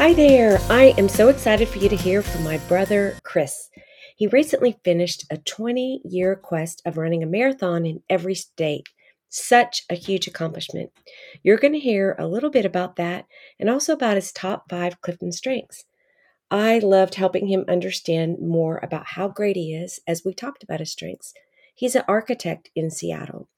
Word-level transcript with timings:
Hi 0.00 0.14
there. 0.14 0.58
I 0.70 0.94
am 0.96 1.10
so 1.10 1.28
excited 1.28 1.68
for 1.68 1.76
you 1.76 1.90
to 1.90 1.94
hear 1.94 2.22
from 2.22 2.42
my 2.42 2.56
brother, 2.68 3.18
Chris. 3.22 3.68
He 4.16 4.28
recently 4.28 4.80
finished 4.82 5.26
a 5.30 5.36
20 5.36 6.00
year 6.06 6.36
quest 6.36 6.80
of 6.86 6.96
running 6.96 7.22
a 7.22 7.26
marathon 7.26 7.84
in 7.84 8.02
every 8.08 8.34
state. 8.34 8.88
Such 9.28 9.84
a 9.90 9.94
huge 9.94 10.26
accomplishment. 10.26 10.90
You're 11.42 11.58
going 11.58 11.74
to 11.74 11.78
hear 11.78 12.16
a 12.18 12.26
little 12.26 12.48
bit 12.48 12.64
about 12.64 12.96
that 12.96 13.26
and 13.58 13.68
also 13.68 13.92
about 13.92 14.14
his 14.16 14.32
top 14.32 14.70
five 14.70 15.02
Clifton 15.02 15.32
strengths. 15.32 15.84
I 16.50 16.78
loved 16.78 17.16
helping 17.16 17.48
him 17.48 17.66
understand 17.68 18.38
more 18.40 18.80
about 18.82 19.04
how 19.04 19.28
great 19.28 19.56
he 19.56 19.74
is 19.74 20.00
as 20.08 20.22
we 20.24 20.32
talked 20.32 20.62
about 20.62 20.80
his 20.80 20.92
strengths. 20.92 21.34
He's 21.74 21.94
an 21.94 22.04
architect 22.08 22.70
in 22.74 22.90
Seattle. 22.90 23.48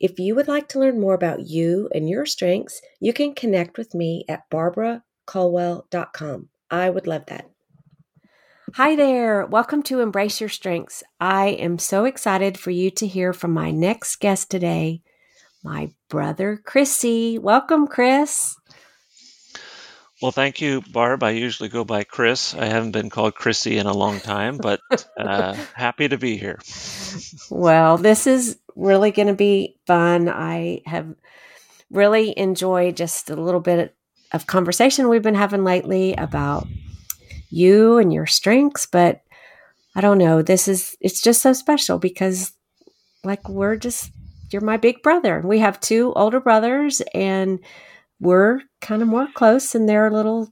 If 0.00 0.18
you 0.18 0.34
would 0.34 0.48
like 0.48 0.68
to 0.68 0.80
learn 0.80 0.98
more 0.98 1.14
about 1.14 1.46
you 1.46 1.90
and 1.94 2.08
your 2.08 2.24
strengths, 2.24 2.80
you 3.00 3.12
can 3.12 3.34
connect 3.34 3.76
with 3.76 3.94
me 3.94 4.24
at 4.30 4.48
Barbara 4.48 5.02
colwell.com. 5.28 6.48
I 6.70 6.90
would 6.90 7.06
love 7.06 7.26
that. 7.26 7.50
Hi 8.74 8.96
there. 8.96 9.46
Welcome 9.46 9.82
to 9.84 10.00
Embrace 10.00 10.40
Your 10.40 10.48
Strengths. 10.48 11.02
I 11.20 11.48
am 11.48 11.78
so 11.78 12.04
excited 12.04 12.58
for 12.58 12.70
you 12.70 12.90
to 12.92 13.06
hear 13.06 13.32
from 13.32 13.52
my 13.52 13.70
next 13.70 14.16
guest 14.16 14.50
today, 14.50 15.02
my 15.62 15.92
brother, 16.08 16.60
Chrissy. 16.64 17.38
Welcome, 17.38 17.86
Chris. 17.86 18.56
Well, 20.20 20.32
thank 20.32 20.60
you, 20.60 20.82
Barb. 20.92 21.22
I 21.22 21.30
usually 21.30 21.68
go 21.68 21.84
by 21.84 22.04
Chris. 22.04 22.54
I 22.54 22.66
haven't 22.66 22.90
been 22.90 23.08
called 23.08 23.34
Chrissy 23.34 23.78
in 23.78 23.86
a 23.86 23.92
long 23.92 24.20
time, 24.20 24.58
but 24.58 24.80
uh, 25.16 25.52
happy 25.74 26.08
to 26.08 26.18
be 26.18 26.36
here. 26.36 26.58
Well, 27.50 27.98
this 27.98 28.26
is 28.26 28.58
really 28.74 29.12
going 29.12 29.28
to 29.28 29.34
be 29.34 29.76
fun. 29.86 30.28
I 30.28 30.82
have 30.86 31.14
really 31.90 32.36
enjoyed 32.36 32.96
just 32.96 33.30
a 33.30 33.36
little 33.36 33.60
bit 33.60 33.94
of 34.32 34.46
conversation 34.46 35.08
we've 35.08 35.22
been 35.22 35.34
having 35.34 35.64
lately 35.64 36.14
about 36.14 36.66
you 37.50 37.98
and 37.98 38.12
your 38.12 38.26
strengths, 38.26 38.86
but 38.86 39.22
I 39.94 40.00
don't 40.00 40.18
know. 40.18 40.42
This 40.42 40.68
is 40.68 40.96
it's 41.00 41.20
just 41.20 41.42
so 41.42 41.52
special 41.52 41.98
because 41.98 42.52
like 43.24 43.48
we're 43.48 43.76
just 43.76 44.12
you're 44.50 44.62
my 44.62 44.76
big 44.76 45.02
brother. 45.02 45.42
We 45.44 45.58
have 45.58 45.80
two 45.80 46.12
older 46.14 46.40
brothers 46.40 47.02
and 47.14 47.60
we're 48.20 48.60
kind 48.80 49.02
of 49.02 49.08
more 49.08 49.28
close 49.34 49.74
and 49.74 49.88
they're 49.88 50.06
a 50.06 50.14
little 50.14 50.50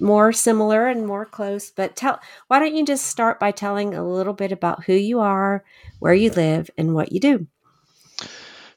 more 0.00 0.32
similar 0.32 0.86
and 0.86 1.06
more 1.06 1.24
close. 1.24 1.70
But 1.70 1.96
tell 1.96 2.20
why 2.48 2.58
don't 2.58 2.74
you 2.74 2.84
just 2.84 3.06
start 3.06 3.40
by 3.40 3.50
telling 3.50 3.94
a 3.94 4.06
little 4.06 4.34
bit 4.34 4.52
about 4.52 4.84
who 4.84 4.94
you 4.94 5.20
are, 5.20 5.64
where 5.98 6.14
you 6.14 6.30
live, 6.30 6.70
and 6.76 6.94
what 6.94 7.12
you 7.12 7.20
do? 7.20 7.46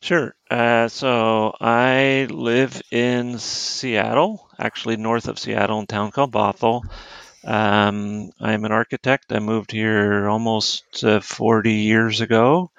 Sure. 0.01 0.35
Uh, 0.49 0.87
so 0.87 1.55
I 1.61 2.27
live 2.29 2.81
in 2.91 3.37
Seattle, 3.39 4.49
actually 4.59 4.97
north 4.97 5.27
of 5.27 5.39
Seattle, 5.39 5.77
in 5.79 5.83
a 5.83 5.87
town 5.87 6.11
called 6.11 6.31
Bothell. 6.31 6.83
Um, 7.45 8.31
I'm 8.39 8.65
an 8.65 8.71
architect. 8.71 9.31
I 9.31 9.39
moved 9.39 9.71
here 9.71 10.27
almost 10.29 11.03
uh, 11.03 11.21
40 11.21 11.73
years 11.73 12.21
ago, 12.21 12.71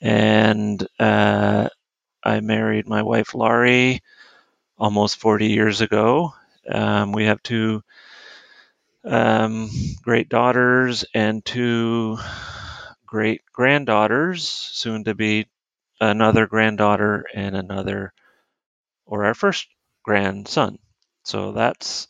and 0.00 0.86
uh, 1.00 1.68
I 2.24 2.40
married 2.40 2.88
my 2.88 3.02
wife 3.02 3.34
Laurie 3.34 4.02
almost 4.78 5.18
40 5.18 5.48
years 5.48 5.80
ago. 5.82 6.34
Um, 6.68 7.12
we 7.12 7.24
have 7.26 7.42
two 7.42 7.82
um, 9.04 9.70
great 10.02 10.28
daughters 10.28 11.04
and 11.14 11.44
two 11.44 12.18
great 13.06 13.42
granddaughters, 13.52 14.48
soon 14.48 15.04
to 15.04 15.14
be 15.14 15.46
another 16.10 16.46
granddaughter 16.46 17.24
and 17.34 17.56
another 17.56 18.12
or 19.06 19.24
our 19.24 19.34
first 19.34 19.68
grandson. 20.02 20.78
So 21.24 21.52
that's 21.52 22.06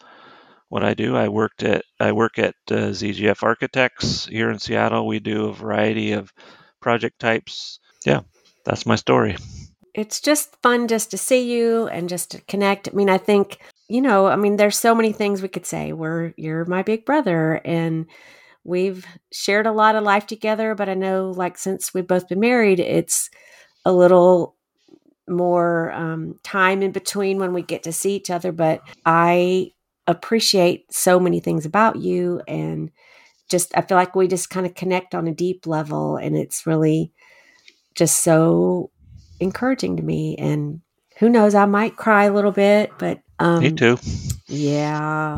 what 0.68 0.84
I 0.84 0.94
do. 0.94 1.16
I 1.16 1.28
worked 1.28 1.62
at 1.62 1.84
I 2.00 2.12
work 2.12 2.38
at 2.38 2.54
uh, 2.70 2.90
ZGF 2.90 3.42
Architects 3.42 4.26
here 4.26 4.50
in 4.50 4.58
Seattle. 4.58 5.06
We 5.06 5.20
do 5.20 5.46
a 5.46 5.54
variety 5.54 6.12
of 6.12 6.32
project 6.80 7.18
types. 7.20 7.78
Yeah, 8.04 8.20
that's 8.64 8.86
my 8.86 8.96
story. 8.96 9.36
It's 9.94 10.20
just 10.20 10.56
fun 10.62 10.88
just 10.88 11.12
to 11.12 11.18
see 11.18 11.52
you 11.52 11.86
and 11.86 12.08
just 12.08 12.32
to 12.32 12.40
connect. 12.42 12.88
I 12.88 12.92
mean, 12.92 13.08
I 13.08 13.18
think 13.18 13.58
you 13.88 14.00
know, 14.00 14.26
I 14.26 14.36
mean, 14.36 14.56
there's 14.56 14.78
so 14.78 14.94
many 14.94 15.12
things 15.12 15.42
we 15.42 15.48
could 15.48 15.66
say. 15.66 15.92
We're 15.92 16.32
you're 16.36 16.64
my 16.64 16.82
big 16.82 17.04
brother 17.04 17.60
and 17.64 18.06
we've 18.64 19.06
shared 19.30 19.66
a 19.66 19.72
lot 19.72 19.94
of 19.94 20.04
life 20.04 20.26
together, 20.26 20.74
but 20.74 20.88
I 20.88 20.94
know 20.94 21.30
like 21.30 21.58
since 21.58 21.92
we've 21.94 22.06
both 22.06 22.28
been 22.28 22.40
married, 22.40 22.80
it's 22.80 23.30
a 23.84 23.92
little 23.92 24.56
more 25.28 25.92
um, 25.92 26.38
time 26.42 26.82
in 26.82 26.92
between 26.92 27.38
when 27.38 27.52
we 27.52 27.62
get 27.62 27.82
to 27.84 27.92
see 27.92 28.14
each 28.14 28.30
other. 28.30 28.52
But 28.52 28.82
I 29.06 29.70
appreciate 30.06 30.92
so 30.92 31.18
many 31.18 31.40
things 31.40 31.64
about 31.64 31.96
you 31.96 32.42
and 32.46 32.90
just 33.48 33.76
I 33.76 33.82
feel 33.82 33.96
like 33.96 34.14
we 34.14 34.28
just 34.28 34.50
kind 34.50 34.66
of 34.66 34.74
connect 34.74 35.14
on 35.14 35.26
a 35.26 35.34
deep 35.34 35.66
level 35.66 36.16
and 36.16 36.36
it's 36.36 36.66
really 36.66 37.12
just 37.94 38.22
so 38.22 38.90
encouraging 39.40 39.96
to 39.96 40.02
me 40.02 40.36
and 40.36 40.80
who 41.18 41.28
knows 41.28 41.54
I 41.54 41.66
might 41.66 41.96
cry 41.96 42.24
a 42.24 42.32
little 42.32 42.52
bit 42.52 42.90
but 42.98 43.20
um 43.38 43.62
Me 43.62 43.72
too. 43.72 43.98
Yeah. 44.46 45.36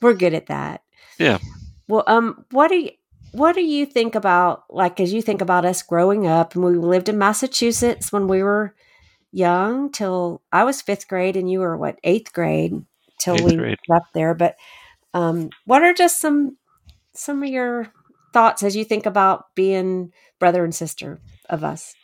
We're 0.00 0.14
good 0.14 0.34
at 0.34 0.46
that. 0.46 0.82
Yeah. 1.18 1.38
Well, 1.86 2.04
um 2.06 2.44
what 2.50 2.72
are 2.72 2.76
you 2.76 2.90
what 3.32 3.54
do 3.54 3.62
you 3.62 3.86
think 3.86 4.14
about 4.14 4.64
like 4.70 5.00
as 5.00 5.12
you 5.12 5.20
think 5.22 5.40
about 5.40 5.64
us 5.64 5.82
growing 5.82 6.26
up 6.26 6.54
and 6.54 6.64
we 6.64 6.72
lived 6.74 7.08
in 7.08 7.18
massachusetts 7.18 8.12
when 8.12 8.26
we 8.28 8.42
were 8.42 8.74
young 9.32 9.90
till 9.92 10.42
i 10.52 10.64
was 10.64 10.80
fifth 10.82 11.06
grade 11.08 11.36
and 11.36 11.50
you 11.50 11.60
were 11.60 11.76
what 11.76 11.98
eighth 12.04 12.32
grade 12.32 12.84
till 13.20 13.34
eighth 13.34 13.44
we 13.44 13.56
grade. 13.56 13.78
left 13.88 14.06
there 14.14 14.34
but 14.34 14.56
um, 15.14 15.50
what 15.64 15.82
are 15.82 15.94
just 15.94 16.20
some 16.20 16.56
some 17.14 17.42
of 17.42 17.48
your 17.48 17.88
thoughts 18.32 18.62
as 18.62 18.76
you 18.76 18.84
think 18.84 19.06
about 19.06 19.46
being 19.54 20.12
brother 20.38 20.64
and 20.64 20.74
sister 20.74 21.20
of 21.48 21.64
us 21.64 21.94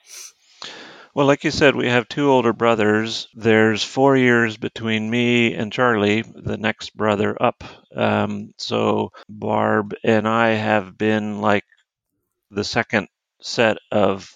well, 1.15 1.27
like 1.27 1.45
you 1.45 1.53
said, 1.53 1.77
we 1.77 1.89
have 1.89 2.09
two 2.09 2.29
older 2.29 2.53
brothers. 2.53 3.29
There's 3.35 3.85
four 3.85 4.17
years 4.17 4.57
between 4.57 5.09
me 5.09 5.55
and 5.55 5.73
Charlie, 5.73 6.23
the 6.23 6.57
next 6.57 6.97
brother 6.97 7.41
up. 7.41 7.63
Um, 7.95 8.53
so 8.59 9.11
Barb 9.29 9.95
and 10.03 10.27
I 10.27 10.51
have 10.51 10.99
been 10.99 11.41
like 11.41 11.65
the 12.51 12.65
second 12.65 13.07
set 13.41 13.77
of 13.93 14.29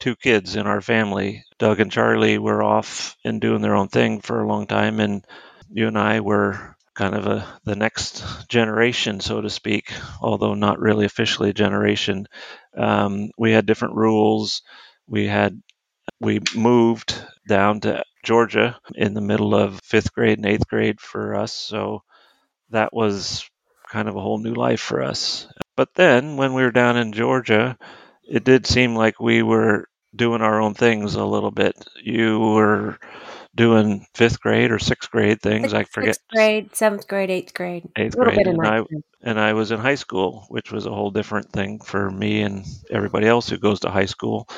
two 0.00 0.16
kids 0.16 0.56
in 0.56 0.66
our 0.66 0.80
family. 0.80 1.44
Doug 1.58 1.80
and 1.80 1.92
Charlie 1.92 2.38
were 2.38 2.62
off 2.62 3.14
and 3.24 3.38
doing 3.38 3.60
their 3.60 3.74
own 3.74 3.88
thing 3.88 4.22
for 4.22 4.40
a 4.40 4.48
long 4.48 4.66
time, 4.66 5.00
and 5.00 5.24
you 5.70 5.86
and 5.86 5.98
I 5.98 6.20
were 6.20 6.76
kind 6.94 7.14
of 7.14 7.26
a 7.26 7.46
the 7.64 7.76
next 7.76 8.24
generation, 8.48 9.20
so 9.20 9.42
to 9.42 9.50
speak, 9.50 9.92
although 10.22 10.54
not 10.54 10.80
really 10.80 11.04
officially 11.04 11.50
a 11.50 11.54
generation. 11.54 12.26
Um, 12.76 13.30
we 13.36 13.52
had 13.52 13.66
different 13.66 13.96
rules. 13.96 14.62
We 15.06 15.26
had 15.26 15.60
we 16.20 16.40
moved 16.54 17.22
down 17.48 17.80
to 17.80 18.04
Georgia 18.24 18.78
in 18.94 19.14
the 19.14 19.20
middle 19.20 19.54
of 19.54 19.80
fifth 19.82 20.12
grade 20.12 20.38
and 20.38 20.46
eighth 20.46 20.68
grade 20.68 21.00
for 21.00 21.34
us. 21.34 21.52
So 21.52 22.02
that 22.70 22.92
was 22.92 23.48
kind 23.90 24.08
of 24.08 24.16
a 24.16 24.20
whole 24.20 24.38
new 24.38 24.54
life 24.54 24.80
for 24.80 25.02
us. 25.02 25.46
But 25.76 25.94
then 25.94 26.36
when 26.36 26.54
we 26.54 26.62
were 26.62 26.70
down 26.70 26.96
in 26.96 27.12
Georgia, 27.12 27.76
it 28.24 28.44
did 28.44 28.66
seem 28.66 28.94
like 28.94 29.20
we 29.20 29.42
were 29.42 29.86
doing 30.14 30.42
our 30.42 30.60
own 30.60 30.74
things 30.74 31.14
a 31.14 31.24
little 31.24 31.50
bit. 31.50 31.74
You 32.02 32.38
were 32.38 32.98
doing 33.54 34.06
fifth 34.14 34.40
grade 34.40 34.70
or 34.70 34.78
sixth 34.78 35.10
grade 35.10 35.40
things. 35.40 35.72
Sixth, 35.72 35.74
I 35.74 35.84
forget. 35.84 36.14
Sixth 36.14 36.28
grade, 36.32 36.76
seventh 36.76 37.08
grade, 37.08 37.30
eighth 37.30 37.54
grade. 37.54 37.88
Eighth 37.96 38.16
grade. 38.16 38.46
and, 38.46 38.66
I, 38.66 38.82
and 39.22 39.40
I 39.40 39.52
was 39.52 39.70
in 39.70 39.80
high 39.80 39.96
school, 39.96 40.46
which 40.48 40.70
was 40.72 40.86
a 40.86 40.92
whole 40.94 41.10
different 41.10 41.52
thing 41.52 41.80
for 41.80 42.10
me 42.10 42.42
and 42.42 42.64
everybody 42.90 43.26
else 43.26 43.48
who 43.48 43.58
goes 43.58 43.80
to 43.80 43.90
high 43.90 44.06
school. 44.06 44.48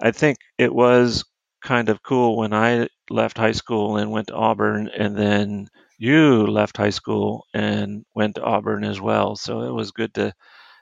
I 0.00 0.10
think 0.10 0.38
it 0.58 0.74
was 0.74 1.24
kind 1.62 1.88
of 1.88 2.02
cool 2.02 2.36
when 2.36 2.52
I 2.52 2.88
left 3.10 3.38
high 3.38 3.52
school 3.52 3.96
and 3.96 4.10
went 4.10 4.28
to 4.28 4.34
Auburn, 4.34 4.88
and 4.88 5.16
then 5.16 5.68
you 5.98 6.46
left 6.46 6.76
high 6.76 6.90
school 6.90 7.44
and 7.54 8.04
went 8.14 8.34
to 8.34 8.42
Auburn 8.42 8.84
as 8.84 9.00
well. 9.00 9.36
So 9.36 9.62
it 9.62 9.72
was 9.72 9.92
good 9.92 10.14
to 10.14 10.34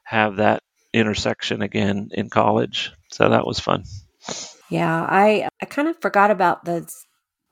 have 0.05 0.37
that 0.37 0.63
intersection 0.93 1.63
again 1.63 2.09
in 2.13 2.31
college. 2.31 2.93
So 3.11 3.29
that 3.29 3.47
was 3.47 3.61
fun. 3.61 3.85
Yeah, 4.71 5.07
I 5.09 5.49
I 5.61 5.67
kind 5.67 5.89
of 5.89 6.01
forgot 6.01 6.31
about 6.31 6.65
the 6.65 6.91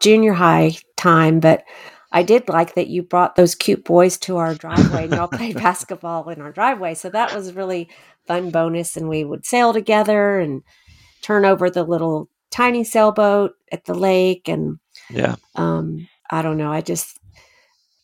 junior 0.00 0.32
high 0.32 0.76
time, 0.96 1.40
but 1.40 1.64
I 2.10 2.22
did 2.22 2.48
like 2.48 2.74
that 2.74 2.88
you 2.88 3.02
brought 3.02 3.36
those 3.36 3.54
cute 3.54 3.84
boys 3.84 4.16
to 4.18 4.38
our 4.38 4.54
driveway 4.54 5.04
and 5.04 5.12
y'all 5.12 5.28
played 5.28 5.56
basketball 5.62 6.28
in 6.30 6.40
our 6.40 6.52
driveway. 6.52 6.94
So 6.94 7.10
that 7.10 7.34
was 7.34 7.52
really 7.52 7.90
fun 8.26 8.50
bonus. 8.50 8.96
And 8.96 9.08
we 9.08 9.24
would 9.24 9.44
sail 9.44 9.72
together 9.72 10.38
and 10.38 10.62
turn 11.22 11.44
over 11.44 11.70
the 11.70 11.84
little 11.84 12.28
tiny 12.50 12.84
sailboat 12.84 13.52
at 13.70 13.84
the 13.84 13.94
lake. 13.94 14.48
And 14.48 14.78
Yeah. 15.10 15.36
um, 15.54 16.08
I 16.30 16.42
don't 16.42 16.56
know. 16.56 16.72
I 16.72 16.80
just, 16.80 17.18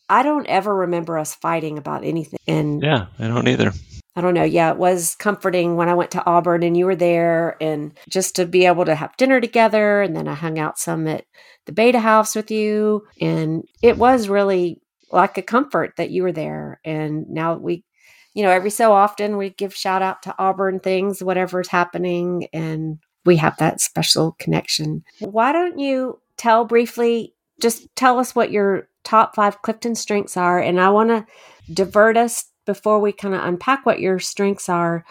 I 0.09 0.23
don't 0.23 0.47
ever 0.47 0.73
remember 0.73 1.17
us 1.17 1.35
fighting 1.35 1.77
about 1.77 2.03
anything. 2.03 2.39
And 2.47 2.81
Yeah. 2.81 3.07
I 3.19 3.27
don't 3.27 3.47
either. 3.47 3.71
I 4.15 4.21
don't 4.21 4.33
know. 4.33 4.43
Yeah, 4.43 4.71
it 4.71 4.77
was 4.77 5.15
comforting 5.15 5.75
when 5.75 5.89
I 5.89 5.93
went 5.93 6.11
to 6.11 6.25
Auburn 6.25 6.63
and 6.63 6.77
you 6.77 6.85
were 6.85 6.95
there, 6.95 7.57
and 7.59 7.91
just 8.07 8.37
to 8.37 8.45
be 8.45 8.65
able 8.65 8.85
to 8.85 8.95
have 8.95 9.17
dinner 9.17 9.41
together. 9.41 10.01
And 10.01 10.15
then 10.15 10.29
I 10.29 10.35
hung 10.35 10.57
out 10.57 10.79
some 10.79 11.05
at 11.07 11.25
the 11.65 11.73
Beta 11.73 11.99
House 11.99 12.33
with 12.33 12.49
you. 12.49 13.05
And 13.19 13.63
it 13.81 13.97
was 13.97 14.29
really 14.29 14.79
like 15.11 15.37
a 15.37 15.41
comfort 15.41 15.95
that 15.97 16.11
you 16.11 16.23
were 16.23 16.31
there. 16.31 16.79
And 16.85 17.27
now 17.29 17.55
we, 17.55 17.83
you 18.33 18.43
know, 18.43 18.51
every 18.51 18.69
so 18.69 18.93
often 18.93 19.35
we 19.35 19.49
give 19.49 19.75
shout 19.75 20.01
out 20.01 20.23
to 20.23 20.35
Auburn 20.39 20.79
things, 20.79 21.21
whatever's 21.21 21.67
happening. 21.67 22.47
And 22.53 22.99
we 23.25 23.37
have 23.37 23.57
that 23.57 23.81
special 23.81 24.33
connection. 24.39 25.03
Why 25.19 25.51
don't 25.51 25.79
you 25.79 26.19
tell 26.37 26.65
briefly, 26.65 27.33
just 27.59 27.87
tell 27.95 28.19
us 28.19 28.35
what 28.35 28.51
your 28.51 28.87
top 29.03 29.35
five 29.35 29.61
Clifton 29.61 29.95
strengths 29.95 30.37
are? 30.37 30.59
And 30.59 30.79
I 30.79 30.89
want 30.89 31.09
to 31.09 31.25
divert 31.73 32.17
us 32.17 32.45
before 32.65 32.99
we 32.99 33.11
kind 33.11 33.33
of 33.33 33.43
unpack 33.43 33.85
what 33.85 33.99
your 33.99 34.19
strengths 34.19 34.69
are 34.69 35.05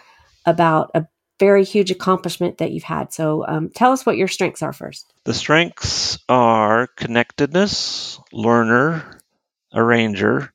about 0.45 0.91
a 0.93 1.07
very 1.39 1.63
huge 1.63 1.91
accomplishment 1.91 2.59
that 2.59 2.71
you've 2.71 2.83
had. 2.83 3.11
So 3.11 3.45
um, 3.47 3.69
tell 3.69 3.91
us 3.91 4.05
what 4.05 4.17
your 4.17 4.27
strengths 4.27 4.61
are 4.61 4.71
first. 4.71 5.13
The 5.25 5.33
strengths 5.33 6.17
are 6.29 6.87
connectedness, 6.95 8.19
learner, 8.31 9.19
arranger, 9.73 10.53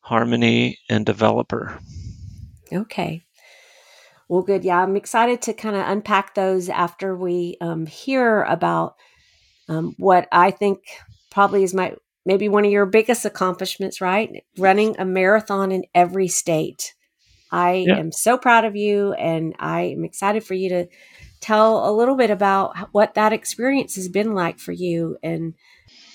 harmony, 0.00 0.78
and 0.90 1.06
developer. 1.06 1.78
Okay. 2.72 3.22
Well, 4.32 4.40
good. 4.40 4.64
Yeah, 4.64 4.82
I'm 4.82 4.96
excited 4.96 5.42
to 5.42 5.52
kind 5.52 5.76
of 5.76 5.86
unpack 5.86 6.34
those 6.34 6.70
after 6.70 7.14
we 7.14 7.58
um, 7.60 7.84
hear 7.84 8.42
about 8.44 8.94
um, 9.68 9.94
what 9.98 10.26
I 10.32 10.50
think 10.50 10.78
probably 11.30 11.64
is 11.64 11.74
my 11.74 11.96
maybe 12.24 12.48
one 12.48 12.64
of 12.64 12.70
your 12.70 12.86
biggest 12.86 13.26
accomplishments, 13.26 14.00
right? 14.00 14.42
Running 14.56 14.96
a 14.98 15.04
marathon 15.04 15.70
in 15.70 15.84
every 15.94 16.28
state. 16.28 16.94
I 17.50 17.72
Yeah. 17.88 17.98
am 17.98 18.10
so 18.10 18.38
proud 18.38 18.64
of 18.64 18.74
you, 18.74 19.12
and 19.12 19.54
I 19.58 19.82
am 19.82 20.02
excited 20.02 20.44
for 20.44 20.54
you 20.54 20.70
to 20.70 20.86
tell 21.42 21.86
a 21.86 21.92
little 21.92 22.16
bit 22.16 22.30
about 22.30 22.74
what 22.92 23.12
that 23.16 23.34
experience 23.34 23.96
has 23.96 24.08
been 24.08 24.32
like 24.34 24.58
for 24.58 24.72
you. 24.72 25.18
And 25.22 25.52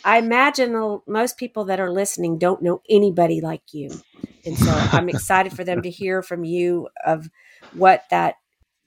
I 0.04 0.18
imagine 0.18 1.02
most 1.06 1.38
people 1.38 1.66
that 1.66 1.80
are 1.80 1.92
listening 1.92 2.40
don't 2.40 2.64
know 2.64 2.82
anybody 2.90 3.42
like 3.42 3.74
you. 3.74 3.90
And 4.44 4.58
so 4.58 4.72
I'm 4.72 5.08
excited 5.10 5.54
for 5.54 5.64
them 5.64 5.84
to 5.84 5.92
hear 5.92 6.24
from 6.24 6.44
you 6.44 6.88
of 7.06 7.30
what 7.74 8.04
that 8.12 8.36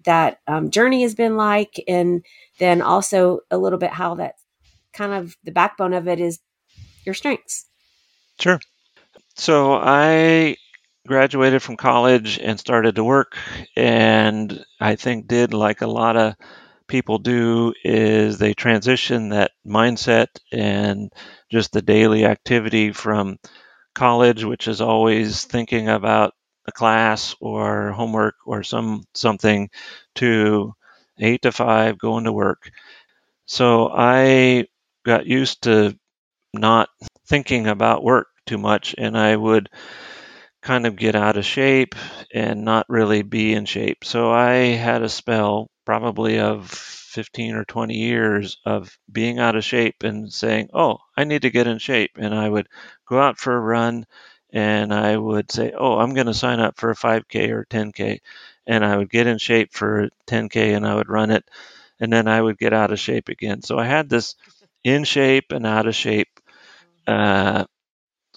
that 0.05 0.39
um, 0.47 0.71
journey 0.71 1.03
has 1.03 1.15
been 1.15 1.37
like, 1.37 1.83
and 1.87 2.25
then 2.59 2.83
also 2.83 3.41
a 3.51 3.59
little 3.59 3.79
bit 3.79 3.91
how 3.91 4.15
that 4.17 4.35
kind 4.93 5.13
of 5.13 5.37
the 5.45 5.53
backbone 5.53 5.93
of 5.93 6.09
it 6.09 6.21
is 6.21 6.41
your 7.05 7.15
strengths. 7.15 7.67
Sure. 8.41 8.61
So 9.37 9.75
I 9.75 10.57
graduated 11.07 11.63
from 11.63 11.77
college 11.77 12.39
and 12.39 12.59
started 12.59 12.97
to 12.97 13.05
work, 13.05 13.37
and 13.77 14.65
I 14.81 14.97
think 14.97 15.27
did 15.27 15.55
like 15.55 15.81
a 15.81 15.87
lot 15.87 16.17
of 16.17 16.35
people 16.89 17.19
do 17.19 17.73
is 17.85 18.39
they 18.39 18.53
transition 18.53 19.29
that 19.29 19.53
mindset 19.65 20.27
and 20.53 21.13
just 21.51 21.73
the 21.73 21.83
daily 21.83 22.25
activity 22.25 22.93
from 22.93 23.39
college, 23.95 24.45
which 24.45 24.67
is 24.67 24.81
always 24.81 25.45
thinking 25.45 25.89
about 25.89 26.35
a 26.71 26.73
class 26.73 27.35
or 27.41 27.93
homework 27.93 28.37
or 28.47 28.63
some 28.63 29.05
something, 29.15 29.71
to 30.17 30.73
eight 31.19 31.43
to 31.43 31.53
five 31.53 31.99
going 31.99 32.25
to 32.25 32.33
work. 32.33 32.71
So 33.47 33.91
I 33.93 34.67
got 35.05 35.27
used 35.27 35.63
to 35.65 35.99
not 36.55 36.89
thinking 37.27 37.67
about 37.67 38.05
work 38.05 38.29
too 38.47 38.59
much, 38.59 38.95
and 38.97 39.17
I 39.19 39.37
would 39.37 39.69
kind 40.63 40.87
of 40.87 40.97
get 40.97 41.15
out 41.15 41.37
of 41.37 41.45
shape 41.45 41.95
and 42.35 42.65
not 42.65 42.87
really 42.89 43.23
be 43.23 43.55
in 43.55 43.65
shape. 43.65 44.05
So 44.05 44.31
I 44.31 44.77
had 44.77 45.03
a 45.03 45.09
spell, 45.09 45.71
probably 45.87 46.39
of 46.39 46.71
15 46.71 47.55
or 47.55 47.65
20 47.65 47.95
years, 47.95 48.59
of 48.65 48.97
being 49.11 49.39
out 49.39 49.57
of 49.57 49.65
shape 49.65 50.03
and 50.03 50.33
saying, 50.33 50.69
Oh, 50.75 50.99
I 51.17 51.25
need 51.25 51.43
to 51.43 51.51
get 51.51 51.67
in 51.67 51.79
shape. 51.79 52.13
And 52.17 52.35
I 52.35 52.49
would 52.49 52.69
go 53.09 53.19
out 53.21 53.39
for 53.39 53.57
a 53.57 53.61
run 53.61 54.07
and 54.53 54.93
I 54.93 55.17
would 55.17 55.51
say, 55.51 55.73
Oh, 55.77 55.99
I'm 55.99 56.15
going 56.15 56.27
to 56.27 56.35
sign 56.35 56.61
up 56.61 56.79
for 56.79 56.91
a 56.91 56.97
5K 56.97 57.51
or 57.51 57.65
10K. 57.65 58.21
And 58.67 58.85
I 58.85 58.97
would 58.97 59.11
get 59.11 59.27
in 59.27 59.39
shape 59.39 59.73
for 59.73 60.11
10K 60.27 60.75
and 60.77 60.87
I 60.87 60.95
would 60.95 61.09
run 61.09 61.31
it. 61.31 61.45
And 62.01 62.13
then 62.13 62.29
I 62.29 62.41
would 62.41 62.59
get 62.59 62.73
out 62.73 62.93
of 62.93 62.99
shape 63.01 63.29
again. 63.29 63.63
So 63.63 63.79
I 63.79 63.87
had 63.87 64.09
this 64.09 64.35
in 64.85 65.05
shape 65.05 65.53
and 65.53 65.67
out 65.67 65.87
of 65.87 65.95
shape 65.95 66.29
uh, 67.07 67.65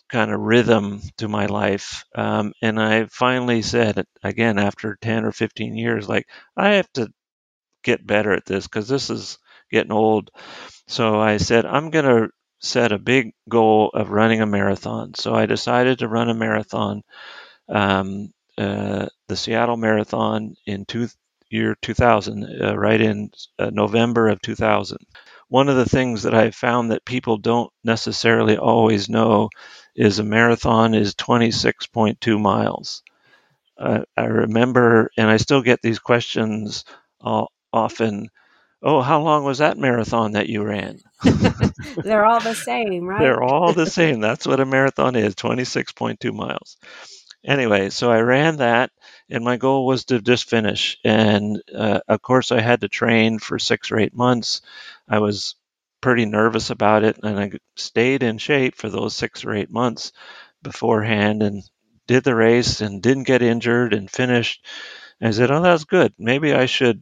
kind 0.09 0.31
of 0.31 0.39
rhythm 0.39 1.01
to 1.17 1.27
my 1.27 1.45
life. 1.47 2.05
Um, 2.15 2.53
and 2.61 2.79
I 2.79 3.05
finally 3.05 3.61
said, 3.61 4.05
again, 4.23 4.59
after 4.59 4.97
10 5.01 5.25
or 5.25 5.31
15 5.31 5.75
years, 5.75 6.07
like, 6.07 6.27
I 6.55 6.75
have 6.75 6.91
to 6.93 7.11
get 7.83 8.05
better 8.05 8.31
at 8.33 8.45
this 8.45 8.67
because 8.67 8.87
this 8.87 9.09
is 9.09 9.37
getting 9.71 9.91
old. 9.91 10.31
So 10.87 11.19
I 11.19 11.37
said, 11.37 11.65
I'm 11.65 11.89
going 11.89 12.05
to 12.05 12.29
set 12.63 12.91
a 12.91 12.99
big 12.99 13.33
goal 13.49 13.91
of 13.93 14.09
running 14.11 14.41
a 14.41 14.47
marathon. 14.47 15.13
So 15.15 15.35
I 15.35 15.45
decided 15.45 15.99
to 15.99 16.07
run 16.09 16.29
a 16.29 16.33
marathon, 16.33 17.03
um, 17.69 18.33
uh, 18.57 19.07
the 19.27 19.35
Seattle 19.35 19.77
Marathon 19.77 20.55
in 20.65 20.85
two, 20.85 21.09
year 21.49 21.75
2000, 21.81 22.61
uh, 22.61 22.77
right 22.77 23.01
in 23.01 23.31
uh, 23.59 23.69
November 23.73 24.29
of 24.29 24.41
2000 24.41 24.99
one 25.49 25.69
of 25.69 25.75
the 25.75 25.85
things 25.85 26.23
that 26.23 26.33
I 26.33 26.51
found 26.51 26.91
that 26.91 27.05
people 27.05 27.37
don't 27.37 27.71
necessarily 27.83 28.57
always 28.57 29.09
know 29.09 29.49
is 29.95 30.17
a 30.19 30.23
marathon 30.23 30.95
is 30.95 31.13
26.2 31.15 32.39
miles. 32.39 33.03
I 34.17 34.23
remember, 34.25 35.09
and 35.17 35.29
I 35.29 35.37
still 35.37 35.61
get 35.61 35.81
these 35.81 35.99
questions 35.99 36.85
uh, 37.21 37.45
often. 37.71 38.29
Oh, 38.83 39.01
how 39.01 39.21
long 39.21 39.45
was 39.45 39.59
that 39.59 39.77
marathon 39.77 40.33
that 40.33 40.49
you 40.49 40.61
ran? 40.63 40.99
They're 42.03 42.25
all 42.25 42.41
the 42.41 42.53
same, 42.53 43.05
right? 43.05 43.19
They're 43.21 43.41
all 43.41 43.71
the 43.73 43.85
same. 43.99 44.19
That's 44.19 44.45
what 44.45 44.59
a 44.59 44.65
marathon 44.65 45.15
is 45.15 45.35
26.2 45.35 46.33
miles. 46.33 46.77
Anyway, 47.45 47.89
so 47.89 48.11
I 48.11 48.19
ran 48.21 48.57
that, 48.57 48.91
and 49.29 49.43
my 49.43 49.57
goal 49.57 49.85
was 49.85 50.05
to 50.05 50.21
just 50.21 50.49
finish. 50.49 50.97
And 51.03 51.61
uh, 51.73 52.01
of 52.07 52.21
course, 52.21 52.51
I 52.51 52.61
had 52.61 52.81
to 52.81 52.89
train 52.89 53.39
for 53.39 53.57
six 53.57 53.91
or 53.91 53.99
eight 53.99 54.15
months. 54.15 54.61
I 55.07 55.19
was 55.19 55.55
pretty 56.01 56.25
nervous 56.25 56.69
about 56.69 57.03
it, 57.03 57.19
and 57.23 57.39
I 57.39 57.51
stayed 57.77 58.23
in 58.23 58.37
shape 58.37 58.75
for 58.75 58.89
those 58.89 59.15
six 59.15 59.45
or 59.45 59.53
eight 59.53 59.71
months 59.71 60.11
beforehand 60.61 61.41
and 61.41 61.63
did 62.07 62.23
the 62.23 62.35
race 62.35 62.81
and 62.81 63.01
didn't 63.01 63.23
get 63.23 63.41
injured 63.41 63.93
and 63.93 64.11
finished. 64.11 64.65
And 65.21 65.29
I 65.29 65.31
said, 65.31 65.51
Oh, 65.51 65.61
that's 65.61 65.85
good. 65.85 66.13
Maybe 66.17 66.53
I 66.53 66.65
should 66.65 67.01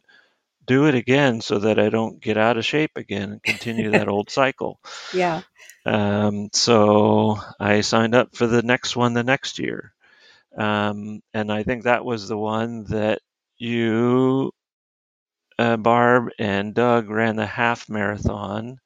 do 0.72 0.86
it 0.86 0.96
again 0.96 1.42
so 1.42 1.60
that 1.60 1.78
I 1.78 1.90
don't 1.90 2.22
get 2.22 2.38
out 2.38 2.58
of 2.58 2.66
shape 2.66 2.92
again 2.96 3.32
and 3.34 3.44
continue 3.44 3.92
that 3.92 4.08
old 4.08 4.30
cycle. 4.40 4.80
yeah. 5.14 5.42
Um, 5.86 6.50
so 6.54 7.38
I 7.60 7.82
signed 7.82 8.16
up 8.16 8.38
for 8.38 8.48
the 8.48 8.62
next 8.62 8.96
one 8.96 9.14
the 9.14 9.24
next 9.24 9.60
year. 9.60 9.94
Um, 10.58 11.22
and 11.34 11.52
I 11.52 11.64
think 11.64 11.84
that 11.84 12.06
was 12.06 12.28
the 12.30 12.38
one 12.38 12.86
that 12.86 13.20
you, 13.58 14.54
uh, 15.60 15.76
Barb, 15.76 16.30
and 16.40 16.74
Doug 16.74 17.10
ran 17.10 17.36
the 17.36 17.46
half 17.46 17.90
marathon, 17.90 18.80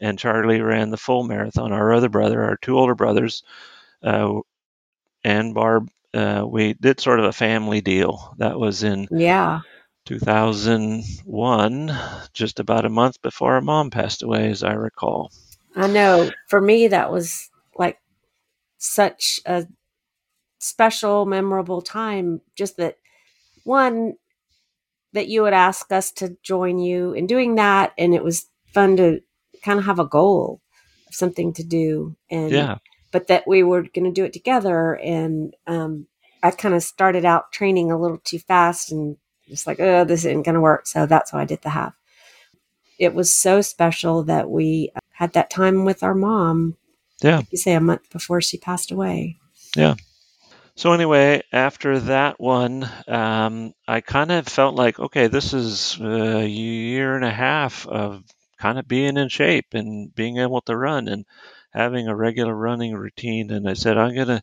and 0.00 0.18
Charlie 0.18 0.62
ran 0.62 0.90
the 0.90 0.96
full 0.96 1.24
marathon. 1.24 1.72
Our 1.72 1.92
other 1.92 2.08
brother, 2.08 2.42
our 2.44 2.56
two 2.56 2.78
older 2.78 2.94
brothers, 2.94 3.42
uh, 4.02 4.40
and 5.22 5.52
Barb, 5.52 5.90
uh, 6.14 6.44
we 6.48 6.74
did 6.74 7.00
sort 7.00 7.18
of 7.20 7.26
a 7.26 7.32
family 7.32 7.82
deal. 7.82 8.34
That 8.38 8.58
was 8.58 8.82
in 8.82 9.08
Yeah. 9.10 9.60
2001, 10.06 11.92
just 12.32 12.58
about 12.60 12.84
a 12.86 12.88
month 12.90 13.20
before 13.22 13.54
our 13.54 13.60
mom 13.60 13.90
passed 13.90 14.22
away, 14.22 14.48
as 14.50 14.62
I 14.62 14.72
recall. 14.72 15.30
I 15.74 15.86
know. 15.88 16.30
For 16.48 16.60
me, 16.60 16.88
that 16.88 17.12
was 17.12 17.50
like 17.76 17.98
such 18.78 19.40
a 19.44 19.66
special, 20.58 21.26
memorable 21.26 21.82
time. 21.82 22.40
Just 22.56 22.78
that 22.78 22.96
one, 23.64 24.14
that 25.12 25.28
you 25.28 25.42
would 25.42 25.52
ask 25.52 25.92
us 25.92 26.10
to 26.12 26.36
join 26.42 26.78
you 26.78 27.12
in 27.12 27.26
doing 27.26 27.56
that. 27.56 27.92
And 27.98 28.14
it 28.14 28.24
was 28.24 28.46
fun 28.72 28.96
to 28.96 29.20
kind 29.62 29.78
of 29.78 29.84
have 29.84 29.98
a 29.98 30.06
goal 30.06 30.60
of 31.08 31.14
something 31.14 31.52
to 31.54 31.64
do. 31.64 32.16
And, 32.30 32.52
Yeah. 32.52 32.78
but 33.12 33.26
that 33.26 33.46
we 33.46 33.62
were 33.62 33.82
going 33.82 34.04
to 34.04 34.10
do 34.10 34.24
it 34.24 34.32
together. 34.32 34.94
And, 34.94 35.54
um, 35.66 36.06
I 36.42 36.50
kind 36.52 36.74
of 36.74 36.82
started 36.82 37.24
out 37.24 37.50
training 37.52 37.90
a 37.90 37.98
little 37.98 38.18
too 38.18 38.38
fast 38.38 38.92
and 38.92 39.16
just 39.48 39.66
like, 39.66 39.80
oh, 39.80 40.04
this 40.04 40.24
isn't 40.24 40.42
going 40.42 40.54
to 40.54 40.60
work. 40.60 40.86
So 40.86 41.06
that's 41.06 41.32
why 41.32 41.42
I 41.42 41.44
did 41.46 41.62
the 41.62 41.70
half. 41.70 41.94
It 42.98 43.14
was 43.14 43.32
so 43.32 43.60
special 43.62 44.24
that 44.24 44.50
we 44.50 44.92
had 45.12 45.32
that 45.34 45.50
time 45.50 45.84
with 45.84 46.02
our 46.02 46.14
mom 46.14 46.76
Yeah. 47.22 47.38
Like 47.38 47.52
you 47.52 47.58
say 47.58 47.72
a 47.74 47.80
month 47.80 48.10
before 48.10 48.40
she 48.40 48.58
passed 48.58 48.90
away. 48.90 49.38
Yeah. 49.76 49.94
So 50.76 50.92
anyway, 50.92 51.42
after 51.52 51.98
that 52.00 52.38
one, 52.38 52.88
um, 53.08 53.72
I 53.88 54.00
kind 54.02 54.30
of 54.30 54.46
felt 54.46 54.74
like, 54.74 54.98
okay, 54.98 55.26
this 55.26 55.54
is 55.54 55.98
a 56.00 56.46
year 56.46 57.16
and 57.16 57.24
a 57.24 57.30
half 57.30 57.86
of 57.86 58.24
kind 58.58 58.78
of 58.78 58.86
being 58.86 59.16
in 59.16 59.28
shape 59.28 59.68
and 59.72 60.14
being 60.14 60.38
able 60.38 60.60
to 60.62 60.76
run 60.76 61.08
and 61.08 61.24
having 61.72 62.08
a 62.08 62.16
regular 62.16 62.54
running 62.54 62.94
routine. 62.94 63.50
And 63.50 63.68
I 63.68 63.74
said, 63.74 63.96
I'm 63.96 64.14
going 64.14 64.28
to 64.28 64.42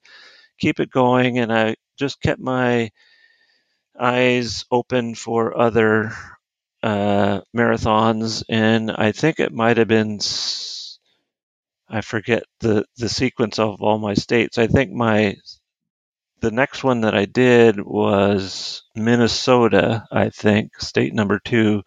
keep 0.60 0.80
it 0.80 0.90
going. 0.92 1.38
And 1.40 1.54
I 1.54 1.76
just 1.98 2.22
kept 2.22 2.42
my 2.42 2.90
eyes 4.00 4.66
open 4.72 5.16
for 5.16 5.58
other 5.58 6.14
uh, 6.82 7.42
marathons. 7.56 8.44
And 8.50 8.92
I 8.92 9.12
think 9.12 9.40
it 9.40 9.54
might 9.54 9.78
have 9.78 9.88
been, 9.88 10.20
I 11.90 12.02
forget 12.02 12.44
the, 12.60 12.86
the 12.98 13.10
sequence 13.10 13.60
of 13.60 13.82
all 13.82 14.00
my 14.00 14.14
states. 14.14 14.58
I 14.58 14.68
think 14.68 14.92
my 14.92 15.36
the 16.44 16.52
next 16.52 16.84
one 16.84 17.02
that 17.02 17.16
I 17.16 17.24
did 17.24 17.80
was 17.80 18.84
Minnesota, 18.96 20.06
I 20.12 20.30
think, 20.30 20.78
state 20.78 21.14
number 21.14 21.40
two, 21.40 21.84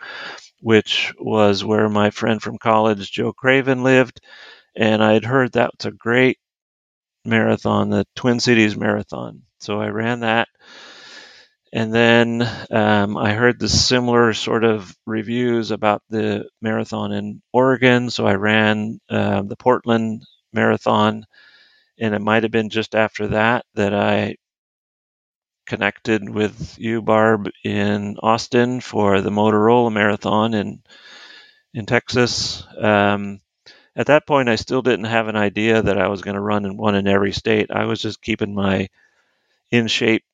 which 0.62 1.12
was 1.20 1.62
where 1.62 1.90
my 1.90 2.08
friend 2.08 2.40
from 2.40 2.56
college, 2.56 3.12
Joe 3.12 3.34
Craven, 3.34 3.82
lived. 3.82 4.18
And 4.74 5.04
I'd 5.04 5.26
heard 5.26 5.52
that 5.52 5.72
was 5.76 5.84
a 5.84 5.90
great 5.90 6.38
marathon, 7.22 7.90
the 7.90 8.06
Twin 8.16 8.40
Cities 8.40 8.78
Marathon. 8.78 9.42
So 9.60 9.78
I 9.78 9.88
ran 9.88 10.20
that. 10.20 10.48
And 11.76 11.92
then 11.92 12.50
um, 12.70 13.18
I 13.18 13.34
heard 13.34 13.60
the 13.60 13.68
similar 13.68 14.32
sort 14.32 14.64
of 14.64 14.96
reviews 15.04 15.70
about 15.70 16.02
the 16.08 16.48
marathon 16.62 17.12
in 17.12 17.42
Oregon. 17.52 18.08
So 18.08 18.26
I 18.26 18.36
ran 18.36 18.98
uh, 19.10 19.42
the 19.42 19.56
Portland 19.56 20.22
Marathon. 20.54 21.26
And 21.98 22.14
it 22.14 22.22
might 22.22 22.44
have 22.44 22.50
been 22.50 22.70
just 22.70 22.94
after 22.94 23.28
that 23.28 23.66
that 23.74 23.92
I 23.92 24.36
connected 25.66 26.30
with 26.30 26.78
you, 26.78 27.02
Barb, 27.02 27.50
in 27.62 28.16
Austin 28.22 28.80
for 28.80 29.20
the 29.20 29.28
Motorola 29.28 29.92
Marathon 29.92 30.54
in 30.54 30.82
in 31.74 31.84
Texas. 31.84 32.64
Um, 32.80 33.42
at 33.94 34.06
that 34.06 34.26
point, 34.26 34.48
I 34.48 34.56
still 34.56 34.80
didn't 34.80 35.04
have 35.04 35.28
an 35.28 35.36
idea 35.36 35.82
that 35.82 35.98
I 35.98 36.08
was 36.08 36.22
going 36.22 36.36
to 36.36 36.40
run 36.40 36.64
in 36.64 36.78
one 36.78 36.94
in 36.94 37.06
every 37.06 37.32
state. 37.32 37.70
I 37.70 37.84
was 37.84 38.00
just 38.00 38.22
keeping 38.22 38.54
my 38.54 38.88
in 39.70 39.88
shape 39.88 40.24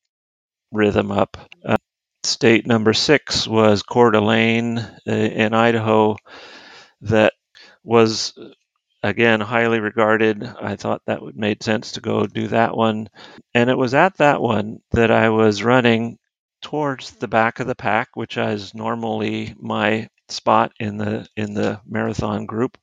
rhythm 0.73 1.11
up. 1.11 1.37
Uh, 1.65 1.77
state 2.23 2.67
number 2.67 2.93
six 2.93 3.47
was 3.47 3.83
Coeur 3.83 4.11
d'Alene 4.11 4.79
uh, 4.79 5.11
in 5.11 5.53
Idaho, 5.53 6.17
that 7.01 7.33
was 7.83 8.33
again 9.03 9.41
highly 9.41 9.79
regarded. 9.79 10.43
I 10.43 10.75
thought 10.77 11.03
that 11.07 11.21
would 11.21 11.37
made 11.37 11.63
sense 11.63 11.93
to 11.93 12.01
go 12.01 12.27
do 12.27 12.49
that 12.49 12.77
one, 12.77 13.09
and 13.53 13.69
it 13.69 13.77
was 13.77 13.93
at 13.95 14.17
that 14.17 14.41
one 14.41 14.79
that 14.91 15.11
I 15.11 15.29
was 15.29 15.63
running 15.63 16.19
towards 16.61 17.11
the 17.11 17.29
back 17.29 17.59
of 17.61 17.67
the 17.67 17.75
pack, 17.75 18.09
which 18.15 18.37
is 18.37 18.75
normally 18.75 19.55
my 19.59 20.09
spot 20.29 20.73
in 20.79 20.97
the 20.97 21.27
in 21.37 21.53
the 21.53 21.81
marathon 21.85 22.45
group 22.47 22.77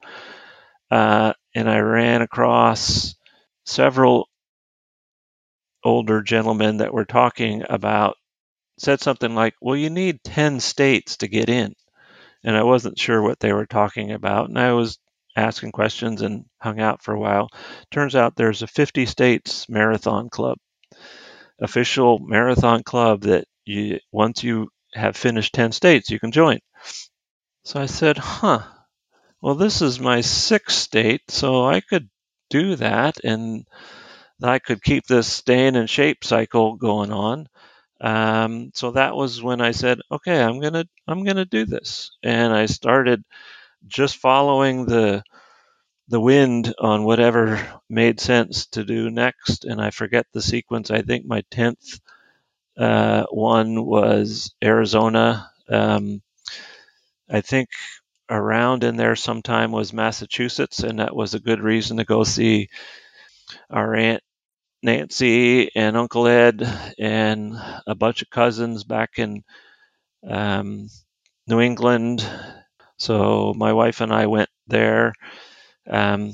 uh, 0.91 1.35
and 1.55 1.71
I 1.71 1.81
ran 1.81 2.23
across 2.23 3.17
several 3.67 4.30
older 5.85 6.23
gentlemen 6.23 6.79
that 6.79 6.93
we're 6.93 7.05
talking 7.05 7.65
about 7.69 8.17
said 8.79 9.01
something 9.01 9.35
like, 9.35 9.55
"Well, 9.61 9.77
you 9.77 9.91
need 9.91 10.25
10 10.25 10.61
states 10.61 11.19
to 11.19 11.29
get 11.29 11.49
in." 11.49 11.75
And 12.45 12.57
I 12.57 12.63
wasn't 12.63 12.99
sure 12.99 13.23
what 13.23 13.41
they 13.41 13.53
were 13.53 13.67
talking 13.67 14.13
about, 14.13 14.49
and 14.49 14.59
I 14.59 14.73
was 14.73 14.99
asking 15.37 15.73
questions 15.73 16.23
and 16.23 16.45
hung 16.61 16.81
out 16.81 17.03
for 17.03 17.15
a 17.15 17.21
while. 17.21 17.49
Turns 17.91 18.15
out 18.17 18.37
there's 18.37 18.63
a 18.63 18.67
50 18.67 19.07
states 19.07 19.69
marathon 19.69 20.29
club. 20.31 20.59
Official 21.61 22.19
marathon 22.19 22.83
club 22.83 23.23
that 23.23 23.47
you 23.65 24.01
once 24.13 24.43
you 24.43 24.69
have 24.95 25.17
finished 25.17 25.53
10 25.55 25.73
states, 25.73 26.11
you 26.11 26.19
can 26.19 26.33
join. 26.33 26.59
So 27.65 27.81
I 27.81 27.87
said, 27.87 28.19
"Huh, 28.19 28.63
well, 29.43 29.55
this 29.55 29.83
is 29.83 30.01
my 30.01 30.21
sixth 30.23 30.79
state, 30.79 31.23
so 31.29 31.67
I 31.67 31.81
could 31.81 32.09
do 32.51 32.77
that 32.77 33.23
and 33.25 33.65
I 34.43 34.59
could 34.59 34.83
keep 34.83 35.07
this 35.07 35.27
staying 35.27 35.75
in 35.77 35.87
shape 35.87 36.25
cycle 36.25 36.77
going 36.77 37.13
on. 37.13 37.49
Um, 38.01 38.73
so 38.75 38.93
that 38.93 39.15
was 39.17 39.43
when 39.43 39.61
I 39.61 39.73
said, 39.73 40.01
okay, 40.11 40.43
I'm 40.43 40.61
gonna 40.61 40.87
I'm 41.07 41.25
gonna 41.25 41.45
do 41.45 41.67
this, 41.67 42.13
and 42.23 42.53
I 42.53 42.67
started 42.67 43.25
just 43.87 44.17
following 44.19 44.87
the 44.87 45.23
the 46.09 46.21
wind 46.21 46.75
on 46.79 47.05
whatever 47.05 47.67
made 47.91 48.21
sense 48.21 48.67
to 48.69 48.85
do 48.85 49.11
next. 49.11 49.65
And 49.65 49.81
I 49.81 49.91
forget 49.91 50.27
the 50.33 50.43
sequence. 50.43 50.91
I 50.91 51.03
think 51.03 51.27
my 51.27 51.43
tenth 51.51 52.01
uh, 52.79 53.27
one 53.31 53.85
was 53.85 54.55
Arizona. 54.65 55.51
Um, 55.69 56.23
I 57.31 57.41
think 57.41 57.69
around 58.31 58.85
in 58.85 58.97
there 58.97 59.17
sometime 59.17 59.73
was 59.73 59.93
Massachusetts, 59.93 60.81
and 60.81 60.99
that 61.01 61.15
was 61.15 61.35
a 61.35 61.41
good 61.41 61.61
reason 61.61 61.99
to 61.99 62.05
go 62.05 62.25
see 62.25 62.69
our 63.71 63.95
aunt 63.95 64.23
Nancy 64.83 65.75
and 65.75 65.97
Uncle 65.97 66.27
Ed 66.27 66.63
and 66.99 67.55
a 67.87 67.95
bunch 67.95 68.23
of 68.23 68.31
cousins 68.31 68.85
back 68.85 69.19
in 69.19 69.43
um, 70.29 70.89
New 71.47 71.61
England. 71.61 72.29
So 72.99 73.55
my 73.57 73.73
wife 73.73 74.01
and 74.01 74.13
I 74.13 74.27
went 74.27 74.51
there. 74.67 75.13
Um, 75.89 76.33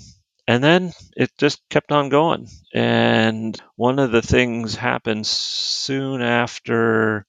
and 0.48 0.62
then 0.62 0.92
it 1.16 1.30
just 1.38 1.60
kept 1.70 1.92
on 1.92 2.08
going. 2.08 2.48
And 2.74 3.60
one 3.76 3.98
of 3.98 4.12
the 4.12 4.22
things 4.22 4.76
happened 4.76 5.26
soon 5.26 6.22
after, 6.22 7.26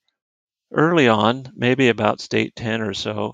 early 0.72 1.08
on, 1.08 1.52
maybe 1.56 1.90
about 1.90 2.22
state 2.22 2.56
10 2.56 2.82
or 2.82 2.94
so, 2.94 3.34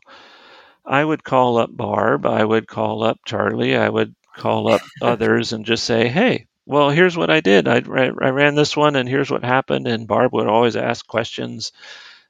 I 0.85 1.03
would 1.03 1.23
call 1.23 1.57
up 1.57 1.75
Barb, 1.75 2.25
I 2.25 2.43
would 2.43 2.67
call 2.67 3.03
up 3.03 3.19
Charlie, 3.25 3.75
I 3.75 3.89
would 3.89 4.15
call 4.35 4.71
up 4.71 4.81
others 5.01 5.53
and 5.53 5.65
just 5.65 5.83
say, 5.83 6.07
hey, 6.07 6.47
well, 6.65 6.89
here's 6.89 7.17
what 7.17 7.29
I 7.29 7.41
did. 7.41 7.67
I, 7.67 7.77
I 7.77 8.29
ran 8.29 8.55
this 8.55 8.75
one 8.77 8.95
and 8.95 9.07
here's 9.07 9.31
what 9.31 9.43
happened. 9.43 9.87
And 9.87 10.07
Barb 10.07 10.33
would 10.33 10.47
always 10.47 10.75
ask 10.75 11.05
questions. 11.05 11.71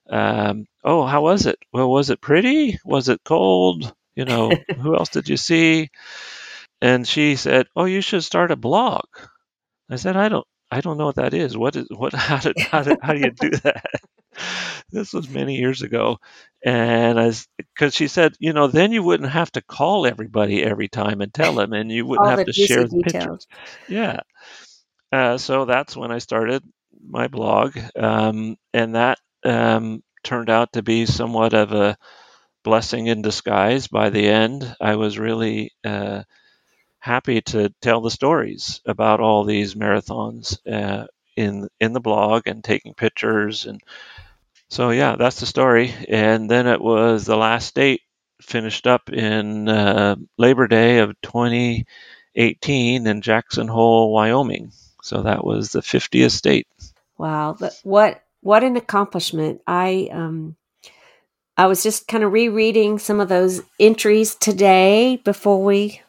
Um, 0.10 0.66
oh, 0.84 1.06
how 1.06 1.22
was 1.22 1.46
it? 1.46 1.58
Well, 1.72 1.90
was 1.90 2.10
it 2.10 2.22
pretty? 2.22 2.80
Was 2.86 3.10
it 3.10 3.22
cold? 3.24 3.94
You 4.16 4.25
know, 4.25 4.52
who 4.82 4.96
else 4.96 5.10
did 5.10 5.30
you 5.30 5.38
see? 5.38 5.90
And 6.82 7.08
she 7.08 7.36
said, 7.36 7.68
oh, 7.75 7.86
you 7.86 8.02
should 8.02 8.24
start 8.24 8.52
a 8.52 8.56
blog. 8.56 9.06
I 9.90 9.96
said, 9.98 10.18
I 10.18 10.30
don't, 10.30 10.48
I 10.72 10.82
don't 10.82 10.98
know 10.98 11.06
what 11.06 11.16
that 11.16 11.34
is. 11.34 11.56
What 11.58 11.75
is, 11.75 11.88
what, 11.90 12.13
how 12.16 12.40
did, 12.40 12.60
how, 12.60 12.84
did, 12.84 12.98
how 13.02 13.13
do 13.13 13.20
you 13.20 13.32
do 13.32 13.50
that? 13.63 13.86
this 14.92 15.13
was 15.13 15.30
many 15.30 15.58
years 15.58 15.82
ago. 15.82 16.18
And 16.65 17.20
as 17.20 17.48
because 17.58 17.93
she 17.93 18.08
said, 18.08 18.36
you 18.39 18.53
know, 18.53 18.67
then 18.67 18.93
you 18.93 19.03
wouldn't 19.03 19.32
have 19.32 19.51
to 19.53 19.62
call 19.62 20.08
everybody 20.08 20.63
every 20.63 20.88
time 20.88 21.22
and 21.22 21.34
tell 21.34 21.55
them, 21.55 21.74
and 21.74 21.91
you 21.91 22.05
wouldn't 22.05 22.29
have 22.29 22.46
to 22.46 22.53
share 22.53 22.88
the 22.88 23.01
pictures. 23.03 23.48
Yeah. 23.89 24.22
Uh, 25.12 25.38
so 25.38 25.65
that's 25.65 25.96
when 25.96 26.12
I 26.12 26.20
started 26.20 26.63
my 27.08 27.27
blog, 27.27 27.77
um, 27.98 28.55
and 28.74 28.96
that 28.96 29.20
um, 29.43 30.03
turned 30.24 30.50
out 30.50 30.74
to 30.74 30.82
be 30.82 31.05
somewhat 31.05 31.53
of 31.53 31.74
a 31.74 31.98
blessing 32.63 33.08
in 33.08 33.22
disguise. 33.22 33.88
By 33.88 34.10
the 34.10 34.27
end, 34.27 34.75
I 34.79 34.96
was 34.96 35.20
really 35.20 35.74
uh, 35.84 36.24
happy 37.00 37.41
to 37.41 37.74
tell 37.82 38.00
the 38.00 38.10
stories 38.10 38.79
about 38.86 39.20
all 39.20 39.43
these 39.43 39.75
marathons 39.75 40.58
uh, 40.65 41.08
in 41.36 41.67
in 41.79 41.93
the 41.93 42.00
blog 42.00 42.48
and 42.48 42.63
taking 42.63 42.93
pictures 42.93 43.65
and 43.65 43.82
so 44.74 44.89
yeah, 44.89 45.15
that's 45.15 45.39
the 45.39 45.46
story. 45.46 45.94
And 46.10 46.50
then 46.50 46.65
it 46.65 46.82
was 46.82 47.25
the 47.25 47.38
last 47.38 47.75
date 47.75 48.01
finished 48.42 48.88
up 48.88 49.12
in 49.12 49.70
uh, 49.70 50.15
Labor 50.39 50.68
Day 50.68 50.98
of 50.98 51.13
2018 51.22 53.06
in 53.06 53.22
Jackson 53.22 53.68
Hole, 53.68 54.12
Wyoming. 54.12 54.72
So 55.03 55.22
that 55.22 55.46
was 55.46 55.72
the 55.72 55.82
50th 55.82 56.32
state. 56.32 56.65
Wow, 57.20 57.56
what 57.84 58.24
what 58.42 58.63
an 58.63 58.75
accomplishment! 58.75 59.62
I 59.68 60.10
um, 60.12 60.56
I 61.56 61.68
was 61.68 61.84
just 61.84 62.08
kind 62.08 62.24
of 62.24 62.34
rereading 62.34 62.98
some 62.98 63.20
of 63.20 63.30
those 63.30 63.62
entries 63.80 64.34
today 64.34 65.18
before 65.24 65.63
we 65.63 66.01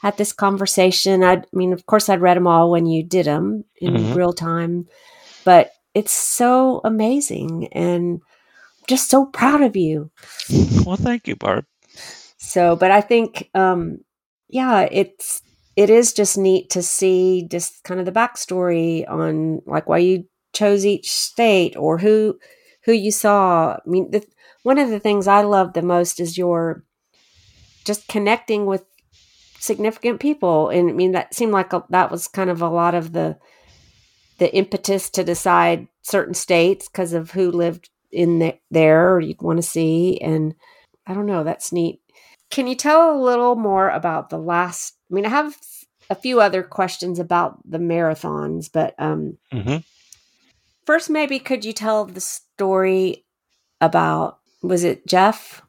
had 0.00 0.16
this 0.16 0.32
conversation. 0.32 1.22
I 1.22 1.42
mean, 1.52 1.74
of 1.74 1.84
course, 1.84 2.08
I'd 2.08 2.22
read 2.22 2.38
them 2.38 2.46
all 2.46 2.70
when 2.70 2.86
you 2.86 3.02
did 3.02 3.26
them 3.26 3.64
in 3.82 3.92
Mhm. 3.92 4.14
real 4.14 4.32
time, 4.32 4.88
but 5.44 5.72
it's 5.98 6.12
so 6.12 6.80
amazing 6.84 7.68
and 7.72 8.20
just 8.86 9.10
so 9.10 9.26
proud 9.26 9.62
of 9.62 9.74
you. 9.74 10.10
Well, 10.86 10.96
thank 10.96 11.26
you, 11.26 11.34
Barb. 11.34 11.64
So, 12.38 12.76
but 12.76 12.92
I 12.92 13.00
think, 13.00 13.50
um, 13.54 13.98
yeah, 14.48 14.88
it's 14.90 15.42
it 15.74 15.90
is 15.90 16.12
just 16.12 16.38
neat 16.38 16.70
to 16.70 16.82
see 16.82 17.46
just 17.50 17.82
kind 17.82 17.98
of 17.98 18.06
the 18.06 18.12
backstory 18.12 19.08
on 19.10 19.60
like 19.66 19.88
why 19.88 19.98
you 19.98 20.24
chose 20.52 20.86
each 20.86 21.10
state 21.10 21.76
or 21.76 21.98
who 21.98 22.38
who 22.84 22.92
you 22.92 23.10
saw. 23.10 23.72
I 23.72 23.80
mean, 23.84 24.10
the, 24.12 24.24
one 24.62 24.78
of 24.78 24.90
the 24.90 25.00
things 25.00 25.26
I 25.26 25.42
love 25.42 25.72
the 25.72 25.82
most 25.82 26.20
is 26.20 26.38
your 26.38 26.84
just 27.84 28.06
connecting 28.06 28.66
with 28.66 28.84
significant 29.58 30.20
people. 30.20 30.68
And 30.68 30.88
I 30.90 30.92
mean, 30.92 31.12
that 31.12 31.34
seemed 31.34 31.52
like 31.52 31.72
a, 31.72 31.82
that 31.90 32.10
was 32.10 32.28
kind 32.28 32.50
of 32.50 32.62
a 32.62 32.68
lot 32.68 32.94
of 32.94 33.12
the 33.12 33.36
the 34.38 34.54
impetus 34.54 35.10
to 35.10 35.24
decide 35.24 35.88
certain 36.02 36.34
states 36.34 36.88
because 36.88 37.12
of 37.12 37.30
who 37.30 37.50
lived 37.50 37.90
in 38.10 38.38
the, 38.38 38.58
there 38.70 39.14
or 39.14 39.20
you'd 39.20 39.42
want 39.42 39.58
to 39.58 39.62
see. 39.62 40.18
And 40.20 40.54
I 41.06 41.14
don't 41.14 41.26
know, 41.26 41.44
that's 41.44 41.72
neat. 41.72 42.00
Can 42.50 42.66
you 42.66 42.74
tell 42.74 43.14
a 43.14 43.22
little 43.22 43.56
more 43.56 43.90
about 43.90 44.30
the 44.30 44.38
last? 44.38 44.94
I 45.10 45.14
mean, 45.14 45.26
I 45.26 45.30
have 45.30 45.56
a 46.08 46.14
few 46.14 46.40
other 46.40 46.62
questions 46.62 47.18
about 47.18 47.58
the 47.68 47.78
marathons, 47.78 48.70
but 48.72 48.94
um, 48.98 49.36
hmm 49.52 49.78
first, 50.86 51.10
maybe 51.10 51.38
could 51.38 51.66
you 51.66 51.74
tell 51.74 52.06
the 52.06 52.20
story 52.20 53.26
about 53.80 54.38
was 54.62 54.84
it 54.84 55.06
Jeff? 55.06 55.62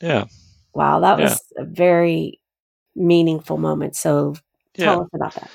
Yeah. 0.00 0.24
Wow, 0.74 1.00
that 1.00 1.18
Yeah. 1.18 1.24
was 1.24 1.42
a 1.56 1.64
very 1.64 2.40
meaningful 2.96 3.58
moment. 3.58 3.96
So 3.96 4.34
tell 4.74 4.94
Yeah. 4.94 5.00
us 5.02 5.08
about 5.14 5.34
that. 5.34 5.50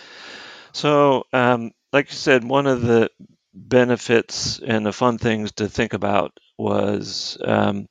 So, 0.72 1.26
um, 1.34 1.72
like 1.94 2.10
you 2.10 2.18
said, 2.18 2.44
one 2.44 2.66
of 2.68 2.82
the 2.82 3.10
benefits 3.54 4.60
and 4.60 4.86
the 4.86 4.92
fun 4.92 5.20
things 5.20 5.52
to 5.54 5.70
think 5.70 5.94
about 5.94 6.36
was 6.58 7.38
um, 7.46 7.88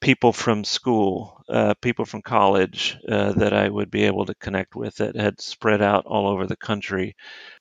people 0.00 0.32
from 0.32 0.62
school, 0.62 1.42
uh, 1.48 1.74
people 1.82 2.04
from 2.04 2.22
college 2.22 2.96
uh, 3.08 3.32
that 3.32 3.52
I 3.52 3.68
would 3.68 3.90
be 3.90 4.04
able 4.04 4.26
to 4.26 4.34
connect 4.36 4.76
with 4.76 4.96
that 4.96 5.16
had 5.16 5.40
spread 5.40 5.82
out 5.82 6.06
all 6.06 6.28
over 6.28 6.46
the 6.46 6.56
country. 6.56 7.16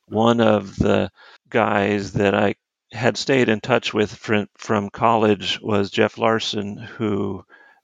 One 0.05 0.41
of 0.41 0.75
the 0.75 1.09
guys 1.49 2.13
that 2.13 2.35
I 2.35 2.55
had 2.91 3.17
stayed 3.17 3.49
in 3.49 3.61
touch 3.61 3.93
with 3.95 4.13
from, 4.13 4.47
from 4.57 4.89
college 4.91 5.59
was 5.59 5.89
Jeff 5.89 6.19
Larson, 6.19 6.77
who 6.77 7.43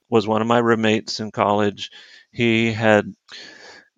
was 0.10 0.28
one 0.28 0.42
of 0.42 0.48
my 0.48 0.60
roommates 0.60 1.20
in 1.20 1.32
college. 1.32 1.90
He 2.32 2.72
had 2.72 3.14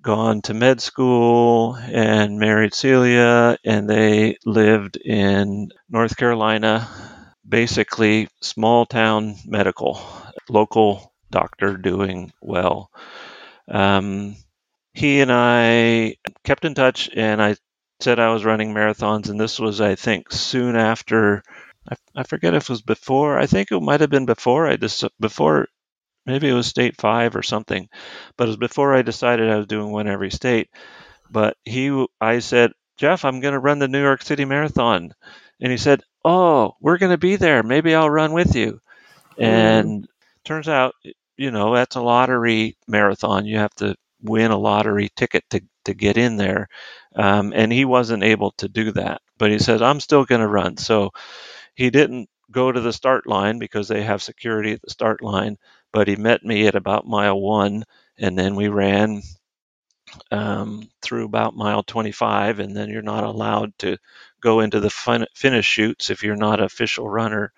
gone 0.01 0.41
to 0.43 0.53
med 0.53 0.81
school 0.81 1.75
and 1.75 2.39
married 2.39 2.73
Celia, 2.73 3.57
and 3.65 3.89
they 3.89 4.37
lived 4.45 4.97
in 4.97 5.69
North 5.89 6.15
Carolina, 6.15 6.87
basically 7.47 8.27
small 8.41 8.85
town 8.85 9.35
medical, 9.45 10.01
local 10.49 11.13
doctor 11.31 11.77
doing 11.77 12.31
well. 12.41 12.89
Um, 13.67 14.35
he 14.93 15.21
and 15.21 15.31
I 15.31 16.15
kept 16.43 16.65
in 16.65 16.73
touch, 16.73 17.09
and 17.13 17.41
I 17.41 17.55
said 17.99 18.19
I 18.19 18.31
was 18.31 18.45
running 18.45 18.73
marathons, 18.73 19.29
and 19.29 19.39
this 19.39 19.59
was, 19.59 19.81
I 19.81 19.95
think, 19.95 20.31
soon 20.31 20.75
after. 20.75 21.43
I, 21.89 21.95
I 22.15 22.23
forget 22.23 22.53
if 22.53 22.63
it 22.63 22.69
was 22.69 22.81
before. 22.81 23.37
I 23.37 23.45
think 23.45 23.71
it 23.71 23.79
might 23.81 24.01
have 24.01 24.09
been 24.09 24.25
before 24.25 24.67
I 24.67 24.77
just 24.77 25.03
before 25.19 25.67
maybe 26.29 26.47
it 26.47 26.53
was 26.53 26.67
state 26.67 26.95
five 26.95 27.35
or 27.35 27.43
something, 27.43 27.89
but 28.37 28.45
it 28.45 28.47
was 28.47 28.57
before 28.57 28.95
I 28.95 29.01
decided 29.01 29.49
I 29.49 29.57
was 29.57 29.67
doing 29.67 29.91
one 29.91 30.07
every 30.07 30.29
state. 30.29 30.69
But 31.31 31.57
he, 31.65 32.05
I 32.21 32.39
said, 32.39 32.71
Jeff, 32.97 33.25
I'm 33.25 33.39
going 33.39 33.53
to 33.53 33.59
run 33.59 33.79
the 33.79 33.87
New 33.87 34.01
York 34.01 34.21
City 34.21 34.45
Marathon, 34.45 35.13
and 35.59 35.71
he 35.71 35.77
said, 35.77 36.01
Oh, 36.23 36.75
we're 36.81 36.97
going 36.97 37.11
to 37.11 37.17
be 37.17 37.37
there. 37.37 37.63
Maybe 37.63 37.95
I'll 37.95 38.09
run 38.09 38.33
with 38.33 38.55
you. 38.55 38.79
And 39.37 40.07
turns 40.43 40.67
out, 40.67 40.93
you 41.37 41.51
know, 41.51 41.73
that's 41.73 41.95
a 41.95 42.01
lottery 42.01 42.77
marathon. 42.87 43.45
You 43.45 43.57
have 43.59 43.73
to 43.75 43.95
win 44.21 44.51
a 44.51 44.57
lottery 44.57 45.09
ticket 45.15 45.45
to, 45.51 45.61
to 45.85 45.93
get 45.93 46.17
in 46.17 46.35
there. 46.35 46.67
Um, 47.15 47.53
and 47.55 47.71
he 47.71 47.85
wasn't 47.85 48.23
able 48.23 48.51
to 48.57 48.67
do 48.67 48.91
that. 48.91 49.21
But 49.37 49.51
he 49.51 49.59
says, 49.59 49.81
I'm 49.81 50.01
still 50.01 50.25
going 50.25 50.41
to 50.41 50.47
run. 50.47 50.75
So 50.75 51.11
he 51.73 51.89
didn't 51.89 52.29
go 52.51 52.71
to 52.71 52.81
the 52.81 52.93
start 52.93 53.27
line 53.27 53.59
because 53.59 53.87
they 53.87 54.03
have 54.03 54.21
security 54.21 54.73
at 54.73 54.81
the 54.81 54.89
start 54.89 55.21
line, 55.21 55.57
but 55.91 56.07
he 56.07 56.15
met 56.15 56.43
me 56.43 56.67
at 56.67 56.75
about 56.75 57.07
mile 57.07 57.39
one. 57.39 57.83
And 58.17 58.37
then 58.37 58.55
we 58.55 58.67
ran 58.67 59.21
um, 60.31 60.89
through 61.01 61.25
about 61.25 61.55
mile 61.55 61.83
25, 61.83 62.59
and 62.59 62.75
then 62.75 62.89
you're 62.89 63.01
not 63.01 63.23
allowed 63.23 63.77
to 63.79 63.97
go 64.41 64.59
into 64.61 64.79
the 64.79 64.89
fin- 64.89 65.27
finish 65.35 65.65
chutes 65.65 66.09
if 66.09 66.23
you're 66.23 66.35
not 66.35 66.61
official 66.61 67.09
runner. 67.09 67.51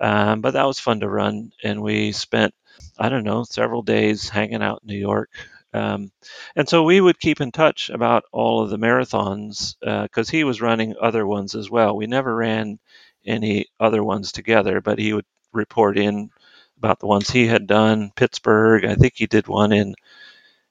Um, 0.00 0.40
but 0.40 0.52
that 0.52 0.66
was 0.66 0.80
fun 0.80 1.00
to 1.00 1.08
run, 1.08 1.52
and 1.64 1.82
we 1.82 2.12
spent, 2.12 2.54
I 2.98 3.08
don't 3.08 3.24
know, 3.24 3.44
several 3.44 3.82
days 3.82 4.28
hanging 4.28 4.62
out 4.62 4.80
in 4.82 4.88
New 4.88 4.98
York. 4.98 5.30
Um, 5.72 6.10
and 6.54 6.68
so 6.68 6.84
we 6.84 7.00
would 7.00 7.18
keep 7.20 7.40
in 7.40 7.52
touch 7.52 7.90
about 7.90 8.24
all 8.32 8.62
of 8.62 8.70
the 8.70 8.78
marathons 8.78 9.74
because 9.80 10.30
he 10.30 10.44
was 10.44 10.60
running 10.62 10.94
other 11.00 11.26
ones 11.26 11.54
as 11.54 11.70
well. 11.70 11.96
We 11.96 12.06
never 12.06 12.34
ran 12.34 12.78
any 13.26 13.66
other 13.80 14.02
ones 14.02 14.32
together, 14.32 14.80
but 14.80 14.98
he 14.98 15.12
would 15.12 15.26
report 15.52 15.98
in 15.98 16.30
about 16.78 17.00
the 17.00 17.06
ones 17.06 17.30
he 17.30 17.46
had 17.46 17.66
done. 17.66 18.12
Pittsburgh, 18.14 18.84
I 18.84 18.94
think 18.94 19.14
he 19.16 19.26
did 19.26 19.48
one 19.48 19.72
in 19.72 19.94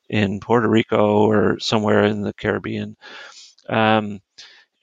in 0.10 0.40
Puerto 0.40 0.70
Rico 0.70 1.26
or 1.30 1.60
somewhere 1.60 2.04
in 2.04 2.22
the 2.22 2.34
Caribbean. 2.34 2.96
Um, 3.68 4.22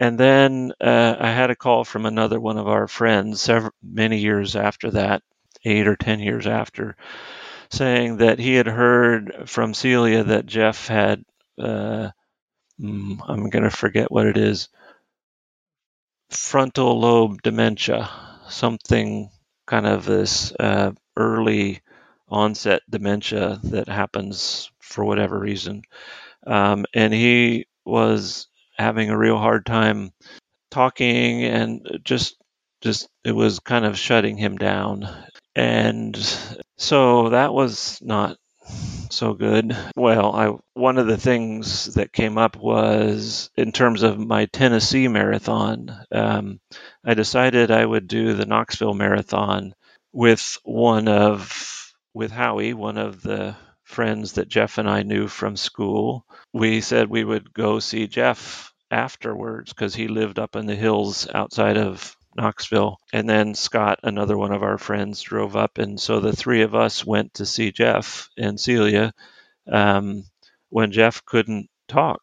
and 0.01 0.19
then 0.19 0.73
uh, 0.81 1.17
I 1.19 1.31
had 1.31 1.51
a 1.51 1.57
call 1.57 1.85
from 1.85 2.07
another 2.07 2.41
one 2.41 2.59
of 2.59 2.67
our 2.67 2.89
friends 2.89 3.41
several, 3.41 3.73
many 3.83 4.19
years 4.19 4.57
after 4.57 4.91
that, 4.93 5.23
eight 5.65 5.87
or 5.87 5.95
10 5.97 6.21
years 6.21 6.47
after, 6.49 6.97
saying 7.71 8.17
that 8.19 8.41
he 8.41 8.55
had 8.55 8.67
heard 8.67 9.45
from 9.47 9.75
Celia 9.75 10.25
that 10.25 10.47
Jeff 10.47 10.89
had, 10.89 11.25
uh, 11.59 12.11
mm, 12.81 13.21
I'm 13.29 13.49
going 13.49 13.63
to 13.63 13.71
forget 13.71 14.11
what 14.11 14.27
it 14.27 14.37
is, 14.37 14.69
frontal 16.31 16.99
lobe 16.99 17.41
dementia, 17.43 18.11
something 18.49 19.31
kind 19.67 19.87
of 19.87 20.05
this 20.05 20.53
uh, 20.59 20.91
early 21.17 21.81
onset 22.29 22.83
dementia 22.89 23.61
that 23.65 23.89
happens 23.89 24.71
for 24.81 25.05
whatever 25.05 25.39
reason. 25.39 25.83
Um, 26.47 26.87
and 26.95 27.13
he 27.13 27.67
was 27.85 28.49
having 28.77 29.11
a 29.11 29.19
real 29.19 29.39
hard 29.39 29.67
time 29.67 30.13
talking 30.71 31.45
and 31.45 32.01
just 32.05 32.37
just 32.81 33.09
it 33.25 33.33
was 33.33 33.61
kind 33.61 33.85
of 33.85 33.99
shutting 33.99 34.37
him 34.37 34.57
down 34.57 35.09
and 35.55 36.17
so 36.79 37.29
that 37.29 37.53
was 37.53 38.01
not 38.03 38.39
so 39.11 39.35
good 39.35 39.77
well 39.97 40.35
i 40.35 40.51
one 40.73 40.97
of 40.97 41.07
the 41.07 41.19
things 41.19 41.93
that 41.95 42.13
came 42.13 42.39
up 42.39 42.57
was 42.57 43.51
in 43.57 43.71
terms 43.71 44.03
of 44.03 44.19
my 44.19 44.47
tennessee 44.47 45.07
marathon 45.09 45.95
um, 46.11 46.59
i 47.05 47.13
decided 47.13 47.71
i 47.71 47.85
would 47.85 48.09
do 48.09 48.33
the 48.33 48.47
knoxville 48.47 48.95
marathon 48.95 49.75
with 50.13 50.59
one 50.65 51.09
of 51.09 51.93
with 52.15 52.31
howie 52.31 52.75
one 52.75 52.99
of 52.99 53.23
the 53.23 53.57
friends 53.85 54.33
that 54.33 54.49
jeff 54.49 54.79
and 54.79 54.89
i 54.89 55.03
knew 55.03 55.29
from 55.29 55.57
school 55.57 56.25
we 56.53 56.81
said 56.81 57.09
we 57.09 57.25
would 57.25 57.53
go 57.53 57.79
see 57.79 58.07
jeff 58.07 58.73
afterwards 58.91 59.73
because 59.73 59.95
he 59.95 60.09
lived 60.09 60.39
up 60.39 60.57
in 60.57 60.67
the 60.67 60.77
hills 60.77 61.27
outside 61.35 61.77
of 61.79 62.17
Knoxville. 62.37 62.99
And 63.13 63.29
then 63.29 63.55
Scott, 63.55 64.01
another 64.03 64.37
one 64.37 64.53
of 64.53 64.63
our 64.63 64.79
friends, 64.79 65.21
drove 65.21 65.57
up. 65.57 65.79
And 65.79 66.01
so 66.01 66.21
the 66.21 66.35
three 66.35 66.63
of 66.63 66.75
us 66.75 67.05
went 67.05 67.35
to 67.35 67.47
see 67.47 67.73
Jeff 67.73 68.29
and 68.39 68.59
Celia 68.59 69.13
um, 69.71 70.25
when 70.71 70.93
Jeff 70.93 71.25
couldn't 71.25 71.69
talk. 71.89 72.23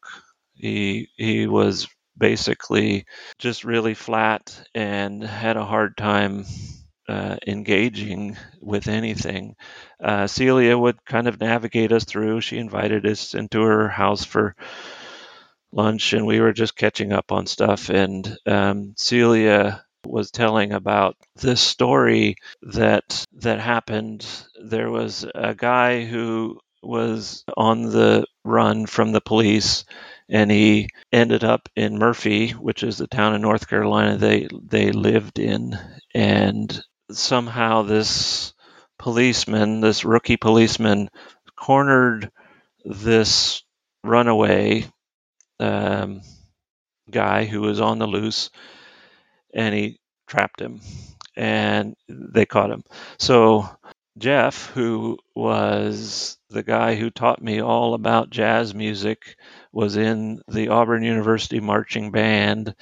He, 0.56 1.10
he 1.16 1.48
was 1.48 1.88
basically 2.18 3.06
just 3.38 3.64
really 3.64 3.94
flat 3.94 4.62
and 4.76 5.24
had 5.24 5.58
a 5.58 5.66
hard 5.66 5.96
time 5.96 6.46
uh, 7.10 7.38
engaging 7.48 8.38
with 8.62 8.88
anything. 8.88 9.56
Uh, 10.00 10.28
Celia 10.28 10.78
would 10.78 11.04
kind 11.06 11.28
of 11.28 11.40
navigate 11.40 11.92
us 11.92 12.06
through. 12.06 12.42
She 12.42 12.58
invited 12.60 13.08
us 13.08 13.34
into 13.34 13.62
her 13.62 13.90
house 13.90 14.24
for 14.24 14.56
lunch 15.72 16.14
and 16.14 16.26
we 16.28 16.40
were 16.40 16.54
just 16.54 16.76
catching 16.76 17.12
up 17.12 17.32
on 17.32 17.48
stuff. 17.48 17.90
And 17.90 18.38
um, 18.46 18.94
Celia 18.96 19.84
was 20.06 20.30
telling 20.30 20.72
about 20.72 21.16
this 21.36 21.62
story 21.62 22.36
that 22.62 23.26
that 23.34 23.60
happened. 23.60 24.26
There 24.64 24.92
was 24.92 25.26
a 25.34 25.56
guy 25.56 26.06
who 26.06 26.60
was 26.84 27.44
on 27.58 27.84
the 27.84 28.26
run 28.46 28.86
from 28.86 29.12
the 29.12 29.22
police 29.22 29.84
and 30.30 30.52
he 30.52 30.90
ended 31.12 31.44
up 31.44 31.68
in 31.76 31.98
Murphy, 31.98 32.52
which 32.52 32.84
is 32.84 32.98
the 33.00 33.08
town 33.08 33.34
in 33.34 33.42
North 33.42 33.68
Carolina 33.68 34.16
they 34.18 34.48
they 34.64 34.92
lived 34.92 35.40
in 35.40 35.78
and 36.14 36.82
somehow 37.12 37.84
this 37.84 38.54
policeman, 38.98 39.82
this 39.82 40.06
rookie 40.06 40.38
policeman 40.38 41.10
cornered 41.56 42.32
this 42.86 43.64
runaway 44.04 44.86
um, 45.60 46.22
guy 47.12 47.46
who 47.46 47.62
was 47.62 47.80
on 47.82 48.00
the 48.00 48.08
loose 48.08 48.50
and 49.54 49.74
he 49.74 50.00
trapped 50.28 50.62
him 50.62 50.82
and 51.36 51.96
they 52.08 52.46
caught 52.46 52.72
him. 52.72 52.84
So 53.18 53.70
Jeff, 54.18 54.68
who 54.72 55.18
was 55.36 56.38
the 56.50 56.64
guy 56.64 56.96
who 56.96 57.10
taught 57.10 57.42
me 57.42 57.62
all 57.62 57.94
about 57.94 58.30
jazz 58.30 58.74
music, 58.76 59.38
was 59.72 59.96
in 59.96 60.42
the 60.48 60.70
Auburn 60.70 61.04
University 61.04 61.60
marching 61.60 62.12
band, 62.12 62.76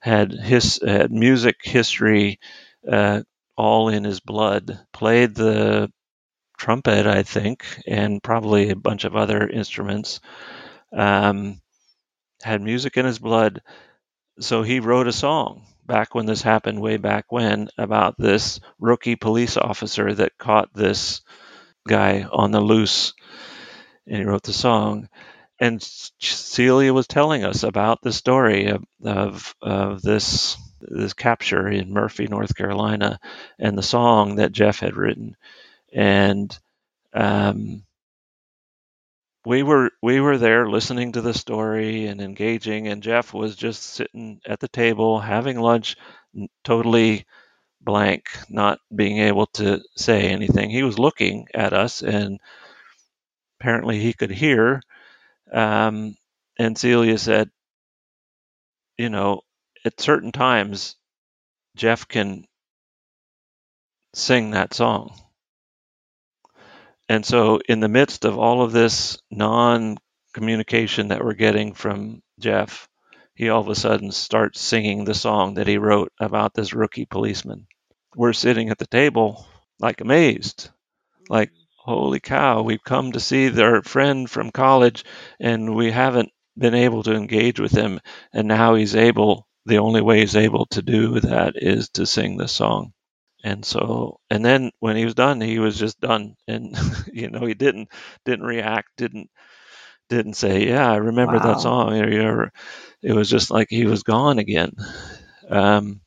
had 0.00 0.32
his 0.32 0.80
had 0.86 1.10
music 1.10 1.56
history 1.62 2.38
uh, 2.90 3.22
all 3.56 3.88
in 3.88 4.04
his 4.04 4.20
blood, 4.20 4.78
played 4.92 5.34
the 5.34 5.90
trumpet, 6.58 7.06
I 7.06 7.22
think, 7.22 7.64
and 7.86 8.22
probably 8.22 8.70
a 8.70 8.76
bunch 8.76 9.04
of 9.04 9.16
other 9.16 9.48
instruments. 9.48 10.20
Um, 10.92 11.60
had 12.42 12.62
music 12.62 12.96
in 12.96 13.06
his 13.06 13.18
blood, 13.18 13.62
so 14.40 14.62
he 14.62 14.80
wrote 14.80 15.08
a 15.08 15.12
song 15.12 15.66
back 15.86 16.14
when 16.14 16.26
this 16.26 16.42
happened, 16.42 16.80
way 16.80 16.96
back 16.96 17.26
when, 17.30 17.68
about 17.78 18.16
this 18.18 18.60
rookie 18.78 19.16
police 19.16 19.56
officer 19.56 20.12
that 20.14 20.38
caught 20.38 20.72
this 20.74 21.22
guy 21.86 22.26
on 22.30 22.50
the 22.50 22.60
loose, 22.60 23.12
and 24.06 24.18
he 24.18 24.24
wrote 24.24 24.42
the 24.42 24.52
song. 24.52 25.08
And 25.60 25.82
Celia 26.20 26.92
was 26.92 27.06
telling 27.06 27.44
us 27.44 27.62
about 27.62 28.00
the 28.02 28.12
story 28.12 28.66
of, 28.66 28.82
of, 29.04 29.54
of 29.62 30.02
this 30.02 30.56
this 30.88 31.14
capture 31.14 31.68
in 31.68 31.92
Murphy, 31.92 32.26
North 32.26 32.56
Carolina, 32.56 33.18
and 33.58 33.76
the 33.76 33.82
song 33.82 34.36
that 34.36 34.52
Jeff 34.52 34.80
had 34.80 34.96
written, 34.96 35.36
and 35.92 36.56
um, 37.14 37.84
we 39.44 39.62
were 39.62 39.90
we 40.02 40.20
were 40.20 40.38
there 40.38 40.68
listening 40.68 41.12
to 41.12 41.20
the 41.20 41.34
story 41.34 42.06
and 42.06 42.20
engaging, 42.20 42.88
and 42.88 43.02
Jeff 43.02 43.34
was 43.34 43.56
just 43.56 43.82
sitting 43.82 44.40
at 44.46 44.60
the 44.60 44.68
table 44.68 45.20
having 45.20 45.58
lunch, 45.60 45.96
totally 46.64 47.26
blank, 47.80 48.26
not 48.48 48.78
being 48.94 49.18
able 49.18 49.46
to 49.46 49.82
say 49.96 50.28
anything. 50.28 50.70
He 50.70 50.82
was 50.82 50.98
looking 50.98 51.48
at 51.54 51.72
us, 51.72 52.02
and 52.02 52.40
apparently 53.60 53.98
he 54.00 54.12
could 54.12 54.30
hear. 54.30 54.80
Um, 55.52 56.16
and 56.58 56.78
Celia 56.78 57.18
said, 57.18 57.50
"You 58.98 59.10
know, 59.10 59.42
at 59.84 60.00
certain 60.00 60.32
times, 60.32 60.96
Jeff 61.76 62.08
can 62.08 62.46
sing 64.14 64.52
that 64.52 64.74
song." 64.74 65.14
And 67.08 67.24
so, 67.24 67.60
in 67.68 67.80
the 67.80 67.88
midst 67.88 68.24
of 68.24 68.38
all 68.38 68.62
of 68.62 68.72
this 68.72 69.18
non 69.30 69.98
communication 70.32 71.08
that 71.08 71.24
we're 71.24 71.34
getting 71.34 71.74
from 71.74 72.22
Jeff, 72.40 72.88
he 73.34 73.48
all 73.48 73.60
of 73.60 73.68
a 73.68 73.74
sudden 73.74 74.12
starts 74.12 74.60
singing 74.60 75.04
the 75.04 75.14
song 75.14 75.54
that 75.54 75.66
he 75.66 75.78
wrote 75.78 76.12
about 76.20 76.54
this 76.54 76.72
rookie 76.72 77.06
policeman. 77.06 77.66
We're 78.16 78.32
sitting 78.32 78.70
at 78.70 78.78
the 78.78 78.86
table 78.86 79.46
like 79.80 80.00
amazed, 80.00 80.70
like, 81.28 81.50
holy 81.78 82.20
cow, 82.20 82.62
we've 82.62 82.84
come 82.84 83.12
to 83.12 83.20
see 83.20 83.48
their 83.48 83.82
friend 83.82 84.30
from 84.30 84.50
college 84.50 85.04
and 85.40 85.74
we 85.74 85.90
haven't 85.90 86.30
been 86.56 86.74
able 86.74 87.02
to 87.02 87.14
engage 87.14 87.60
with 87.60 87.72
him. 87.72 88.00
And 88.32 88.48
now 88.48 88.74
he's 88.74 88.94
able, 88.96 89.46
the 89.66 89.78
only 89.78 90.00
way 90.00 90.20
he's 90.20 90.36
able 90.36 90.66
to 90.66 90.82
do 90.82 91.20
that 91.20 91.54
is 91.56 91.88
to 91.90 92.06
sing 92.06 92.36
this 92.36 92.52
song 92.52 92.92
and 93.44 93.64
so 93.64 94.18
and 94.30 94.44
then 94.44 94.70
when 94.80 94.96
he 94.96 95.04
was 95.04 95.14
done 95.14 95.40
he 95.40 95.58
was 95.58 95.78
just 95.78 96.00
done 96.00 96.34
and 96.48 96.76
you 97.12 97.30
know 97.30 97.44
he 97.46 97.54
didn't 97.54 97.88
didn't 98.24 98.46
react 98.46 98.88
didn't 98.96 99.30
didn't 100.08 100.34
say 100.34 100.66
yeah 100.66 100.90
i 100.90 100.96
remember 100.96 101.36
wow. 101.36 101.42
that 101.42 101.60
song 101.60 101.98
or, 101.98 102.52
it 103.02 103.12
was 103.12 103.28
just 103.28 103.50
like 103.50 103.68
he 103.70 103.84
was 103.84 104.02
gone 104.02 104.38
again 104.38 104.72
um, 105.48 106.00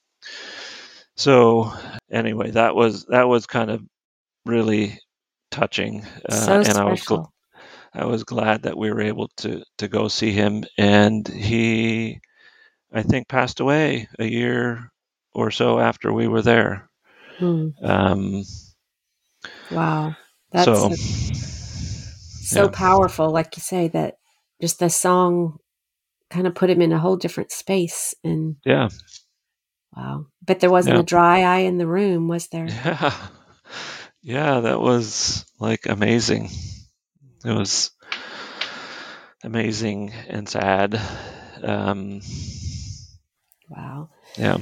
so 1.15 1.71
anyway 2.11 2.51
that 2.51 2.75
was 2.75 3.05
that 3.05 3.27
was 3.27 3.45
kind 3.45 3.69
of 3.69 3.83
really 4.45 4.99
touching 5.51 6.05
uh, 6.27 6.33
so 6.33 6.53
and 6.53 6.65
special. 6.65 6.87
i 6.87 6.89
was 6.91 7.01
gl- 7.03 7.29
i 7.93 8.05
was 8.05 8.23
glad 8.23 8.63
that 8.63 8.77
we 8.77 8.91
were 8.91 9.01
able 9.01 9.29
to 9.37 9.63
to 9.77 9.87
go 9.87 10.07
see 10.07 10.31
him 10.31 10.63
and 10.77 11.27
he 11.27 12.19
i 12.97 13.03
think 13.03 13.27
passed 13.27 13.59
away 13.59 14.07
a 14.19 14.25
year 14.25 14.91
or 15.33 15.51
so 15.51 15.79
after 15.79 16.11
we 16.11 16.27
were 16.27 16.41
there 16.41 16.87
Hmm. 17.37 17.69
Um, 17.83 18.43
wow, 19.69 20.15
that's 20.51 20.65
so, 20.65 20.93
so 20.95 22.63
yeah. 22.63 22.69
powerful. 22.69 23.29
Like 23.29 23.55
you 23.55 23.61
say, 23.61 23.89
that 23.89 24.15
just 24.59 24.79
the 24.79 24.89
song 24.89 25.57
kind 26.29 26.47
of 26.47 26.55
put 26.55 26.69
him 26.69 26.81
in 26.81 26.91
a 26.91 26.99
whole 26.99 27.15
different 27.15 27.51
space. 27.51 28.15
And 28.23 28.55
yeah, 28.65 28.89
wow. 29.95 30.25
But 30.43 30.59
there 30.59 30.71
wasn't 30.71 30.95
yeah. 30.95 31.01
a 31.01 31.05
dry 31.05 31.41
eye 31.41 31.59
in 31.59 31.77
the 31.77 31.87
room, 31.87 32.27
was 32.27 32.47
there? 32.47 32.67
Yeah, 32.83 33.13
yeah, 34.21 34.59
that 34.61 34.81
was 34.81 35.45
like 35.59 35.85
amazing. 35.85 36.49
It 37.45 37.51
was 37.51 37.91
amazing 39.43 40.11
and 40.27 40.49
sad. 40.49 40.99
Um, 41.63 42.19
wow. 43.69 44.09
Yeah. 44.37 44.57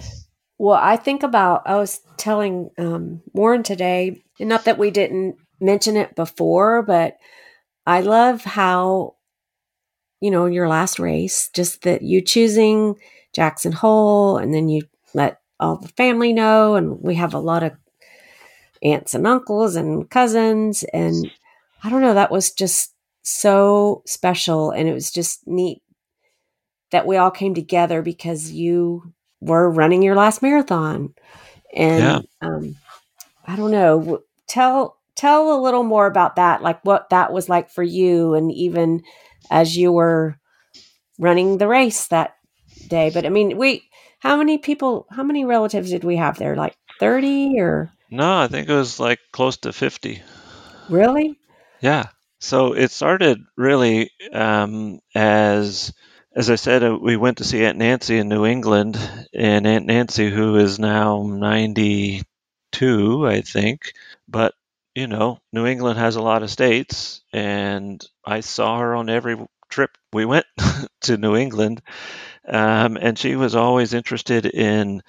Well, 0.57 0.79
I 0.81 0.95
think 0.95 1.23
about, 1.23 1.63
I 1.65 1.75
was 1.75 1.99
telling 2.17 2.69
um, 2.77 3.21
Warren 3.33 3.63
today, 3.63 4.23
and 4.39 4.49
not 4.49 4.65
that 4.65 4.77
we 4.77 4.89
didn't 4.89 5.35
mention 5.59 5.97
it 5.97 6.15
before, 6.15 6.81
but 6.81 7.17
I 7.85 8.01
love 8.01 8.43
how, 8.43 9.15
you 10.21 10.31
know, 10.31 10.45
your 10.45 10.67
last 10.67 10.97
race, 10.97 11.49
just 11.53 11.81
that 11.83 12.01
you 12.01 12.21
choosing 12.21 12.95
Jackson 13.33 13.73
Hole 13.73 14.37
and 14.37 14.53
then 14.53 14.69
you 14.69 14.83
let 15.13 15.41
all 15.59 15.77
the 15.77 15.89
family 15.89 16.33
know. 16.33 16.75
And 16.75 17.01
we 17.01 17.15
have 17.15 17.33
a 17.33 17.39
lot 17.39 17.63
of 17.63 17.73
aunts 18.81 19.13
and 19.13 19.27
uncles 19.27 19.75
and 19.75 20.09
cousins. 20.09 20.83
And 20.93 21.29
I 21.83 21.89
don't 21.89 22.01
know, 22.01 22.13
that 22.13 22.31
was 22.31 22.51
just 22.51 22.93
so 23.23 24.03
special. 24.05 24.71
And 24.71 24.87
it 24.87 24.93
was 24.93 25.11
just 25.11 25.45
neat 25.47 25.81
that 26.91 27.06
we 27.06 27.17
all 27.17 27.32
came 27.32 27.54
together 27.54 28.02
because 28.02 28.52
you 28.52 29.13
were 29.41 29.69
running 29.69 30.02
your 30.02 30.15
last 30.15 30.41
marathon. 30.41 31.13
And 31.74 32.04
yeah. 32.04 32.19
um, 32.48 32.76
I 33.45 33.56
don't 33.56 33.71
know, 33.71 34.21
tell 34.48 34.98
tell 35.15 35.58
a 35.58 35.62
little 35.62 35.84
more 35.84 36.08
about 36.08 36.36
that, 36.36 36.62
like 36.62 36.84
what 36.84 37.10
that 37.10 37.32
was 37.32 37.50
like 37.50 37.69
for 37.69 37.84
you, 37.84 38.34
and 38.34 38.52
even 38.52 39.02
as 39.50 39.76
you 39.76 39.91
were 39.91 40.38
running 41.19 41.58
the 41.58 41.67
race 41.67 42.08
that 42.08 42.36
day. 42.88 43.12
But 43.13 43.26
I 43.26 43.30
mean, 43.30 43.58
we 43.58 43.84
how 44.19 44.38
many 44.38 44.58
people, 44.58 45.08
how 45.12 45.24
many 45.24 45.45
relatives 45.45 45.91
did 45.91 46.04
we 46.04 46.15
have 46.15 46.38
there? 46.38 46.56
Like 46.56 46.76
thirty 47.00 47.60
or? 47.60 47.91
No, 48.12 48.39
I 48.39 48.48
think 48.48 48.69
it 48.69 48.74
was 48.74 49.00
like 49.00 49.19
close 49.32 49.58
to 49.58 49.74
fifty. 49.74 50.21
Really? 50.89 51.38
Yeah. 51.82 52.06
So 52.39 52.74
it 52.74 52.91
started 52.91 53.39
really 53.58 54.12
um, 54.32 55.00
as 55.13 55.93
as 56.36 56.50
I 56.50 56.56
said, 56.56 56.84
uh, 56.84 56.98
we 57.02 57.15
went 57.15 57.38
to 57.38 57.45
see 57.45 57.63
Aunt 57.63 57.78
Nancy 57.78 58.17
in 58.17 58.28
New 58.28 58.45
England, 58.45 58.98
and 59.34 59.65
Aunt 59.65 59.86
Nancy, 59.86 60.30
who 60.30 60.58
is 60.58 60.80
now 60.80 61.26
92, 61.26 63.26
I 63.26 63.41
think, 63.41 63.93
but 64.28 64.54
you 64.93 65.08
know, 65.08 65.39
New 65.52 65.65
England 65.65 66.00
has 66.00 66.15
a 66.15 66.21
lot 66.21 66.43
of 66.43 66.52
states, 66.52 67.21
and 67.34 68.06
I 68.26 68.41
saw 68.41 68.80
her 68.80 68.95
on 68.95 69.10
every 69.10 69.38
trip 69.69 69.91
we 70.13 70.26
went 70.26 70.45
to 71.02 71.17
New 71.17 71.36
England, 71.36 71.82
um, 72.48 72.98
and 72.98 73.17
she 73.17 73.36
was 73.36 73.56
always 73.56 73.93
interested 73.93 74.45
in 74.45 75.02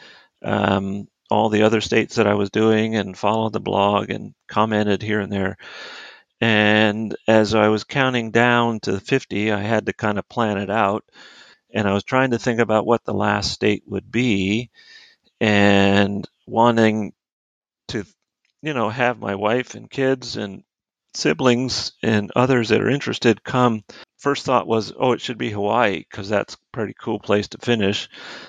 um, 0.42 1.08
all 1.30 1.48
the 1.48 1.62
other 1.62 1.80
states 1.80 2.16
that 2.16 2.28
I 2.28 2.34
was 2.34 2.50
doing, 2.50 2.96
and 2.96 3.18
followed 3.18 3.52
the 3.52 3.60
blog 3.60 4.10
and 4.10 4.34
commented 4.48 5.02
here 5.02 5.20
and 5.20 5.32
there. 5.32 5.56
And 6.40 7.16
as 7.26 7.54
I 7.54 7.68
was 7.68 7.84
counting 7.84 8.30
down 8.30 8.80
to 8.80 9.00
50, 9.00 9.52
I 9.52 9.60
had 9.60 9.86
to 9.86 9.92
kind 9.92 10.18
of 10.18 10.28
plan 10.28 10.58
it 10.58 10.70
out. 10.70 11.04
And 11.72 11.88
I 11.88 11.94
was 11.94 12.04
trying 12.04 12.30
to 12.30 12.38
think 12.38 12.60
about 12.60 12.86
what 12.86 13.04
the 13.04 13.14
last 13.14 13.52
state 13.52 13.84
would 13.86 14.10
be 14.10 14.70
and 15.40 16.26
wanting 16.46 17.12
to, 17.88 18.04
you 18.62 18.74
know, 18.74 18.88
have 18.88 19.18
my 19.18 19.34
wife 19.34 19.74
and 19.74 19.90
kids 19.90 20.36
and 20.36 20.62
siblings 21.14 21.92
and 22.02 22.30
others 22.36 22.68
that 22.68 22.80
are 22.80 22.90
interested 22.90 23.42
come. 23.42 23.82
First 24.18 24.44
thought 24.44 24.66
was, 24.66 24.92
oh, 24.96 25.12
it 25.12 25.20
should 25.20 25.38
be 25.38 25.50
Hawaii 25.50 25.98
because 25.98 26.28
that's 26.28 26.54
a 26.54 26.58
pretty 26.72 26.94
cool 26.98 27.18
place 27.18 27.48
to 27.48 27.58
finish. 27.58 28.08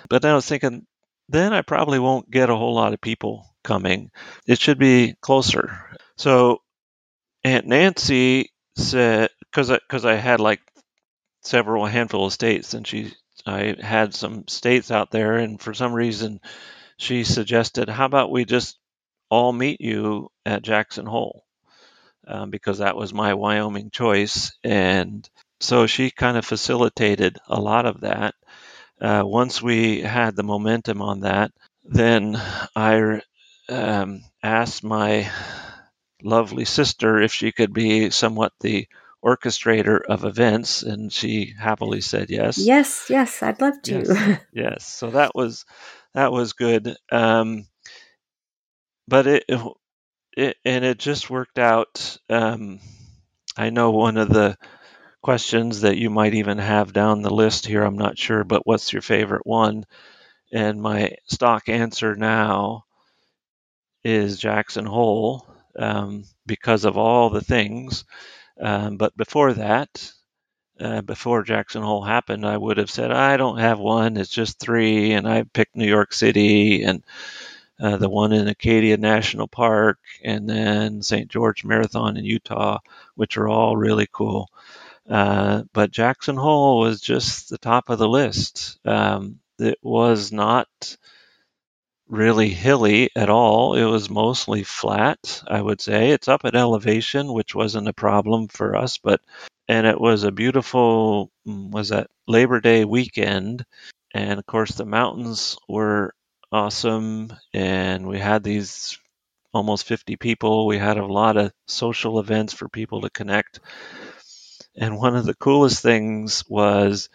But 0.10 0.22
then 0.22 0.32
I 0.32 0.36
was 0.36 0.46
thinking, 0.46 0.86
then 1.30 1.54
I 1.54 1.62
probably 1.62 2.00
won't 2.00 2.30
get 2.32 2.50
a 2.50 2.56
whole 2.56 2.76
lot 2.76 2.94
of 2.94 3.02
people 3.02 3.46
coming. 3.64 4.12
It 4.46 4.60
should 4.60 4.78
be 4.78 5.16
closer. 5.22 5.98
So 6.16 6.62
Aunt 7.48 7.66
Nancy 7.66 8.52
said, 8.76 9.30
because 9.40 9.72
I, 9.72 9.80
cause 9.88 10.04
I 10.06 10.16
had 10.16 10.42
like 10.42 10.60
several 11.44 11.86
handful 11.86 12.26
of 12.26 12.34
states, 12.34 12.74
and 12.74 12.86
she 12.86 13.14
I 13.46 13.76
had 13.80 14.14
some 14.14 14.48
states 14.50 14.92
out 14.92 15.12
there, 15.12 15.38
and 15.38 15.62
for 15.62 15.74
some 15.74 15.94
reason, 15.94 16.42
she 16.98 17.24
suggested, 17.24 17.88
how 17.88 18.06
about 18.06 18.32
we 18.32 18.44
just 18.44 18.78
all 19.30 19.54
meet 19.54 19.80
you 19.80 20.30
at 20.46 20.62
Jackson 20.62 21.06
Hole, 21.06 21.46
um, 22.28 22.50
because 22.50 22.80
that 22.80 22.98
was 22.98 23.14
my 23.14 23.34
Wyoming 23.34 23.92
choice, 23.92 24.52
and 24.64 25.28
so 25.62 25.88
she 25.88 26.12
kind 26.12 26.36
of 26.38 26.46
facilitated 26.46 27.38
a 27.48 27.62
lot 27.62 27.86
of 27.86 28.02
that. 28.02 28.36
Uh, 29.00 29.24
once 29.24 29.62
we 29.62 30.02
had 30.02 30.36
the 30.36 30.44
momentum 30.44 31.02
on 31.02 31.22
that, 31.22 31.52
then 31.86 32.36
I 32.76 33.22
um, 33.70 34.22
asked 34.44 34.84
my 34.84 35.32
lovely 36.24 36.66
sister 36.66 37.20
if 37.22 37.32
she 37.32 37.52
could 37.52 37.74
be 37.74 38.10
somewhat 38.10 38.54
the 38.60 38.88
orchestrator 39.24 40.00
of 40.08 40.24
events, 40.24 40.84
and 40.84 41.12
she 41.12 41.54
happily 41.58 42.02
said 42.02 42.30
yes. 42.30 42.58
Yes, 42.58 43.08
yes, 43.10 43.42
I'd 43.44 43.62
love 43.62 43.82
to. 43.84 44.00
Yes, 44.00 44.40
yes. 44.54 44.88
so 44.88 45.12
that 45.12 45.36
was 45.36 45.66
that 46.14 46.32
was 46.32 46.54
good. 46.54 46.96
Um, 47.12 47.68
but 49.08 49.28
it 49.28 49.46
it, 50.36 50.58
and 50.64 50.86
it 50.86 51.00
just 51.00 51.30
worked 51.30 51.60
out. 51.60 52.18
Um, 52.30 52.80
I 53.58 53.72
know 53.72 53.92
one 53.92 54.18
of 54.18 54.30
the 54.30 54.58
questions 55.22 55.82
that 55.82 55.98
you 55.98 56.10
might 56.10 56.36
even 56.36 56.60
have 56.60 56.94
down 56.94 57.22
the 57.22 57.34
list 57.34 57.66
here. 57.66 57.84
I'm 57.84 57.98
not 57.98 58.18
sure, 58.18 58.44
but 58.44 58.66
what's 58.66 58.94
your 58.94 59.02
favorite 59.02 59.46
one? 59.46 59.86
And 60.54 60.82
my 60.82 61.16
stock 61.26 61.68
answer 61.68 62.16
now 62.16 62.86
is 64.04 64.40
Jackson 64.40 64.86
Hole 64.86 65.46
um, 65.78 66.24
because 66.46 66.86
of 66.86 66.98
all 66.98 67.30
the 67.30 67.42
things. 67.42 68.06
Um, 68.60 68.98
but 68.98 69.16
before 69.18 69.54
that, 69.54 70.12
uh, 70.80 71.02
before 71.02 71.44
Jackson 71.44 71.82
Hole 71.82 72.04
happened, 72.04 72.46
I 72.46 72.58
would 72.58 72.78
have 72.78 72.90
said, 72.92 73.12
I 73.12 73.38
don't 73.38 73.60
have 73.60 73.80
one, 73.80 74.18
it's 74.18 74.30
just 74.30 74.60
three. 74.60 75.14
And 75.14 75.28
I 75.28 75.44
picked 75.44 75.76
New 75.76 75.88
York 75.88 76.14
City 76.14 76.84
and 76.84 77.04
uh, 77.80 77.98
the 77.98 78.10
one 78.10 78.34
in 78.34 78.48
Acadia 78.48 78.98
National 78.98 79.48
Park, 79.48 80.00
and 80.24 80.50
then 80.50 81.02
St. 81.02 81.30
George 81.30 81.64
Marathon 81.64 82.18
in 82.18 82.26
Utah, 82.26 82.80
which 83.16 83.38
are 83.38 83.48
all 83.48 83.78
really 83.78 84.08
cool. 84.12 84.50
Uh, 85.10 85.64
but 85.74 85.92
Jackson 85.92 86.36
Hole 86.36 86.80
was 86.80 87.00
just 87.00 87.50
the 87.50 87.58
top 87.58 87.90
of 87.90 88.00
the 88.00 88.10
list. 88.10 88.80
Um, 88.86 89.40
it 89.60 89.78
was 89.82 90.32
not 90.32 90.68
really 92.10 92.50
hilly 92.50 93.10
at 93.16 93.30
all. 93.30 93.76
It 93.76 93.86
was 93.86 94.10
mostly 94.10 94.64
flat, 94.64 95.44
I 95.48 95.62
would 95.62 95.82
say. 95.82 96.12
It's 96.12 96.28
up 96.28 96.46
at 96.46 96.56
elevation, 96.56 97.34
which 97.34 97.56
wasn't 97.56 97.88
a 97.88 97.94
problem 97.94 98.48
for 98.48 98.76
us, 98.76 98.98
but 98.98 99.22
and 99.68 99.86
it 99.86 100.00
was 100.00 100.24
a 100.24 100.32
beautiful 100.32 101.32
mm, 101.48 101.72
was 101.72 101.90
that 101.90 102.10
Labor 102.28 102.62
Day 102.62 102.86
weekend 102.86 103.66
and 104.14 104.40
of 104.40 104.46
course 104.46 104.72
the 104.72 104.86
mountains 104.86 105.58
were 105.68 106.14
awesome 106.52 107.34
and 107.54 108.08
we 108.08 108.20
had 108.20 108.44
these 108.44 108.98
almost 109.54 109.86
50 109.86 110.16
people. 110.16 110.68
We 110.68 110.78
had 110.78 110.98
a 110.98 111.06
lot 111.06 111.38
of 111.38 111.52
social 111.68 112.20
events 112.20 112.54
for 112.54 112.70
people 112.70 113.02
to 113.02 113.10
connect. 113.10 113.60
And 114.76 114.98
one 114.98 115.16
of 115.16 115.26
the 115.26 115.36
coolest 115.36 115.82
things 115.82 116.44
was 116.48 117.10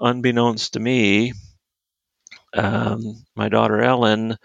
unbeknownst 0.00 0.74
to 0.74 0.80
me, 0.80 1.32
um, 2.54 3.24
my 3.34 3.48
daughter 3.48 3.80
Ellen, 3.80 4.36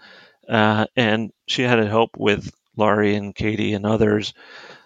uh, 0.48 0.86
and 0.96 1.30
she 1.46 1.62
had 1.62 1.78
help 1.80 2.10
with 2.16 2.50
Laurie 2.76 3.14
and 3.14 3.34
Katie 3.34 3.74
and 3.74 3.86
others, 3.86 4.34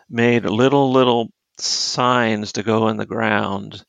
made 0.09 0.45
little, 0.45 0.93
little 0.93 1.31
signs 1.59 2.53
to 2.53 2.63
go 2.63 2.89
in 2.89 2.97
the 2.97 3.07
ground, 3.07 3.85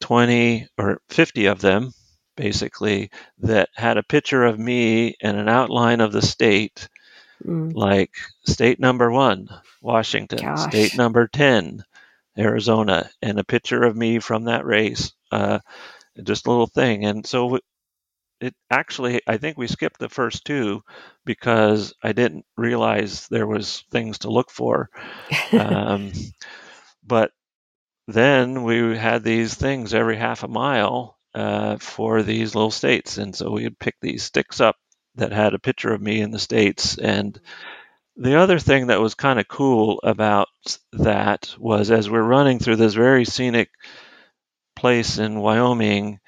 20 0.00 0.68
or 0.78 1.00
50 1.08 1.46
of 1.46 1.60
them, 1.60 1.92
basically, 2.36 3.10
that 3.38 3.68
had 3.74 3.96
a 3.96 4.02
picture 4.02 4.44
of 4.44 4.58
me 4.58 5.14
and 5.20 5.36
an 5.36 5.48
outline 5.48 6.00
of 6.00 6.12
the 6.12 6.22
state, 6.22 6.88
mm. 7.44 7.72
like 7.74 8.10
state 8.46 8.80
number 8.80 9.10
one, 9.10 9.48
Washington, 9.80 10.38
Gosh. 10.38 10.68
state 10.68 10.96
number 10.96 11.28
10, 11.28 11.84
Arizona, 12.38 13.10
and 13.20 13.38
a 13.38 13.44
picture 13.44 13.82
of 13.82 13.96
me 13.96 14.18
from 14.18 14.44
that 14.44 14.64
race. 14.64 15.12
Uh, 15.30 15.58
just 16.22 16.46
a 16.46 16.50
little 16.50 16.66
thing. 16.66 17.04
And 17.04 17.26
so 17.26 17.58
it 18.42 18.54
actually 18.70 19.20
i 19.26 19.36
think 19.36 19.56
we 19.56 19.66
skipped 19.66 19.98
the 19.98 20.08
first 20.08 20.44
two 20.44 20.82
because 21.24 21.94
i 22.02 22.12
didn't 22.12 22.44
realize 22.56 23.28
there 23.28 23.46
was 23.46 23.84
things 23.90 24.18
to 24.20 24.30
look 24.30 24.50
for. 24.50 24.90
Um, 25.52 26.12
but 27.06 27.32
then 28.08 28.64
we 28.64 28.96
had 28.96 29.22
these 29.22 29.54
things 29.54 29.94
every 29.94 30.16
half 30.16 30.42
a 30.42 30.48
mile 30.48 31.18
uh, 31.34 31.76
for 31.78 32.22
these 32.22 32.54
little 32.54 32.70
states. 32.70 33.18
And 33.18 33.34
so 33.34 33.50
we 33.50 33.64
would 33.64 33.78
pick 33.78 33.94
these 34.00 34.22
sticks 34.22 34.60
up 34.60 34.76
that 35.16 35.32
had 35.32 35.54
a 35.54 35.58
picture 35.58 35.92
of 35.92 36.00
me 36.02 36.20
in 36.20 36.30
the 36.30 36.38
states. 36.38 36.98
And 36.98 37.38
the 38.16 38.36
other 38.36 38.58
thing 38.58 38.88
that 38.88 39.00
was 39.00 39.14
kind 39.14 39.38
of 39.38 39.48
cool 39.48 40.00
about 40.02 40.48
that 40.92 41.54
was 41.58 41.90
as 41.90 42.10
we're 42.10 42.22
running 42.22 42.58
through 42.58 42.76
this 42.76 42.94
very 42.94 43.24
scenic 43.24 43.70
place 44.76 45.18
in 45.18 45.38
wyoming 45.38 46.18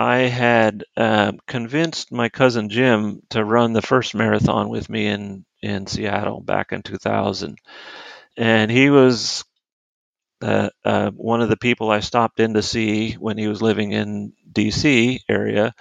I 0.00 0.20
had 0.20 0.84
uh, 0.96 1.32
convinced 1.46 2.10
my 2.10 2.30
cousin 2.30 2.70
Jim 2.70 3.20
to 3.30 3.44
run 3.44 3.74
the 3.74 3.82
first 3.82 4.14
marathon 4.14 4.70
with 4.70 4.88
me 4.88 5.06
in 5.06 5.44
in 5.62 5.86
Seattle 5.86 6.40
back 6.40 6.72
in 6.72 6.82
2000, 6.82 7.58
and 8.38 8.70
he 8.70 8.88
was 8.88 9.44
uh, 10.40 10.70
uh, 10.86 11.10
one 11.10 11.42
of 11.42 11.50
the 11.50 11.58
people 11.58 11.90
I 11.90 12.00
stopped 12.00 12.40
in 12.40 12.54
to 12.54 12.62
see 12.62 13.12
when 13.12 13.36
he 13.36 13.46
was 13.46 13.60
living 13.60 13.92
in 13.92 14.32
D.C. 14.50 15.20
area. 15.28 15.74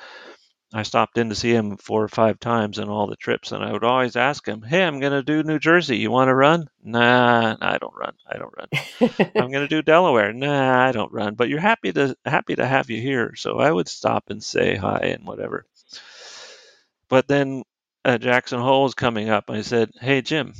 I 0.71 0.83
stopped 0.83 1.17
in 1.17 1.29
to 1.29 1.35
see 1.35 1.51
him 1.51 1.77
four 1.77 2.03
or 2.03 2.07
five 2.07 2.39
times 2.39 2.77
in 2.77 2.89
all 2.89 3.07
the 3.07 3.15
trips, 3.15 3.51
and 3.51 3.63
I 3.63 3.71
would 3.71 3.83
always 3.83 4.15
ask 4.15 4.47
him, 4.47 4.61
"Hey, 4.61 4.83
I'm 4.83 4.99
going 4.99 5.13
to 5.13 5.23
do 5.23 5.41
New 5.41 5.57
Jersey. 5.57 5.97
You 5.97 6.11
want 6.11 6.27
to 6.27 6.35
run?" 6.35 6.69
Nah, 6.83 7.57
I 7.59 7.79
don't 7.79 7.95
run. 7.95 8.13
I 8.27 8.37
don't 8.37 8.53
run. 8.55 8.67
I'm 9.35 9.51
going 9.51 9.63
to 9.63 9.67
do 9.67 9.81
Delaware. 9.81 10.31
Nah, 10.31 10.85
I 10.87 10.91
don't 10.91 11.11
run. 11.11 11.33
But 11.33 11.49
you're 11.49 11.59
happy 11.59 11.91
to 11.93 12.15
happy 12.23 12.55
to 12.55 12.67
have 12.67 12.91
you 12.91 13.01
here, 13.01 13.33
so 13.35 13.59
I 13.59 13.71
would 13.71 13.87
stop 13.87 14.29
and 14.29 14.43
say 14.43 14.75
hi 14.75 15.15
and 15.17 15.25
whatever. 15.25 15.65
But 17.09 17.27
then 17.27 17.63
uh, 18.05 18.19
Jackson 18.19 18.59
Hole 18.59 18.85
is 18.85 18.93
coming 18.93 19.29
up. 19.29 19.49
I 19.49 19.61
said, 19.61 19.91
"Hey, 19.99 20.21
Jim, 20.21 20.53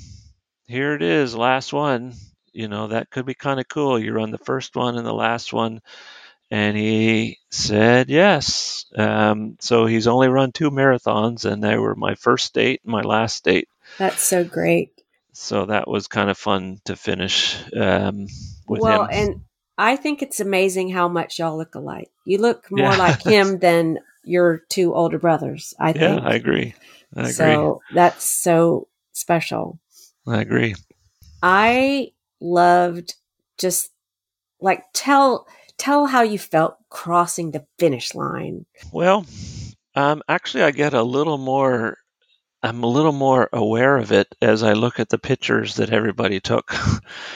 here 0.66 0.96
it 0.96 1.04
is, 1.04 1.36
last 1.36 1.72
one. 1.72 2.14
You 2.52 2.68
know 2.68 2.88
that 2.88 3.12
could 3.12 3.28
be 3.28 3.36
kind 3.36 3.60
of 3.60 3.68
cool. 3.68 4.00
You 4.00 4.14
run 4.14 4.32
the 4.32 4.40
first 4.40 4.76
one 4.76 4.98
and 4.98 5.06
the 5.06 5.14
last 5.14 5.54
one." 5.54 5.82
And 6.52 6.76
he 6.76 7.38
said 7.52 8.10
yes. 8.10 8.86
Um, 8.96 9.58
so 9.60 9.86
he's 9.86 10.08
only 10.08 10.30
run 10.30 10.52
two 10.52 10.72
marathons, 10.72 11.46
and 11.46 11.64
they 11.64 11.78
were 11.78 11.96
my 11.96 12.16
first 12.16 12.46
state 12.46 12.82
and 12.84 12.92
my 12.92 13.02
last 13.02 13.36
state. 13.36 13.70
That's 13.98 14.22
so 14.22 14.44
great. 14.44 14.92
So 15.32 15.66
that 15.66 15.88
was 15.88 16.08
kind 16.08 16.30
of 16.30 16.38
fun 16.38 16.82
to 16.86 16.96
finish 16.96 17.56
um, 17.80 18.28
with 18.68 18.82
well, 18.82 19.04
him. 19.06 19.10
and 19.12 19.42
I 19.78 19.96
think 19.96 20.22
it's 20.22 20.40
amazing 20.40 20.90
how 20.90 21.08
much 21.08 21.40
y'all 21.40 21.58
look 21.58 21.76
alike. 21.76 22.12
You 22.26 22.40
look 22.40 22.70
more 22.72 22.92
yeah. 22.92 22.98
like 22.98 23.24
him 23.26 23.60
than 23.60 24.00
your 24.24 24.64
two 24.70 24.94
older 24.94 25.20
brothers. 25.20 25.74
I 25.80 25.94
think. 25.94 26.22
Yeah, 26.22 26.28
I 26.28 26.34
agree. 26.34 26.74
I 27.16 27.22
agree. 27.22 27.32
So 27.32 27.82
that's 27.94 28.26
so 28.26 28.88
special. 29.14 29.80
I 30.28 30.42
agree. 30.42 30.76
I 31.42 32.12
loved 32.42 33.16
just 33.58 33.92
like 34.60 34.84
tell 34.94 35.48
tell 35.80 36.06
how 36.06 36.22
you 36.22 36.38
felt 36.38 36.78
crossing 36.90 37.52
the 37.52 37.66
finish 37.80 38.14
line. 38.14 38.66
Well, 38.92 39.26
um, 39.96 40.22
actually, 40.28 40.64
I 40.64 40.72
get 40.72 40.94
a 40.94 41.02
little 41.02 41.40
more. 41.40 41.98
I'm 42.62 42.84
a 42.84 42.88
little 42.88 43.14
more 43.14 43.50
aware 43.54 43.96
of 43.96 44.12
it 44.12 44.28
as 44.42 44.64
I 44.64 44.74
look 44.74 45.00
at 45.00 45.08
the 45.08 45.18
pictures 45.18 45.76
that 45.76 45.92
everybody 45.92 46.40
took. 46.40 46.72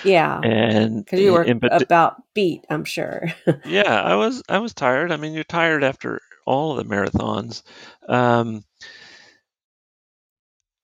Yeah, 0.03 0.41
and 0.43 1.03
because 1.03 1.19
you 1.21 1.31
were 1.31 1.43
in, 1.43 1.61
about 1.63 2.21
beat, 2.33 2.65
I'm 2.69 2.83
sure. 2.83 3.31
yeah, 3.65 4.01
I 4.01 4.15
was. 4.15 4.43
I 4.49 4.59
was 4.59 4.73
tired. 4.73 5.13
I 5.13 5.17
mean, 5.17 5.33
you're 5.33 5.45
tired 5.45 5.81
after 5.81 6.19
all 6.45 6.71
of 6.71 6.77
the 6.77 6.93
marathons. 6.93 7.63
Um, 8.07 8.65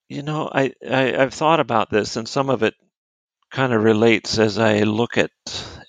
you 0.08 0.24
know, 0.24 0.50
I, 0.52 0.74
I 0.89 1.22
I've 1.22 1.34
thought 1.34 1.60
about 1.60 1.89
this, 1.89 2.15
and 2.15 2.28
some 2.28 2.50
of 2.50 2.63
it 2.63 2.76
kind 3.52 3.74
of 3.74 3.84
relates 3.84 4.38
as 4.38 4.60
I 4.60 4.82
look 4.82 5.18
at 5.18 5.32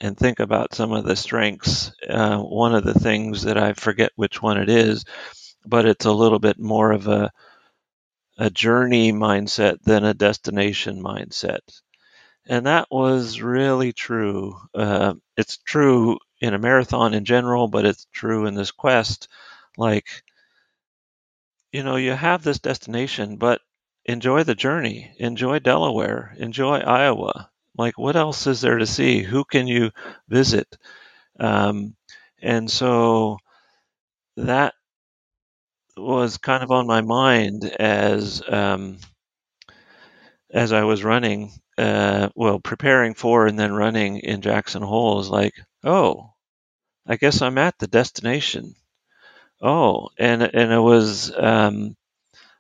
and 0.01 0.17
think 0.17 0.41
about 0.41 0.75
some 0.75 0.93
of 0.93 1.05
the 1.05 1.17
strengths. 1.17 1.93
Uh, 2.09 2.39
one 2.39 2.75
of 2.75 2.85
the 2.85 2.99
things 2.99 3.43
that 3.43 3.59
I 3.59 3.75
forget 3.75 4.13
which 4.17 4.41
one 4.41 4.59
it 4.59 4.69
is, 4.69 5.05
but 5.67 5.87
it's 5.87 6.07
a 6.07 6.13
little 6.13 6.39
bit 6.39 6.59
more 6.59 6.93
of 6.93 7.07
a 7.07 7.31
a 8.39 8.49
journey 8.49 9.13
mindset 9.13 9.83
than 9.83 10.03
a 10.03 10.15
destination 10.15 11.03
mindset. 11.03 11.61
And 12.47 12.67
that 12.67 12.89
was 12.91 13.43
really 13.43 13.93
true. 13.93 14.57
Uh, 14.75 15.15
it's 15.37 15.59
true 15.59 16.19
in 16.41 16.55
a 16.55 16.59
marathon 16.59 17.13
in 17.13 17.27
general, 17.27 17.69
but 17.69 17.85
it's 17.85 18.07
true 18.13 18.47
in 18.47 18.55
this 18.55 18.71
quest. 18.71 19.29
Like, 19.77 20.23
you 21.71 21.83
know, 21.83 21.97
you 21.97 22.13
have 22.13 22.43
this 22.43 22.59
destination, 22.59 23.37
but 23.37 23.61
enjoy 24.05 24.45
the 24.45 24.55
journey, 24.55 25.13
enjoy 25.19 25.59
Delaware, 25.59 26.35
enjoy 26.39 26.79
Iowa. 26.79 27.51
Like, 27.77 27.99
what 27.99 28.17
else 28.17 28.47
is 28.47 28.61
there 28.61 28.79
to 28.79 28.87
see? 28.87 29.23
Who 29.23 29.45
can 29.45 29.67
you 29.67 29.91
visit? 30.29 30.77
Um, 31.39 31.97
and 32.43 32.71
so 32.71 33.39
that 34.37 34.75
was 35.97 36.39
kind 36.39 36.63
of 36.63 36.71
on 36.71 36.87
my 36.87 37.01
mind 37.01 37.65
as 37.65 38.43
um, 38.49 38.99
as 40.53 40.73
I 40.73 40.85
was 40.85 41.05
running, 41.05 41.53
uh, 41.79 42.29
well, 42.35 42.59
preparing 42.59 43.15
for 43.15 43.47
and 43.47 43.59
then 43.59 43.73
running 43.73 44.19
in 44.19 44.41
Jackson 44.41 44.83
Hole. 44.83 45.21
Is 45.21 45.29
like, 45.29 45.55
oh, 45.85 46.33
I 47.07 47.17
guess 47.17 47.43
I'm 47.43 47.59
at 47.59 47.79
the 47.79 47.87
destination. 47.87 48.75
Oh, 49.63 50.09
and 50.19 50.43
and 50.43 50.73
it 50.73 50.81
was 50.81 51.33
um, 51.37 51.97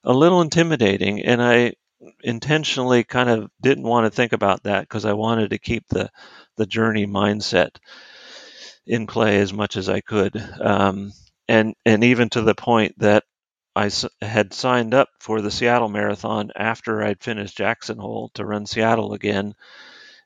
a 0.04 0.12
little 0.12 0.42
intimidating, 0.42 1.22
and 1.22 1.42
I 1.42 1.74
intentionally 2.22 3.04
kind 3.04 3.28
of 3.30 3.50
didn't 3.60 3.84
want 3.84 4.06
to 4.06 4.10
think 4.10 4.32
about 4.32 4.62
that 4.64 4.82
because 4.82 5.04
I 5.04 5.12
wanted 5.14 5.50
to 5.50 5.58
keep 5.58 5.86
the 5.88 6.10
the 6.56 6.66
journey 6.66 7.06
mindset 7.06 7.76
in 8.86 9.06
play 9.06 9.38
as 9.40 9.52
much 9.52 9.76
as 9.76 9.88
I 9.88 10.00
could, 10.00 10.36
um, 10.60 11.12
and 11.48 11.74
and 11.86 12.04
even 12.04 12.28
to 12.30 12.42
the 12.42 12.54
point 12.54 12.98
that 12.98 13.24
I 13.76 13.90
had 14.20 14.52
signed 14.52 14.94
up 14.94 15.08
for 15.20 15.40
the 15.40 15.50
Seattle 15.50 15.88
Marathon 15.88 16.50
after 16.56 17.02
I'd 17.02 17.22
finished 17.22 17.56
Jackson 17.56 17.98
Hole 17.98 18.30
to 18.34 18.44
run 18.44 18.66
Seattle 18.66 19.14
again 19.14 19.54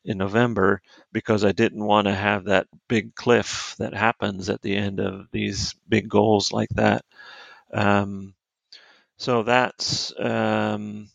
in 0.04 0.18
November 0.18 0.82
because 1.12 1.44
I 1.44 1.52
didn't 1.52 1.84
want 1.84 2.06
to 2.08 2.14
have 2.14 2.44
that 2.46 2.68
big 2.88 3.14
cliff 3.14 3.76
that 3.78 3.94
happens 3.94 4.50
at 4.50 4.62
the 4.62 4.76
end 4.76 5.00
of 5.00 5.28
these 5.32 5.74
big 5.88 6.08
goals 6.08 6.52
like 6.52 6.70
that. 6.70 7.04
Um, 7.72 8.33
so 9.24 9.42
that's 9.42 10.12
um, 10.20 11.08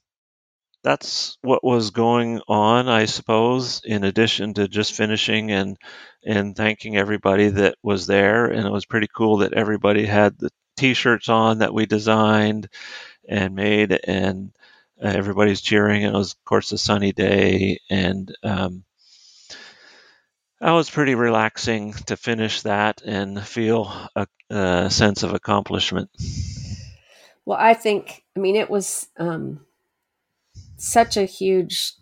that's 0.83 1.37
what 1.43 1.63
was 1.63 1.91
going 1.91 2.41
on, 2.47 2.89
I 2.89 3.05
suppose. 3.05 3.83
In 3.85 4.03
addition 4.03 4.55
to 4.55 4.67
just 4.67 4.93
finishing 4.93 5.51
and 5.51 5.77
and 6.25 6.55
thanking 6.55 6.97
everybody 6.97 7.49
that 7.49 7.75
was 7.83 8.07
there, 8.07 8.47
and 8.47 8.65
it 8.65 8.71
was 8.71 8.87
pretty 8.87 9.07
cool 9.15 9.37
that 9.37 9.53
everybody 9.53 10.07
had 10.07 10.39
the 10.39 10.49
T-shirts 10.75 11.29
on 11.29 11.59
that 11.59 11.71
we 11.71 11.85
designed 11.85 12.69
and 13.27 13.53
made, 13.53 13.91
and 13.91 14.53
uh, 14.99 15.07
everybody's 15.07 15.61
cheering. 15.61 16.03
And 16.03 16.15
it 16.15 16.17
was, 16.17 16.33
of 16.33 16.43
course, 16.45 16.71
a 16.71 16.79
sunny 16.79 17.11
day, 17.11 17.77
and 17.91 18.35
um, 18.41 18.83
that 20.59 20.71
was 20.71 20.89
pretty 20.89 21.13
relaxing 21.13 21.93
to 22.07 22.17
finish 22.17 22.63
that 22.63 23.03
and 23.05 23.45
feel 23.45 23.93
a, 24.15 24.25
a 24.49 24.89
sense 24.89 25.21
of 25.21 25.33
accomplishment. 25.35 26.09
Well, 27.49 27.57
I 27.59 27.73
think, 27.73 28.23
I 28.37 28.39
mean, 28.39 28.55
it 28.55 28.69
was 28.69 29.07
um, 29.17 29.61
such 30.77 31.17
a 31.17 31.25
huge 31.25 31.93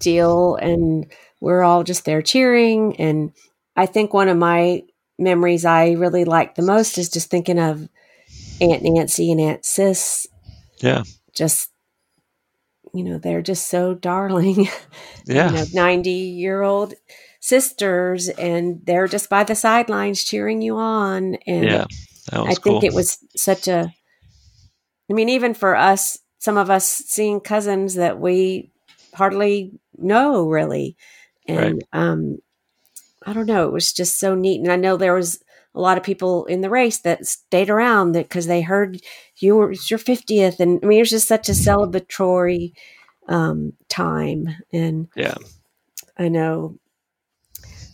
deal, 0.00 0.56
and 0.56 1.06
we're 1.40 1.62
all 1.62 1.84
just 1.84 2.04
there 2.04 2.20
cheering. 2.20 2.96
And 2.96 3.30
I 3.76 3.86
think 3.86 4.12
one 4.12 4.26
of 4.26 4.36
my 4.36 4.82
memories 5.16 5.64
I 5.64 5.92
really 5.92 6.24
like 6.24 6.56
the 6.56 6.62
most 6.62 6.98
is 6.98 7.10
just 7.10 7.30
thinking 7.30 7.60
of 7.60 7.88
Aunt 8.60 8.82
Nancy 8.82 9.30
and 9.30 9.40
Aunt 9.40 9.64
Sis. 9.64 10.26
Yeah. 10.78 11.04
Just, 11.32 11.70
you 12.92 13.04
know, 13.04 13.18
they're 13.18 13.40
just 13.40 13.68
so 13.68 13.94
darling. 13.94 14.68
Yeah. 15.26 15.50
you 15.50 15.56
know, 15.56 15.64
90 15.74 16.10
year 16.10 16.62
old 16.62 16.94
sisters, 17.38 18.30
and 18.30 18.80
they're 18.84 19.06
just 19.06 19.28
by 19.28 19.44
the 19.44 19.54
sidelines 19.54 20.24
cheering 20.24 20.60
you 20.60 20.76
on. 20.76 21.36
And 21.46 21.64
yeah. 21.66 21.84
I 22.32 22.54
think 22.54 22.64
cool. 22.64 22.84
it 22.84 22.94
was 22.94 23.18
such 23.36 23.68
a, 23.68 23.92
I 25.10 25.12
mean, 25.14 25.28
even 25.28 25.54
for 25.54 25.76
us, 25.76 26.18
some 26.38 26.56
of 26.56 26.70
us 26.70 26.86
seeing 26.86 27.40
cousins 27.40 27.94
that 27.94 28.20
we 28.20 28.70
hardly 29.14 29.72
know 29.96 30.48
really. 30.48 30.96
And 31.46 31.82
um, 31.92 32.38
I 33.26 33.32
don't 33.32 33.46
know, 33.46 33.66
it 33.66 33.72
was 33.72 33.92
just 33.92 34.20
so 34.20 34.34
neat. 34.34 34.60
And 34.60 34.70
I 34.70 34.76
know 34.76 34.96
there 34.96 35.14
was 35.14 35.42
a 35.74 35.80
lot 35.80 35.96
of 35.98 36.04
people 36.04 36.44
in 36.46 36.60
the 36.60 36.70
race 36.70 36.98
that 36.98 37.26
stayed 37.26 37.70
around 37.70 38.12
that 38.12 38.28
because 38.28 38.46
they 38.46 38.62
heard 38.62 39.00
you 39.36 39.56
were 39.56 39.72
it's 39.72 39.90
your 39.90 39.98
50th. 39.98 40.60
And 40.60 40.80
I 40.82 40.86
mean, 40.86 40.98
it 40.98 41.02
was 41.02 41.10
just 41.10 41.28
such 41.28 41.48
a 41.48 41.52
celebratory 41.52 42.72
um, 43.28 43.72
time. 43.88 44.48
And 44.72 45.08
Yeah. 45.14 45.34
I 46.16 46.28
know 46.28 46.78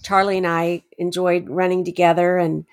Charlie 0.02 0.38
and 0.38 0.46
I 0.46 0.82
enjoyed 0.98 1.48
running 1.48 1.84
together 1.84 2.36
and, 2.36 2.64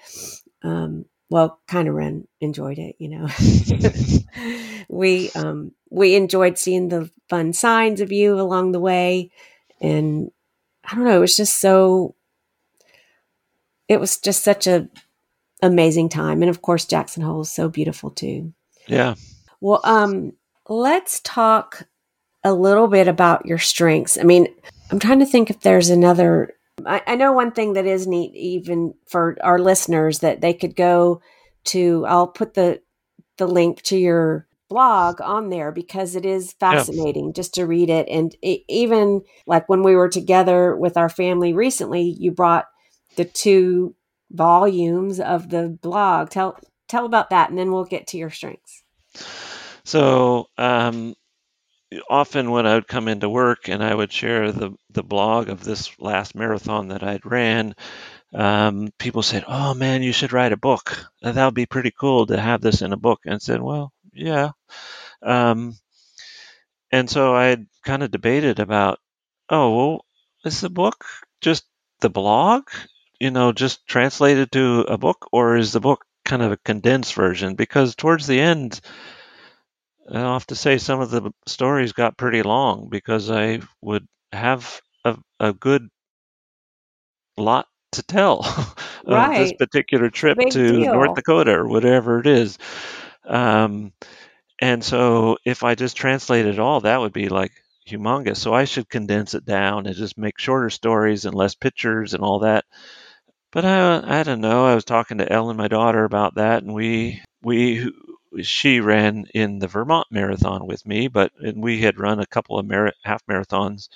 um, 0.64 1.06
well, 1.32 1.62
kind 1.66 1.88
of 1.88 1.96
ran, 1.96 2.28
enjoyed 2.42 2.78
it, 2.78 2.98
you 3.00 3.08
know. 3.08 3.28
we, 4.90 5.32
um, 5.32 5.72
we 5.90 6.16
enjoyed 6.16 6.58
seeing 6.58 6.90
the 6.90 7.10
fun 7.30 7.54
signs 7.54 8.02
of 8.02 8.12
you 8.12 8.38
along 8.38 8.74
the 8.74 8.82
way. 8.82 9.32
And 9.80 10.30
I 10.84 10.94
don't 10.94 11.06
know, 11.06 11.16
it 11.16 11.22
was 11.22 11.38
just 11.38 11.62
so, 11.62 12.16
it 13.88 13.98
was 13.98 14.18
just 14.18 14.44
such 14.44 14.68
a 14.68 14.90
amazing 15.62 16.10
time. 16.10 16.42
And 16.42 16.50
of 16.50 16.62
course, 16.62 16.86
Jackson 16.86 17.24
Hole 17.24 17.42
is 17.42 17.52
so 17.52 17.70
beautiful 17.70 18.12
too. 18.12 18.54
Yeah. 18.88 19.16
Well, 19.62 19.80
um, 19.86 20.34
let's 20.68 21.22
talk 21.22 21.88
a 22.44 22.54
little 22.54 22.90
bit 22.90 23.08
about 23.08 23.46
your 23.46 23.58
strengths. 23.58 24.18
I 24.18 24.24
mean, 24.24 24.48
I'm 24.92 25.00
trying 25.00 25.20
to 25.20 25.26
think 25.26 25.50
if 25.50 25.62
there's 25.62 25.90
another. 25.90 26.56
I, 26.86 27.02
I 27.08 27.16
know 27.16 27.32
one 27.34 27.52
thing 27.52 27.74
that 27.74 27.86
is 27.86 28.08
neat, 28.08 28.36
even 28.36 28.94
for 29.08 29.38
our 29.42 29.60
listeners, 29.60 30.20
that 30.20 30.42
they 30.42 30.54
could 30.54 30.76
go 30.76 31.22
to. 31.66 32.06
I'll 32.08 32.28
put 32.28 32.54
the 32.54 32.82
the 33.38 33.48
link 33.48 33.82
to 33.84 33.98
your 33.98 34.48
blog 34.70 35.20
on 35.20 35.50
there 35.50 35.72
because 35.72 36.16
it 36.16 36.26
is 36.26 36.54
fascinating 36.54 37.34
just 37.34 37.56
to 37.56 37.66
read 37.66 37.90
it. 37.90 38.08
And 38.08 38.34
it, 38.42 38.62
even 38.70 39.22
like 39.46 39.68
when 39.68 39.84
we 39.84 39.96
were 39.96 40.08
together 40.08 40.76
with 40.76 40.96
our 40.96 41.10
family 41.10 41.52
recently, 41.52 42.16
you 42.18 42.32
brought 42.32 42.68
the 43.18 43.26
two 43.26 43.96
volumes 44.32 45.20
of 45.20 45.50
the 45.50 45.68
blog. 45.82 46.30
Tell 46.30 46.58
tell 46.88 47.06
about 47.06 47.30
that, 47.32 47.50
and 47.50 47.58
then 47.58 47.72
we'll 47.72 47.86
get 47.86 48.08
to 48.08 48.18
your 48.18 48.30
strengths. 48.30 48.84
So 49.84 50.48
um, 50.58 51.16
often 52.10 52.52
when 52.52 52.66
I 52.68 52.76
would 52.76 52.88
come 52.88 53.08
into 53.08 53.30
work 53.30 53.70
and 53.70 53.84
I 53.84 53.94
would 53.94 54.12
share 54.12 54.52
the 54.52 54.72
the 54.90 55.04
blog 55.04 55.50
of 55.50 55.64
this 55.64 56.00
last 56.00 56.36
marathon 56.36 56.90
that 56.90 57.04
I'd 57.04 57.26
ran, 57.26 57.76
um, 58.34 58.90
people 59.00 59.24
said, 59.24 59.46
"Oh 59.48 59.74
man, 59.74 60.04
you 60.04 60.14
should 60.14 60.34
write 60.34 60.54
a 60.54 60.58
book. 60.58 61.06
That 61.22 61.46
would 61.46 61.54
be 61.56 61.66
pretty 61.66 61.92
cool 61.92 62.28
to 62.28 62.40
have 62.40 62.62
this 62.62 62.82
in 62.82 62.94
a 62.94 62.98
book." 62.98 63.22
And 63.26 63.36
I 63.36 63.38
said, 63.40 63.62
"Well, 63.62 63.94
yeah." 64.14 64.52
Um, 65.24 65.76
and 66.92 67.10
so 67.10 67.36
I 67.36 67.58
kind 67.84 68.04
of 68.04 68.12
debated 68.12 68.60
about, 68.60 69.00
oh 69.50 69.76
well, 69.76 70.06
is 70.46 70.62
the 70.62 70.70
book 70.70 71.06
just 71.42 71.66
the 72.00 72.10
blog, 72.10 72.70
you 73.20 73.32
know, 73.32 73.52
just 73.52 73.86
translated 73.88 74.52
to 74.54 74.82
a 74.88 74.98
book, 74.98 75.28
or 75.32 75.58
is 75.58 75.72
the 75.72 75.80
book 75.80 76.06
kind 76.26 76.42
of 76.42 76.52
a 76.52 76.58
condensed 76.58 77.14
version? 77.14 77.56
Because 77.56 77.96
towards 77.96 78.28
the 78.28 78.40
end, 78.40 78.80
I'll 80.10 80.34
have 80.34 80.48
to 80.48 80.56
say 80.56 80.78
some 80.78 81.00
of 81.00 81.12
the 81.12 81.32
stories 81.48 81.94
got 81.94 82.18
pretty 82.18 82.44
long 82.44 82.90
because 82.90 83.30
I 83.30 83.62
would 83.82 84.08
have 84.32 84.82
a, 85.06 85.18
a 85.40 85.54
good 85.54 85.88
lot 87.38 87.68
to 87.94 88.04
tell 88.04 88.40
of 89.06 89.30
this 89.32 89.54
particular 89.54 90.10
trip 90.10 90.38
Big 90.38 90.52
to 90.52 90.72
deal. 90.72 90.94
North 90.94 91.16
Dakota 91.16 91.52
or 91.52 91.68
whatever 91.68 92.20
it 92.20 92.28
is. 92.28 92.58
Um, 93.26 93.94
and 94.60 94.84
so 94.84 95.38
if 95.46 95.64
I 95.64 95.76
just 95.76 95.98
translated 95.98 96.60
all, 96.60 96.82
that 96.82 97.00
would 97.00 97.14
be 97.14 97.30
like 97.30 97.52
humongous. 97.88 98.38
So 98.38 98.54
I 98.54 98.66
should 98.66 98.90
condense 98.90 99.34
it 99.34 99.46
down 99.46 99.88
and 99.88 99.96
just 99.96 100.18
make 100.18 100.40
shorter 100.40 100.70
stories 100.70 101.26
and 101.26 101.34
less 101.34 101.56
pictures 101.56 102.14
and 102.14 102.24
all 102.24 102.40
that. 102.40 102.66
But 103.52 103.66
I, 103.66 104.20
I 104.20 104.24
don't 104.24 104.42
know. 104.42 104.66
I 104.66 104.76
was 104.76 104.86
talking 104.86 105.18
to 105.18 105.32
Ellen, 105.32 105.58
my 105.58 105.68
daughter, 105.68 106.06
about 106.06 106.36
that, 106.36 106.64
and 106.64 106.74
we 106.74 107.22
we 107.42 107.92
she 108.42 108.80
ran 108.80 109.26
in 109.34 109.60
the 109.60 109.68
Vermont 109.68 110.08
Marathon 110.12 110.66
with 110.68 110.86
me, 110.86 111.08
but 111.08 111.32
and 111.40 111.62
we 111.64 111.82
had 111.82 112.00
run 112.00 112.20
a 112.20 112.26
couple 112.26 112.58
of 112.60 112.66
mar- 112.68 112.94
half 113.04 113.26
marathons 113.28 113.90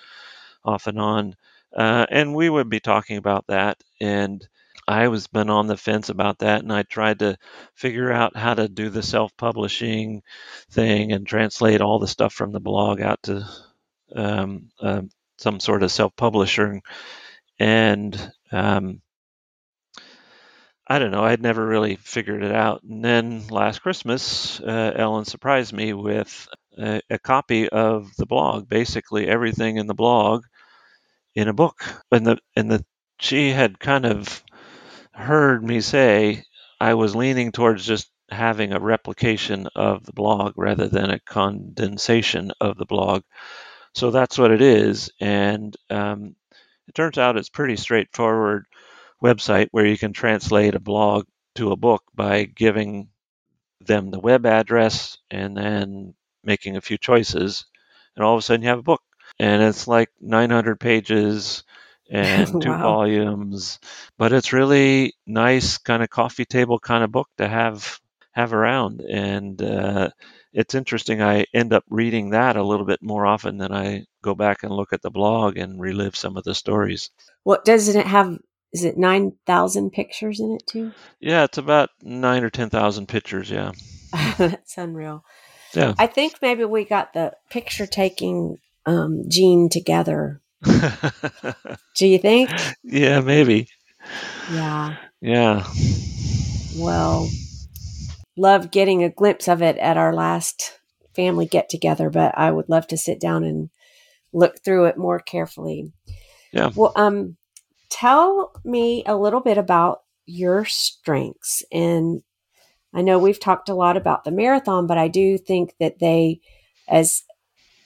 off 0.63 0.87
and 0.87 0.99
on, 0.99 1.35
uh, 1.75 2.05
and 2.09 2.35
we 2.35 2.49
would 2.49 2.69
be 2.69 2.79
talking 2.79 3.17
about 3.17 3.45
that. 3.47 3.81
And 4.01 4.47
I 4.87 5.07
was 5.07 5.27
been 5.27 5.49
on 5.49 5.67
the 5.67 5.77
fence 5.77 6.09
about 6.09 6.39
that, 6.39 6.61
and 6.61 6.71
I 6.71 6.83
tried 6.83 7.19
to 7.19 7.37
figure 7.73 8.11
out 8.11 8.37
how 8.37 8.53
to 8.53 8.67
do 8.67 8.89
the 8.89 9.03
self-publishing 9.03 10.21
thing 10.71 11.11
and 11.11 11.25
translate 11.27 11.81
all 11.81 11.99
the 11.99 12.07
stuff 12.07 12.33
from 12.33 12.51
the 12.51 12.59
blog 12.59 13.01
out 13.01 13.21
to 13.23 13.47
um, 14.15 14.69
uh, 14.79 15.01
some 15.37 15.59
sort 15.59 15.83
of 15.83 15.91
self-publisher, 15.91 16.81
and 17.59 18.31
um, 18.51 19.01
I 20.87 20.99
don't 20.99 21.11
know. 21.11 21.23
I'd 21.23 21.41
never 21.41 21.65
really 21.65 21.95
figured 21.95 22.43
it 22.43 22.51
out. 22.51 22.83
And 22.83 23.03
then 23.03 23.47
last 23.47 23.81
Christmas, 23.81 24.59
uh, 24.59 24.93
Ellen 24.95 25.25
surprised 25.25 25.73
me 25.73 25.93
with 25.93 26.47
a, 26.77 27.01
a 27.09 27.17
copy 27.19 27.67
of 27.69 28.15
the 28.17 28.25
blog, 28.27 28.69
basically 28.69 29.27
everything 29.27 29.77
in 29.77 29.87
the 29.87 29.95
blog 29.95 30.43
in 31.35 31.47
a 31.47 31.53
book. 31.53 31.85
And 32.11 32.25
the 32.27 32.37
and 32.55 32.71
the 32.71 32.85
she 33.19 33.51
had 33.51 33.79
kind 33.79 34.05
of 34.05 34.43
heard 35.13 35.63
me 35.63 35.81
say 35.81 36.43
I 36.81 36.95
was 36.95 37.15
leaning 37.15 37.51
towards 37.51 37.85
just 37.85 38.11
having 38.29 38.73
a 38.73 38.79
replication 38.79 39.67
of 39.75 40.05
the 40.05 40.13
blog 40.13 40.53
rather 40.57 40.87
than 40.87 41.11
a 41.11 41.19
condensation 41.19 42.51
of 42.61 42.77
the 42.77 42.85
blog. 42.85 43.23
So 43.93 44.11
that's 44.11 44.37
what 44.37 44.51
it 44.51 44.61
is. 44.61 45.09
And 45.19 45.75
um, 45.89 46.35
it 46.87 46.95
turns 46.95 47.17
out 47.17 47.37
it's 47.37 47.49
pretty 47.49 47.77
straightforward 47.77 48.65
website 49.23 49.67
where 49.71 49.85
you 49.85 49.97
can 49.97 50.13
translate 50.13 50.75
a 50.75 50.79
blog 50.79 51.25
to 51.55 51.71
a 51.71 51.75
book 51.77 52.03
by 52.15 52.45
giving 52.45 53.09
them 53.81 54.11
the 54.11 54.19
web 54.19 54.45
address 54.45 55.17
and 55.31 55.55
then 55.57 56.13
making 56.43 56.75
a 56.77 56.81
few 56.81 56.97
choices 56.97 57.65
and 58.15 58.25
all 58.25 58.33
of 58.35 58.39
a 58.39 58.41
sudden 58.41 58.61
you 58.63 58.69
have 58.69 58.79
a 58.79 58.83
book 58.83 59.01
and 59.39 59.61
it's 59.61 59.87
like 59.87 60.09
900 60.21 60.79
pages 60.79 61.63
and 62.09 62.59
two 62.61 62.75
Wow. 62.75 62.77
volumes 62.77 63.79
but 64.17 64.31
it's 64.33 64.53
really 64.53 65.13
nice 65.25 65.77
kind 65.77 66.03
of 66.03 66.09
coffee 66.09 66.45
table 66.45 66.79
kind 66.79 67.03
of 67.03 67.11
book 67.11 67.29
to 67.37 67.47
have 67.47 67.99
have 68.31 68.53
around 68.53 69.01
and 69.01 69.61
uh, 69.61 70.09
it's 70.53 70.75
interesting 70.75 71.21
i 71.21 71.45
end 71.53 71.73
up 71.73 71.83
reading 71.89 72.29
that 72.31 72.55
a 72.57 72.63
little 72.63 72.85
bit 72.85 73.01
more 73.01 73.25
often 73.25 73.57
than 73.57 73.71
i 73.71 74.05
go 74.21 74.35
back 74.35 74.63
and 74.63 74.71
look 74.73 74.93
at 74.93 75.01
the 75.01 75.11
blog 75.11 75.57
and 75.57 75.79
relive 75.81 76.15
some 76.15 76.37
of 76.37 76.43
the 76.43 76.53
stories 76.55 77.11
What 77.43 77.63
doesn't 77.63 77.97
it 77.97 78.07
have? 78.07 78.39
Is 78.75 78.83
it 78.83 78.97
nine 78.97 79.31
thousand 79.45 79.91
pictures 79.91 80.41
in 80.41 80.51
it 80.51 80.67
too? 80.67 80.91
Yeah, 81.21 81.45
it's 81.45 81.57
about 81.57 81.91
nine 82.01 82.43
or 82.43 82.49
ten 82.49 82.69
thousand 82.69 83.07
pictures. 83.07 83.49
Yeah, 83.49 83.71
That's 84.37 84.77
unreal. 84.77 85.23
Yeah. 85.73 85.93
I 85.97 86.07
think 86.07 86.41
maybe 86.41 86.65
we 86.65 86.83
got 86.83 87.13
the 87.13 87.31
picture 87.49 87.87
taking 87.87 88.57
um, 88.85 89.29
gene 89.29 89.69
together. 89.69 90.41
Do 91.95 92.05
you 92.05 92.19
think? 92.19 92.49
yeah, 92.83 93.21
maybe. 93.21 93.69
Yeah. 94.51 94.97
Yeah. 95.21 95.65
Well, 96.75 97.29
love 98.35 98.71
getting 98.71 99.05
a 99.05 99.09
glimpse 99.09 99.47
of 99.47 99.61
it 99.61 99.77
at 99.77 99.95
our 99.95 100.13
last 100.13 100.77
family 101.15 101.45
get 101.45 101.69
together, 101.69 102.09
but 102.09 102.37
I 102.37 102.51
would 102.51 102.67
love 102.67 102.87
to 102.87 102.97
sit 102.97 103.21
down 103.21 103.45
and 103.45 103.69
look 104.33 104.61
through 104.65 104.87
it 104.87 104.97
more 104.97 105.19
carefully. 105.19 105.93
Yeah. 106.51 106.71
Well, 106.75 106.91
um, 106.97 107.37
tell 107.95 108.51
me 108.65 109.03
a 109.05 109.15
little 109.15 109.39
bit 109.39 109.57
about 109.57 110.01
your 110.25 110.65
strengths. 110.65 111.63
And 111.71 112.23
I 112.93 113.01
know 113.01 113.17
we've 113.17 113.39
talked 113.39 113.69
a 113.69 113.73
lot 113.73 113.95
about 113.95 114.25
the 114.25 114.31
marathon, 114.31 114.85
but 114.85 114.97
I 114.97 115.07
do 115.07 115.37
think 115.37 115.75
that 115.79 115.99
they, 115.99 116.41
as 116.89 117.23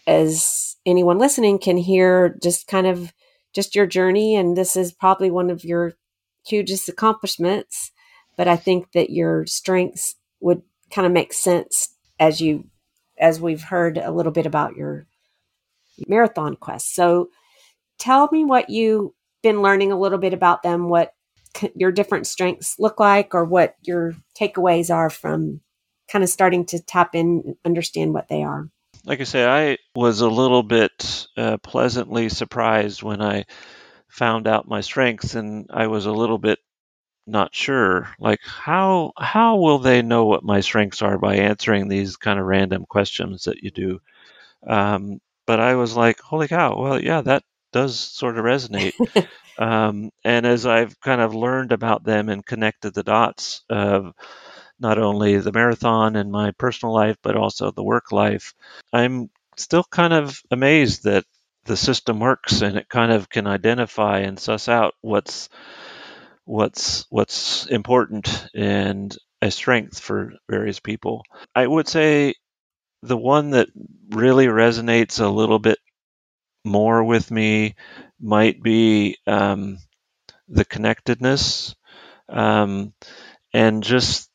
as 0.08 0.78
anyone 0.84 1.20
listening 1.20 1.60
can 1.60 1.78
hear, 1.78 2.36
just 2.42 2.68
kind 2.68 2.88
of 2.88 3.14
just 3.54 3.76
your 3.76 3.86
journey, 3.86 4.36
and 4.36 4.58
this 4.58 4.76
is 4.76 4.92
probably 4.92 5.30
one 5.30 5.52
of 5.52 5.64
your 5.64 5.94
hugest 6.44 6.90
accomplishments. 6.90 7.92
But 8.36 8.48
I 8.48 8.56
think 8.56 8.94
that 8.94 9.12
your 9.12 9.46
strengths 9.46 10.16
would 10.40 10.64
kind 10.90 11.06
of 11.06 11.12
make 11.12 11.34
sense 11.34 11.96
as 12.20 12.42
you 12.42 12.66
as 13.20 13.40
we've 13.40 13.62
heard 13.62 14.00
a 14.00 14.12
little 14.12 14.32
bit 14.32 14.48
about 14.48 14.76
your 14.76 15.06
marathon 16.08 16.56
quest. 16.56 16.96
So 16.96 17.30
tell 18.00 18.30
me 18.32 18.44
what 18.44 18.72
you've 18.72 19.12
been 19.42 19.62
learning 19.62 19.92
a 19.92 20.00
little 20.00 20.18
bit 20.18 20.34
about 20.34 20.64
them, 20.64 20.90
what 20.90 21.14
your 21.76 21.92
different 21.92 22.28
strengths 22.28 22.76
look 22.80 23.00
like, 23.00 23.34
or 23.34 23.46
what 23.46 23.76
your 23.82 24.16
takeaways 24.40 24.94
are 24.94 25.10
from 25.10 25.62
kind 26.12 26.24
of 26.24 26.30
starting 26.30 26.66
to 26.66 26.80
tap 26.82 27.16
in 27.16 27.44
and 27.46 27.56
understand 27.66 28.14
what 28.14 28.28
they 28.30 28.44
are. 28.44 28.70
Like 29.06 29.22
I 29.22 29.26
say, 29.26 29.46
I 29.46 29.78
was 29.96 30.22
a 30.22 30.30
little 30.30 30.64
bit 30.64 31.28
uh, 31.38 31.58
pleasantly 31.58 32.30
surprised 32.30 33.02
when 33.02 33.22
I 33.22 33.46
found 34.08 34.48
out 34.48 34.68
my 34.68 34.82
strengths, 34.82 35.36
and 35.36 35.68
I 35.70 35.88
was 35.88 36.06
a 36.06 36.12
little 36.12 36.38
bit 36.38 36.60
not 37.30 37.54
sure 37.54 38.10
like 38.20 38.40
how 38.44 39.12
how 39.18 39.58
will 39.58 39.80
they 39.80 40.02
know 40.02 40.26
what 40.26 40.44
my 40.44 40.62
strengths 40.62 41.02
are 41.02 41.18
by 41.18 41.36
answering 41.36 41.88
these 41.88 42.18
kind 42.18 42.40
of 42.40 42.46
random 42.46 42.86
questions 42.90 43.44
that 43.44 43.62
you 43.62 43.70
do 43.70 44.00
um, 44.68 45.20
but 45.46 45.60
i 45.60 45.76
was 45.76 45.96
like 45.96 46.20
holy 46.20 46.48
cow 46.48 46.76
well 46.78 47.02
yeah 47.02 47.22
that 47.22 47.44
does 47.72 48.00
sort 48.00 48.38
of 48.38 48.46
resonate 48.46 48.94
um, 49.60 50.10
and 50.24 50.46
as 50.46 50.66
i've 50.66 51.00
kind 51.00 51.22
of 51.22 51.36
learned 51.36 51.72
about 51.72 52.04
them 52.04 52.30
and 52.30 52.46
connected 52.46 52.94
the 52.94 53.04
dots 53.04 53.64
of 53.70 54.14
not 54.80 54.98
only 54.98 55.38
the 55.38 55.52
marathon 55.52 56.16
and 56.16 56.32
my 56.32 56.52
personal 56.52 56.94
life 56.94 57.18
but 57.22 57.36
also 57.36 57.72
the 57.72 57.84
work 57.84 58.12
life 58.12 58.54
i'm 58.94 59.30
still 59.58 59.84
kind 59.92 60.14
of 60.14 60.42
amazed 60.52 61.04
that 61.04 61.26
the 61.66 61.78
system 61.78 62.20
works 62.20 62.62
and 62.62 62.78
it 62.78 62.90
kind 62.90 63.12
of 63.12 63.30
can 63.30 63.46
identify 63.46 64.20
and 64.20 64.40
suss 64.40 64.68
out 64.68 64.96
what's 65.02 65.50
what's 66.46 67.06
what's 67.10 67.68
important 67.68 68.48
and 68.56 69.16
a 69.42 69.52
strength 69.52 70.00
for 70.00 70.34
various 70.50 70.80
people. 70.80 71.24
I 71.56 71.66
would 71.66 71.88
say 71.88 72.34
the 73.04 73.18
one 73.18 73.52
that 73.52 73.70
really 74.10 74.48
resonates 74.48 75.22
a 75.22 75.28
little 75.28 75.60
bit 75.60 75.78
more 76.70 77.04
with 77.04 77.32
me 77.32 77.76
might 78.20 78.62
be 78.62 79.18
um, 79.28 79.78
the 80.48 80.66
connectedness 80.66 81.76
um, 82.28 82.94
and 83.54 83.84
just 83.84 84.30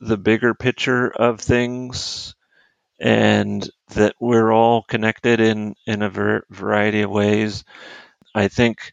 the 0.00 0.16
bigger 0.16 0.54
picture 0.54 1.08
of 1.08 1.40
things 1.40 2.34
and 3.00 3.68
that 3.94 4.14
we're 4.20 4.52
all 4.52 4.82
connected 4.82 5.40
in 5.40 5.74
in 5.86 6.02
a 6.02 6.10
ver- 6.10 6.44
variety 6.50 7.02
of 7.02 7.10
ways 7.10 7.64
i 8.34 8.48
think 8.48 8.92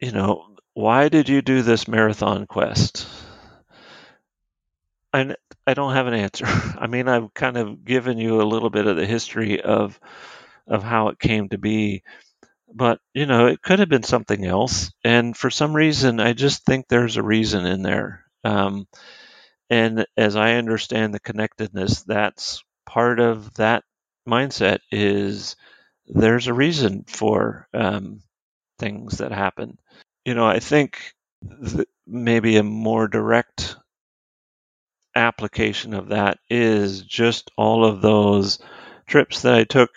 you 0.00 0.12
know 0.12 0.52
why 0.74 1.08
did 1.08 1.28
you 1.28 1.42
do 1.42 1.62
this 1.62 1.86
marathon 1.86 2.46
quest? 2.46 3.06
I, 5.12 5.34
I 5.66 5.74
don't 5.74 5.92
have 5.92 6.06
an 6.06 6.14
answer. 6.14 6.46
I 6.78 6.86
mean, 6.86 7.08
I've 7.08 7.34
kind 7.34 7.56
of 7.56 7.84
given 7.84 8.18
you 8.18 8.40
a 8.40 8.44
little 8.44 8.70
bit 8.70 8.86
of 8.86 8.96
the 8.96 9.06
history 9.06 9.60
of 9.60 10.00
of 10.66 10.82
how 10.82 11.08
it 11.08 11.18
came 11.18 11.48
to 11.50 11.58
be, 11.58 12.02
but 12.74 13.00
you 13.14 13.26
know, 13.26 13.46
it 13.46 13.62
could 13.62 13.80
have 13.80 13.88
been 13.88 14.02
something 14.04 14.44
else. 14.44 14.92
And 15.04 15.36
for 15.36 15.50
some 15.50 15.74
reason, 15.74 16.20
I 16.20 16.32
just 16.32 16.64
think 16.64 16.88
there's 16.88 17.16
a 17.16 17.22
reason 17.22 17.66
in 17.66 17.82
there. 17.82 18.24
Um, 18.44 18.86
and 19.70 20.06
as 20.16 20.36
I 20.36 20.54
understand 20.54 21.14
the 21.14 21.20
connectedness, 21.20 22.02
that's 22.04 22.62
part 22.86 23.20
of 23.20 23.54
that 23.54 23.84
mindset. 24.28 24.80
Is 24.92 25.56
there's 26.06 26.48
a 26.48 26.54
reason 26.54 27.04
for 27.08 27.68
um, 27.74 28.22
things 28.78 29.18
that 29.18 29.32
happen 29.32 29.78
you 30.24 30.34
know, 30.34 30.46
I 30.46 30.60
think 30.60 31.14
maybe 32.06 32.56
a 32.56 32.62
more 32.62 33.08
direct 33.08 33.76
application 35.14 35.94
of 35.94 36.08
that 36.08 36.38
is 36.48 37.02
just 37.02 37.50
all 37.56 37.84
of 37.84 38.00
those 38.00 38.58
trips 39.06 39.42
that 39.42 39.54
I 39.54 39.64
took 39.64 39.90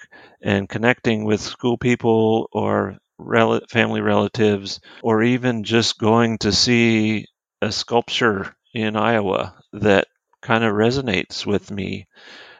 and 0.45 0.69
connecting 0.69 1.25
with 1.25 1.41
school 1.41 1.77
people 1.77 2.49
or 2.53 2.99
rel- 3.19 3.61
family 3.71 4.01
relatives, 4.01 4.81
or 5.03 5.23
even 5.23 5.65
just 5.65 5.99
going 5.99 6.39
to 6.39 6.53
see 6.53 7.27
a 7.63 7.73
sculpture 7.73 8.55
in 8.75 8.97
Iowa 8.97 9.55
that 9.73 10.07
kind 10.43 10.63
of 10.63 10.73
resonates 10.75 11.45
with 11.45 11.71
me 11.71 12.07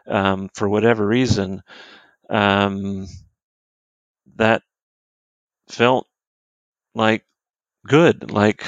um, 0.08 0.50
for 0.56 0.70
whatever 0.70 1.06
reason. 1.08 1.62
Um, 2.30 3.08
that 4.36 4.64
felt 5.70 6.08
like 6.96 7.26
good. 7.88 8.32
Like, 8.32 8.66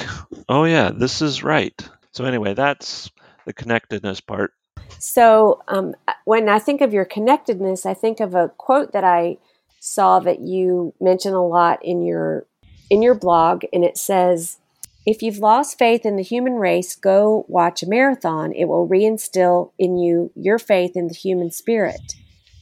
oh 0.48 0.64
yeah, 0.64 0.90
this 0.90 1.22
is 1.22 1.42
right. 1.44 1.74
So 2.12 2.24
anyway, 2.26 2.54
that's 2.54 3.10
the 3.46 3.54
connectedness 3.54 4.20
part. 4.22 4.52
So 4.98 5.62
um, 5.68 5.94
when 6.24 6.48
I 6.48 6.58
think 6.58 6.80
of 6.80 6.92
your 6.92 7.04
connectedness, 7.04 7.86
I 7.86 7.94
think 7.94 8.20
of 8.20 8.34
a 8.34 8.48
quote 8.56 8.92
that 8.92 9.04
I 9.04 9.38
saw 9.80 10.18
that 10.20 10.40
you 10.40 10.94
mention 11.00 11.34
a 11.34 11.46
lot 11.46 11.84
in 11.84 12.02
your 12.02 12.46
in 12.90 13.02
your 13.02 13.14
blog, 13.14 13.64
and 13.72 13.84
it 13.84 13.98
says, 13.98 14.58
"If 15.06 15.22
you've 15.22 15.38
lost 15.38 15.78
faith 15.78 16.06
in 16.06 16.16
the 16.16 16.22
human 16.22 16.54
race, 16.54 16.96
go 16.96 17.44
watch 17.48 17.82
a 17.82 17.88
marathon. 17.88 18.52
It 18.54 18.64
will 18.66 18.88
reinstill 18.88 19.72
in 19.78 19.98
you 19.98 20.32
your 20.34 20.58
faith 20.58 20.96
in 20.96 21.08
the 21.08 21.14
human 21.14 21.50
spirit." 21.50 22.14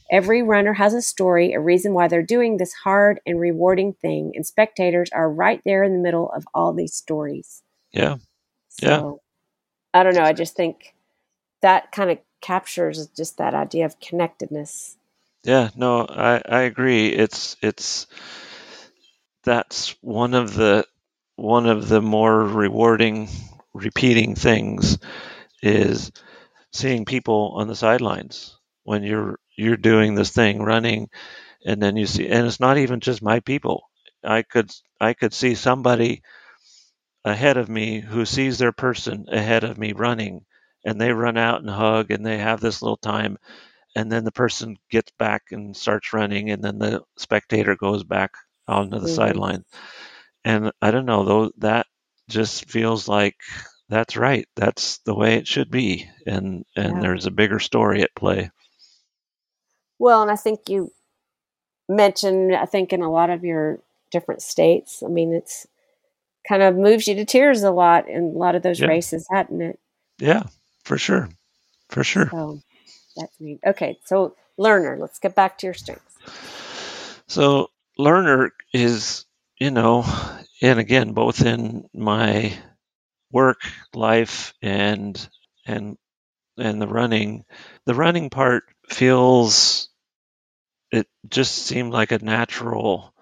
Every 0.09 0.41
runner 0.41 0.73
has 0.73 0.93
a 0.93 1.01
story, 1.01 1.51
a 1.51 1.59
reason 1.59 1.93
why 1.93 2.07
they're 2.07 2.23
doing 2.23 2.57
this 2.57 2.73
hard 2.85 3.19
and 3.25 3.39
rewarding 3.39 3.93
thing, 3.93 4.31
and 4.35 4.45
spectators 4.45 5.09
are 5.11 5.29
right 5.29 5.61
there 5.65 5.83
in 5.83 5.91
the 5.91 5.99
middle 5.99 6.31
of 6.31 6.45
all 6.53 6.71
these 6.73 6.93
stories. 6.93 7.61
Yeah. 7.91 8.17
So, 8.69 8.87
yeah. 9.93 9.99
I 9.99 10.03
don't 10.03 10.15
know. 10.15 10.23
I 10.23 10.33
just 10.33 10.55
think 10.55 10.93
that 11.61 11.91
kind 11.91 12.11
of 12.11 12.19
captures 12.41 13.07
just 13.07 13.37
that 13.37 13.53
idea 13.53 13.85
of 13.85 13.99
connectedness. 13.99 14.97
Yeah, 15.43 15.69
no, 15.75 16.05
I, 16.07 16.41
I 16.47 16.61
agree. 16.61 17.07
It's 17.09 17.57
it's 17.61 18.07
that's 19.43 19.95
one 20.01 20.33
of 20.33 20.53
the 20.53 20.85
one 21.35 21.67
of 21.67 21.87
the 21.87 22.01
more 22.01 22.43
rewarding 22.43 23.29
repeating 23.73 24.35
things 24.35 24.97
is 25.61 26.11
seeing 26.73 27.05
people 27.05 27.53
on 27.55 27.67
the 27.67 27.75
sidelines 27.75 28.57
when 28.83 29.03
you're 29.03 29.39
you're 29.55 29.77
doing 29.77 30.15
this 30.15 30.31
thing 30.31 30.61
running 30.61 31.09
and 31.65 31.81
then 31.81 31.95
you 31.95 32.05
see 32.07 32.27
and 32.27 32.45
it's 32.47 32.59
not 32.59 32.77
even 32.77 32.99
just 32.99 33.21
my 33.21 33.39
people 33.41 33.89
i 34.23 34.41
could 34.41 34.71
i 34.99 35.13
could 35.13 35.33
see 35.33 35.55
somebody 35.55 36.23
ahead 37.25 37.57
of 37.57 37.69
me 37.69 37.99
who 37.99 38.25
sees 38.25 38.57
their 38.57 38.71
person 38.71 39.25
ahead 39.31 39.63
of 39.63 39.77
me 39.77 39.93
running 39.93 40.45
and 40.85 40.99
they 40.99 41.11
run 41.11 41.37
out 41.37 41.61
and 41.61 41.69
hug 41.69 42.11
and 42.11 42.25
they 42.25 42.37
have 42.37 42.59
this 42.59 42.81
little 42.81 42.97
time 42.97 43.37
and 43.95 44.11
then 44.11 44.23
the 44.23 44.31
person 44.31 44.77
gets 44.91 45.11
back 45.17 45.43
and 45.51 45.75
starts 45.75 46.13
running 46.13 46.49
and 46.51 46.63
then 46.63 46.77
the 46.77 47.01
spectator 47.17 47.75
goes 47.75 48.03
back 48.03 48.31
onto 48.67 48.99
the 48.99 49.05
mm-hmm. 49.05 49.15
sideline 49.15 49.63
and 50.43 50.71
i 50.81 50.91
don't 50.91 51.05
know 51.05 51.23
though 51.23 51.51
that 51.57 51.85
just 52.29 52.69
feels 52.69 53.07
like 53.07 53.35
that's 53.89 54.17
right 54.17 54.47
that's 54.55 54.99
the 54.99 55.15
way 55.15 55.35
it 55.35 55.47
should 55.47 55.71
be 55.71 56.09
and 56.25 56.65
and 56.75 56.95
yeah. 56.95 57.01
there's 57.01 57.25
a 57.25 57.31
bigger 57.31 57.59
story 57.59 58.01
at 58.01 58.13
play 58.15 58.49
well, 59.99 60.21
and 60.21 60.31
I 60.31 60.35
think 60.35 60.69
you 60.69 60.91
mentioned, 61.89 62.55
I 62.55 62.65
think 62.65 62.93
in 62.93 63.01
a 63.01 63.11
lot 63.11 63.29
of 63.29 63.43
your 63.43 63.79
different 64.11 64.41
states, 64.41 65.01
I 65.03 65.07
mean, 65.07 65.33
it's 65.33 65.65
kind 66.47 66.61
of 66.61 66.75
moves 66.75 67.07
you 67.07 67.15
to 67.15 67.25
tears 67.25 67.63
a 67.63 67.71
lot 67.71 68.07
in 68.07 68.23
a 68.23 68.37
lot 68.37 68.55
of 68.55 68.63
those 68.63 68.79
yeah. 68.79 68.87
races, 68.87 69.27
hadn't 69.31 69.61
it? 69.61 69.79
Yeah, 70.19 70.43
for 70.87 70.97
sure. 70.97 71.29
For 71.89 72.03
sure. 72.03 72.31
So 72.31 72.61
that's 73.17 73.39
neat. 73.41 73.59
Okay, 73.65 73.99
so 74.05 74.35
learner, 74.57 74.97
let's 74.99 75.19
get 75.19 75.35
back 75.35 75.57
to 75.59 75.67
your 75.67 75.73
strengths. 75.73 76.17
So 77.27 77.71
learner 77.97 78.53
is, 78.73 79.25
you 79.59 79.71
know, 79.71 80.05
and 80.61 80.79
again, 80.79 81.11
both 81.11 81.45
in 81.45 81.89
my 81.93 82.57
work 83.31 83.59
life 83.93 84.53
and 84.61 85.29
and 85.65 85.97
and 86.57 86.81
the 86.81 86.87
running. 86.87 87.43
The 87.85 87.95
running 87.95 88.29
part 88.29 88.63
feels 88.89 89.89
it 90.91 91.07
just 91.27 91.53
seemed 91.53 91.91
like 91.91 92.13
a 92.13 92.23
natural 92.23 93.13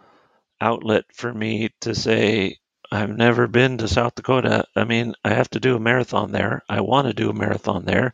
outlet 0.61 1.05
for 1.13 1.34
me 1.34 1.72
to 1.82 1.95
say 1.95 2.59
I've 2.91 3.15
never 3.15 3.47
been 3.47 3.77
to 3.79 3.88
South 3.88 4.15
Dakota. 4.15 4.65
I 4.75 4.86
mean, 4.86 5.13
I 5.23 5.33
have 5.33 5.49
to 5.51 5.59
do 5.59 5.75
a 5.75 5.79
marathon 5.79 6.31
there. 6.31 6.63
I 6.69 6.81
want 6.81 7.07
to 7.07 7.13
do 7.13 7.29
a 7.29 7.33
marathon 7.33 7.86
there. 7.86 8.13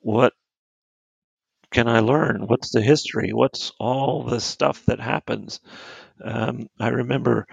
What 0.00 0.32
can 1.70 1.88
I 1.88 2.00
learn? 2.00 2.46
What's 2.46 2.70
the 2.70 2.82
history? 2.82 3.32
What's 3.32 3.72
all 3.78 4.24
the 4.24 4.40
stuff 4.40 4.84
that 4.86 5.00
happens? 5.00 5.60
Um, 6.22 6.68
I 6.78 6.88
remember 6.88 7.46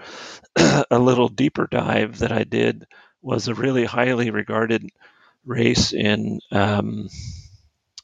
a 0.90 0.98
little 0.98 1.28
deeper 1.28 1.66
dive 1.70 2.18
that 2.18 2.32
I 2.32 2.44
did 2.44 2.84
was 3.22 3.48
a 3.48 3.54
really 3.54 3.84
highly 3.84 4.30
regarded 4.30 4.88
race 5.44 5.92
in 5.92 6.40
um, 6.52 7.08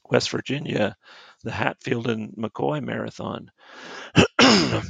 West 0.09 0.31
Virginia, 0.31 0.95
the 1.43 1.51
Hatfield 1.51 2.07
and 2.07 2.33
McCoy 2.35 2.83
Marathon. 2.83 3.51
and 4.39 4.83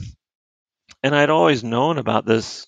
I'd 1.04 1.30
always 1.30 1.64
known 1.64 1.98
about 1.98 2.26
this 2.26 2.66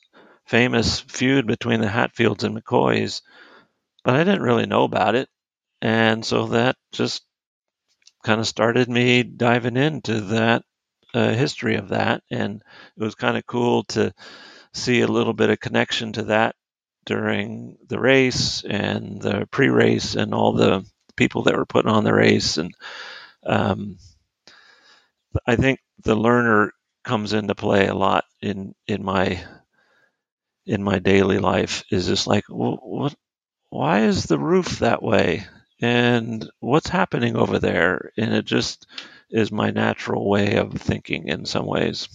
famous 0.50 1.00
feud 1.00 1.46
between 1.48 1.80
the 1.80 1.88
Hatfields 1.88 2.44
and 2.44 2.58
McCoys, 2.58 3.22
but 4.04 4.16
I 4.16 4.24
didn't 4.24 4.42
really 4.42 4.66
know 4.66 4.84
about 4.84 5.16
it. 5.16 5.30
And 5.82 6.26
so 6.26 6.48
that 6.48 6.76
just 6.92 7.24
kind 8.24 8.40
of 8.42 8.48
started 8.48 8.90
me 8.90 9.24
diving 9.24 9.78
into 9.78 10.22
that 10.22 10.64
uh, 11.14 11.34
history 11.34 11.76
of 11.76 11.90
that. 11.90 12.24
And 12.32 12.64
it 12.98 13.04
was 13.04 13.16
kind 13.16 13.38
of 13.38 13.46
cool 13.46 13.84
to 13.90 14.14
see 14.74 15.02
a 15.02 15.08
little 15.08 15.34
bit 15.34 15.52
of 15.52 15.60
connection 15.60 16.14
to 16.14 16.24
that 16.24 16.56
during 17.06 17.78
the 17.88 18.00
race 18.00 18.64
and 18.64 19.22
the 19.22 19.48
pre-race 19.52 20.16
and 20.16 20.34
all 20.34 20.54
the 20.54 20.84
people 21.16 21.44
that 21.44 21.56
were 21.56 21.66
putting 21.66 21.92
on 21.92 22.04
the 22.04 22.14
race 22.14 22.58
and 22.58 22.74
um, 23.46 23.98
I 25.46 25.56
think 25.56 25.80
the 26.04 26.16
learner 26.16 26.72
comes 27.04 27.34
into 27.34 27.56
play 27.56 27.88
a 27.88 27.94
lot 27.94 28.26
in 28.42 28.74
in 28.88 29.04
my 29.04 29.44
in 30.70 30.84
my 30.84 31.00
daily 31.00 31.40
life 31.40 31.84
is 31.92 32.08
just 32.08 32.28
like 32.28 32.46
what 32.48 33.16
why 33.70 34.02
is 34.04 34.24
the 34.26 34.40
roof 34.40 34.80
that 34.80 35.04
way 35.04 35.46
and 35.82 36.50
what's 36.60 36.90
happening 36.90 37.36
over 37.36 37.60
there 37.60 38.12
and 38.18 38.34
it 38.34 38.46
just 38.46 38.88
is 39.32 39.52
my 39.52 39.72
natural 39.72 40.30
way 40.30 40.56
of 40.56 40.74
thinking 40.74 41.28
in 41.28 41.46
some 41.46 41.66
ways 41.66 42.08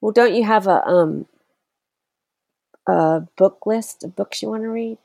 well 0.00 0.12
don't 0.12 0.34
you 0.34 0.44
have 0.44 0.66
a 0.66 0.84
um 0.86 1.26
a 2.86 3.22
book 3.36 3.66
list 3.66 4.04
of 4.04 4.14
books 4.16 4.42
you 4.42 4.48
want 4.48 4.62
to 4.62 4.68
read? 4.68 4.98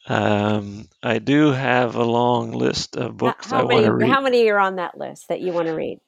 um, 0.06 0.88
I 1.02 1.18
do 1.18 1.52
have 1.52 1.96
a 1.96 2.04
long 2.04 2.52
list 2.52 2.96
of 2.96 3.16
books 3.16 3.50
how, 3.50 3.58
how 3.58 3.62
I 3.62 3.72
want 3.72 3.86
to 3.86 3.92
read. 3.92 4.10
How 4.10 4.20
many 4.20 4.48
are 4.50 4.58
on 4.58 4.76
that 4.76 4.98
list 4.98 5.28
that 5.28 5.40
you 5.40 5.52
want 5.52 5.66
to 5.66 5.74
read? 5.74 6.00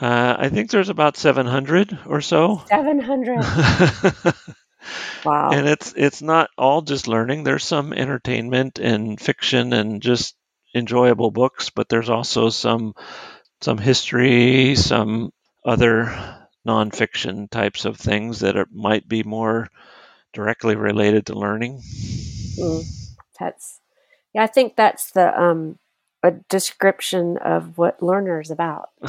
Uh, 0.00 0.36
I 0.38 0.48
think 0.50 0.70
there's 0.70 0.90
about 0.90 1.16
700 1.16 1.98
or 2.06 2.20
so. 2.20 2.62
700. 2.68 3.36
wow. 5.24 5.50
And 5.50 5.66
it's 5.66 5.94
it's 5.96 6.20
not 6.20 6.50
all 6.58 6.82
just 6.82 7.08
learning. 7.08 7.44
There's 7.44 7.64
some 7.64 7.92
entertainment 7.92 8.78
and 8.78 9.18
fiction 9.18 9.72
and 9.72 10.02
just 10.02 10.34
enjoyable 10.74 11.30
books, 11.30 11.70
but 11.70 11.88
there's 11.88 12.10
also 12.10 12.50
some 12.50 12.94
some 13.62 13.78
history, 13.78 14.74
some 14.74 15.32
other 15.64 16.14
nonfiction 16.66 17.48
types 17.50 17.84
of 17.84 17.96
things 17.96 18.40
that 18.40 18.56
are, 18.56 18.68
might 18.70 19.08
be 19.08 19.22
more 19.22 19.68
directly 20.32 20.76
related 20.76 21.26
to 21.26 21.38
learning. 21.38 21.80
Mm, 22.58 22.84
that's 23.40 23.80
yeah, 24.34 24.42
I 24.42 24.46
think 24.46 24.76
that's 24.76 25.12
the 25.12 25.40
um, 25.40 25.78
a 26.26 26.32
description 26.48 27.36
of 27.38 27.78
what 27.78 28.02
learner 28.02 28.40
is 28.40 28.50
about. 28.50 28.90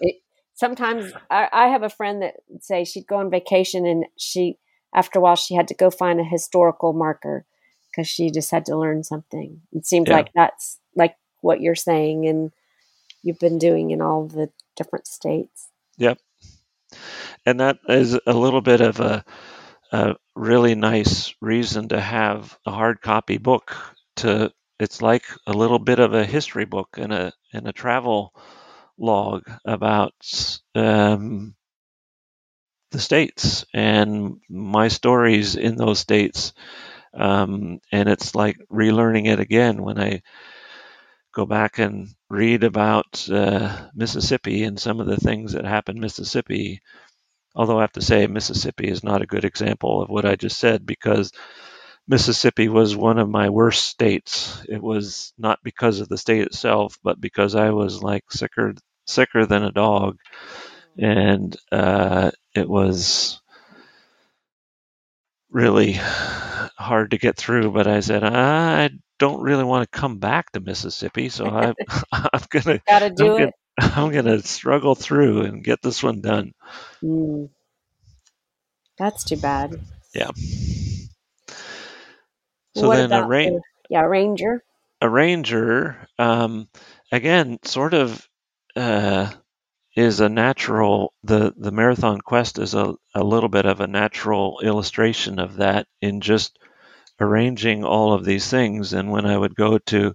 it, 0.00 0.16
sometimes 0.54 1.12
I, 1.30 1.48
I, 1.52 1.66
have 1.68 1.82
a 1.82 1.90
friend 1.90 2.22
that 2.22 2.34
say 2.60 2.84
she'd 2.84 3.06
go 3.06 3.16
on 3.16 3.30
vacation 3.30 3.86
and 3.86 4.06
she 4.16 4.58
after 4.94 5.18
a 5.18 5.22
while 5.22 5.36
she 5.36 5.54
had 5.54 5.68
to 5.68 5.74
go 5.74 5.90
find 5.90 6.20
a 6.20 6.24
historical 6.24 6.92
marker 6.92 7.44
because 7.90 8.08
she 8.08 8.30
just 8.30 8.50
had 8.50 8.66
to 8.66 8.76
learn 8.76 9.04
something. 9.04 9.60
It 9.72 9.86
seems 9.86 10.08
yeah. 10.08 10.16
like 10.16 10.30
that's 10.34 10.78
like 10.94 11.16
what 11.40 11.60
you're 11.60 11.74
saying 11.74 12.26
and 12.26 12.52
you've 13.22 13.38
been 13.38 13.58
doing 13.58 13.90
in 13.90 14.00
all 14.00 14.26
the 14.26 14.50
different 14.76 15.06
states. 15.06 15.68
Yep 15.98 16.18
and 17.44 17.60
that 17.60 17.78
is 17.88 18.18
a 18.26 18.34
little 18.34 18.60
bit 18.60 18.80
of 18.80 19.00
a, 19.00 19.24
a 19.92 20.16
really 20.34 20.74
nice 20.74 21.34
reason 21.40 21.88
to 21.88 22.00
have 22.00 22.58
a 22.66 22.70
hard 22.72 23.00
copy 23.00 23.38
book 23.38 23.76
to 24.16 24.52
it's 24.80 25.02
like 25.02 25.24
a 25.46 25.52
little 25.52 25.78
bit 25.78 25.98
of 25.98 26.14
a 26.14 26.24
history 26.24 26.64
book 26.64 26.98
and 26.98 27.12
a 27.12 27.32
and 27.52 27.68
a 27.68 27.72
travel 27.72 28.34
log 28.98 29.44
about 29.66 30.14
um, 30.74 31.54
the 32.92 33.00
states 33.00 33.64
and 33.74 34.40
my 34.48 34.88
stories 34.88 35.56
in 35.56 35.76
those 35.76 35.98
states 35.98 36.52
um, 37.14 37.80
and 37.92 38.08
it's 38.08 38.34
like 38.34 38.58
relearning 38.72 39.26
it 39.26 39.40
again 39.40 39.82
when 39.82 39.98
I 40.00 40.22
go 41.32 41.46
back 41.46 41.78
and 41.78 42.08
read 42.30 42.64
about 42.64 43.28
uh, 43.30 43.88
Mississippi 43.94 44.64
and 44.64 44.78
some 44.80 45.00
of 45.00 45.06
the 45.06 45.16
things 45.16 45.52
that 45.52 45.64
happened 45.64 46.00
Mississippi. 46.00 46.80
Although 47.56 47.78
I 47.78 47.82
have 47.82 47.92
to 47.92 48.02
say, 48.02 48.26
Mississippi 48.26 48.88
is 48.88 49.04
not 49.04 49.22
a 49.22 49.26
good 49.26 49.44
example 49.44 50.02
of 50.02 50.10
what 50.10 50.26
I 50.26 50.36
just 50.36 50.58
said 50.58 50.86
because 50.86 51.32
Mississippi 52.08 52.68
was 52.68 52.96
one 52.96 53.18
of 53.18 53.28
my 53.28 53.50
worst 53.50 53.84
states. 53.84 54.64
It 54.68 54.82
was 54.82 55.32
not 55.36 55.58
because 55.62 56.00
of 56.00 56.08
the 56.08 56.18
state 56.18 56.42
itself, 56.42 56.98
but 57.02 57.20
because 57.20 57.54
I 57.54 57.70
was 57.70 58.02
like 58.02 58.30
sicker 58.30 58.74
sicker 59.06 59.46
than 59.46 59.64
a 59.64 59.72
dog, 59.72 60.18
and 60.98 61.56
uh, 61.72 62.30
it 62.54 62.68
was 62.68 63.40
really 65.50 65.92
hard 65.94 67.10
to 67.10 67.18
get 67.18 67.36
through. 67.36 67.72
But 67.72 67.88
I 67.88 68.00
said 68.00 68.22
I 68.22 68.90
don't 69.18 69.42
really 69.42 69.64
want 69.64 69.90
to 69.90 69.98
come 69.98 70.18
back 70.18 70.52
to 70.52 70.60
Mississippi, 70.60 71.28
so 71.28 71.46
I, 71.48 71.74
I'm 72.12 72.42
gonna 72.50 72.80
gotta 72.86 73.10
do 73.10 73.24
I'm 73.24 73.32
it. 73.36 73.38
Gonna, 73.38 73.52
I'm 73.96 74.12
gonna 74.12 74.42
struggle 74.42 74.94
through 74.94 75.42
and 75.42 75.64
get 75.64 75.82
this 75.82 76.02
one 76.02 76.20
done. 76.20 76.52
Mm. 77.02 77.50
That's 78.98 79.24
too 79.24 79.36
bad. 79.36 79.74
Yeah. 80.14 80.30
So 82.76 82.88
what 82.88 82.94
then 82.94 83.12
a 83.12 83.22
rain. 83.26 83.60
Yeah, 83.88 84.02
ranger. 84.02 84.62
Arranger, 85.02 86.06
um, 86.18 86.68
again, 87.12 87.58
sort 87.64 87.94
of 87.94 88.26
uh, 88.76 89.30
is 89.96 90.20
a 90.20 90.28
natural. 90.28 91.12
The 91.24 91.54
the 91.56 91.72
marathon 91.72 92.20
quest 92.20 92.58
is 92.58 92.74
a, 92.74 92.94
a 93.14 93.24
little 93.24 93.48
bit 93.48 93.66
of 93.66 93.80
a 93.80 93.86
natural 93.86 94.60
illustration 94.62 95.38
of 95.38 95.56
that 95.56 95.86
in 96.00 96.20
just 96.20 96.58
arranging 97.20 97.84
all 97.84 98.12
of 98.12 98.24
these 98.24 98.48
things. 98.48 98.92
And 98.92 99.10
when 99.10 99.26
I 99.26 99.36
would 99.36 99.54
go 99.56 99.78
to 99.78 100.14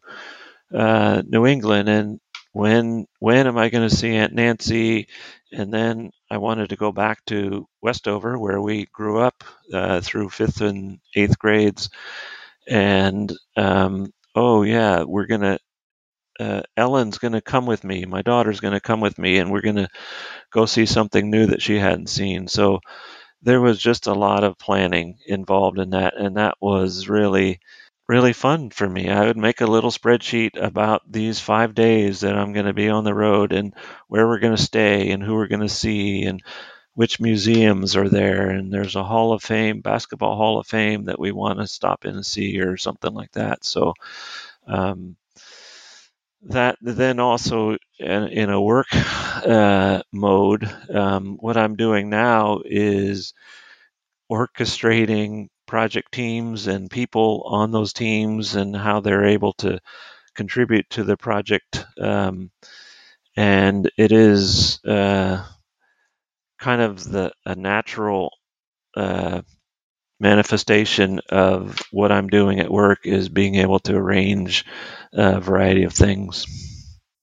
uh, 0.74 1.24
New 1.28 1.46
England 1.46 1.90
and 1.90 2.20
when 2.54 3.06
when 3.20 3.48
am 3.48 3.58
I 3.58 3.70
going 3.70 3.88
to 3.88 3.96
see 3.96 4.16
Aunt 4.16 4.34
Nancy? 4.34 5.08
And 5.52 5.74
then 5.74 6.12
I 6.30 6.38
wanted 6.38 6.70
to 6.70 6.78
go 6.78 6.92
back 6.92 7.26
to 7.28 7.68
Westover, 7.82 8.38
where 8.40 8.62
we 8.62 8.88
grew 8.94 9.20
up 9.20 9.44
uh, 9.74 10.02
through 10.02 10.30
fifth 10.30 10.62
and 10.62 11.00
eighth 11.16 11.38
grades. 11.40 11.90
And 12.68 13.32
um, 13.58 14.14
oh 14.36 14.64
yeah, 14.64 15.04
we're 15.04 15.28
gonna. 15.28 15.60
Uh, 16.40 16.64
Ellen's 16.78 17.20
going 17.20 17.34
to 17.34 17.42
come 17.42 17.66
with 17.68 17.84
me. 17.84 18.06
My 18.06 18.24
daughter's 18.24 18.62
going 18.62 18.74
to 18.74 18.80
come 18.82 19.02
with 19.02 19.20
me, 19.20 19.40
and 19.40 19.52
we're 19.52 19.62
going 19.62 19.76
to 19.78 19.90
go 20.52 20.66
see 20.66 20.86
something 20.86 21.30
new 21.30 21.48
that 21.48 21.62
she 21.62 21.78
hadn't 21.80 22.10
seen. 22.10 22.48
So 22.48 22.80
there 23.44 23.62
was 23.62 23.80
just 23.80 24.08
a 24.08 24.14
lot 24.14 24.44
of 24.44 24.58
planning 24.58 25.18
involved 25.28 25.80
in 25.80 25.92
that, 25.92 26.16
and 26.18 26.38
that 26.38 26.56
was 26.62 27.10
really 27.10 27.60
really 28.08 28.34
fun 28.34 28.70
for 28.70 28.90
me. 28.90 29.10
I 29.10 29.26
would 29.26 29.38
make 29.38 29.62
a 29.62 29.68
little 29.68 29.92
spreadsheet 29.92 30.62
about 30.62 31.02
these 31.10 31.40
five 31.40 31.74
days 31.74 32.22
that 32.22 32.38
I'm 32.38 32.54
going 32.54 32.66
to 32.66 32.74
be 32.74 32.90
on 32.90 33.06
the 33.06 33.14
road 33.14 33.54
and 33.54 33.74
where 34.10 34.28
we're 34.28 34.40
going 34.40 34.56
to 34.56 34.62
stay 34.62 35.12
and 35.12 35.24
who 35.24 35.36
we're 35.36 35.48
going 35.48 35.62
to 35.62 35.70
see 35.70 36.24
and 36.24 36.42
which 36.94 37.20
museums 37.20 37.96
are 37.96 38.10
there. 38.10 38.50
And 38.50 38.72
there's 38.72 38.96
a 38.96 39.04
Hall 39.04 39.34
of 39.34 39.44
Fame, 39.44 39.82
basketball 39.82 40.36
Hall 40.36 40.60
of 40.60 40.68
Fame 40.68 41.06
that 41.06 41.20
we 41.20 41.32
want 41.32 41.60
to 41.60 41.68
stop 41.68 42.06
in 42.06 42.16
and 42.16 42.26
see 42.26 42.60
or 42.60 42.78
something 42.78 43.14
like 43.14 43.32
that. 43.32 43.64
So, 43.64 43.94
um, 44.68 45.16
that 46.44 46.78
then 46.82 47.20
also 47.20 47.78
in, 48.00 48.24
in 48.28 48.50
a 48.50 48.62
work 48.62 48.88
uh, 48.92 50.02
mode, 50.12 50.70
um, 50.90 51.38
what 51.40 51.58
I'm 51.58 51.76
doing 51.76 52.10
now 52.10 52.62
is 52.66 53.34
orchestrating 54.32 55.50
project 55.68 56.12
teams 56.12 56.68
and 56.68 56.90
people 56.90 57.44
on 57.46 57.72
those 57.72 57.94
teams 57.94 58.56
and 58.56 58.76
how 58.76 59.00
they're 59.00 59.26
able 59.26 59.54
to 59.54 59.80
contribute 60.34 60.90
to 60.90 61.04
the 61.04 61.18
project. 61.18 61.86
Um, 62.00 62.52
and 63.36 63.90
it 63.98 64.12
is 64.12 64.84
uh, 64.84 65.46
kind 66.62 66.82
of 66.82 67.04
the 67.04 67.34
a 67.46 67.56
natural 67.56 68.32
uh, 68.96 69.42
manifestation 70.20 71.20
of 71.30 71.80
what 71.92 72.12
I'm 72.12 72.28
doing 72.28 72.60
at 72.60 72.72
work 72.72 73.00
is 73.04 73.28
being 73.28 73.56
able 73.56 73.80
to 73.80 73.96
arrange 73.96 74.64
a 75.14 75.42
variety 75.42 75.84
of 75.84 75.94
things. 75.94 76.46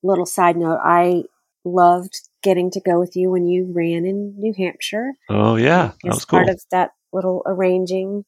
Little 0.03 0.27
side 0.27 0.57
note, 0.57 0.81
I 0.83 1.23
loved 1.65 2.21
getting 2.43 2.71
to 2.73 2.81
go 2.81 2.99
with 2.99 3.15
you 3.15 3.31
when 3.31 3.47
you 3.47 3.73
ran 3.75 4.05
in 4.05 4.35
New 4.37 4.53
Hampshire. 4.57 5.13
Oh 5.31 5.57
yeah, 5.57 5.93
that 6.03 6.15
was 6.15 6.25
cool. 6.25 6.41
part 6.41 6.51
of 6.51 6.61
that 6.73 6.91
little 7.13 7.43
arranging, 7.47 8.25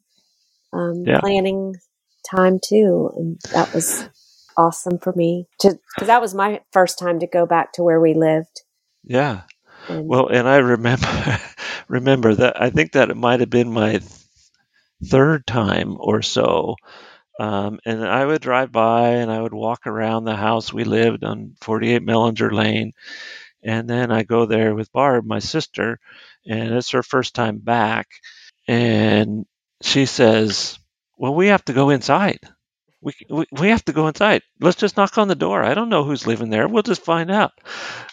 um, 0.73 1.03
yeah. 1.05 1.21
planning 1.21 1.75
time 2.31 2.61
too, 2.65 3.11
and 3.17 3.41
that 3.53 3.75
was 3.75 4.09
awesome 4.57 4.99
for 4.99 5.13
me 5.17 5.47
to 5.59 5.79
because 5.95 6.07
that 6.07 6.21
was 6.21 6.35
my 6.35 6.61
first 6.73 6.99
time 6.99 7.19
to 7.21 7.27
go 7.27 7.47
back 7.47 7.73
to 7.73 7.83
where 7.83 8.01
we 8.01 8.15
lived. 8.15 8.63
Yeah. 9.03 9.43
Well, 9.99 10.28
and 10.28 10.49
I 10.49 10.57
remember 10.57 11.38
remember 11.88 12.34
that 12.34 12.61
I 12.61 12.70
think 12.70 12.93
that 12.93 13.11
it 13.11 13.16
might 13.16 13.41
have 13.41 13.51
been 13.51 13.72
my 13.72 14.01
third 15.05 15.47
time 15.47 15.97
or 15.99 16.22
so. 16.22 16.76
Um, 17.41 17.80
and 17.86 18.07
I 18.07 18.24
would 18.26 18.43
drive 18.43 18.72
by 18.72 19.09
and 19.11 19.30
I 19.30 19.41
would 19.41 19.55
walk 19.55 19.86
around 19.86 20.24
the 20.24 20.36
house 20.36 20.72
we 20.72 20.84
lived 20.84 21.24
on 21.24 21.57
48 21.62 22.03
Mellinger 22.05 22.53
Lane. 22.53 22.93
And 23.64 23.88
then 23.88 24.12
I 24.12 24.22
go 24.24 24.47
there 24.47 24.74
with 24.74 24.93
Barb, 24.93 25.26
my 25.26 25.41
sister, 25.41 25.99
and 26.47 26.74
it's 26.74 26.91
her 26.91 27.03
first 27.03 27.34
time 27.34 27.59
back. 27.59 28.09
And 28.68 29.47
she 29.82 30.07
says, 30.07 30.78
Well, 31.18 31.34
we 31.34 31.49
have 31.49 31.64
to 31.66 31.72
go 31.74 31.91
inside 31.91 32.41
we, 33.03 33.15
we, 33.29 33.47
we 33.53 33.69
have 33.69 33.85
to 33.87 33.93
go 33.93 34.09
inside. 34.09 34.43
Let's 34.61 34.77
just 34.77 34.97
knock 34.97 35.17
on 35.19 35.29
the 35.29 35.35
door. 35.35 35.63
I 35.63 35.75
don't 35.75 35.89
know 35.89 36.05
who's 36.05 36.27
living 36.27 36.51
there. 36.51 36.69
We'll 36.69 36.83
just 36.83 37.05
find 37.05 37.31
out. 37.31 37.53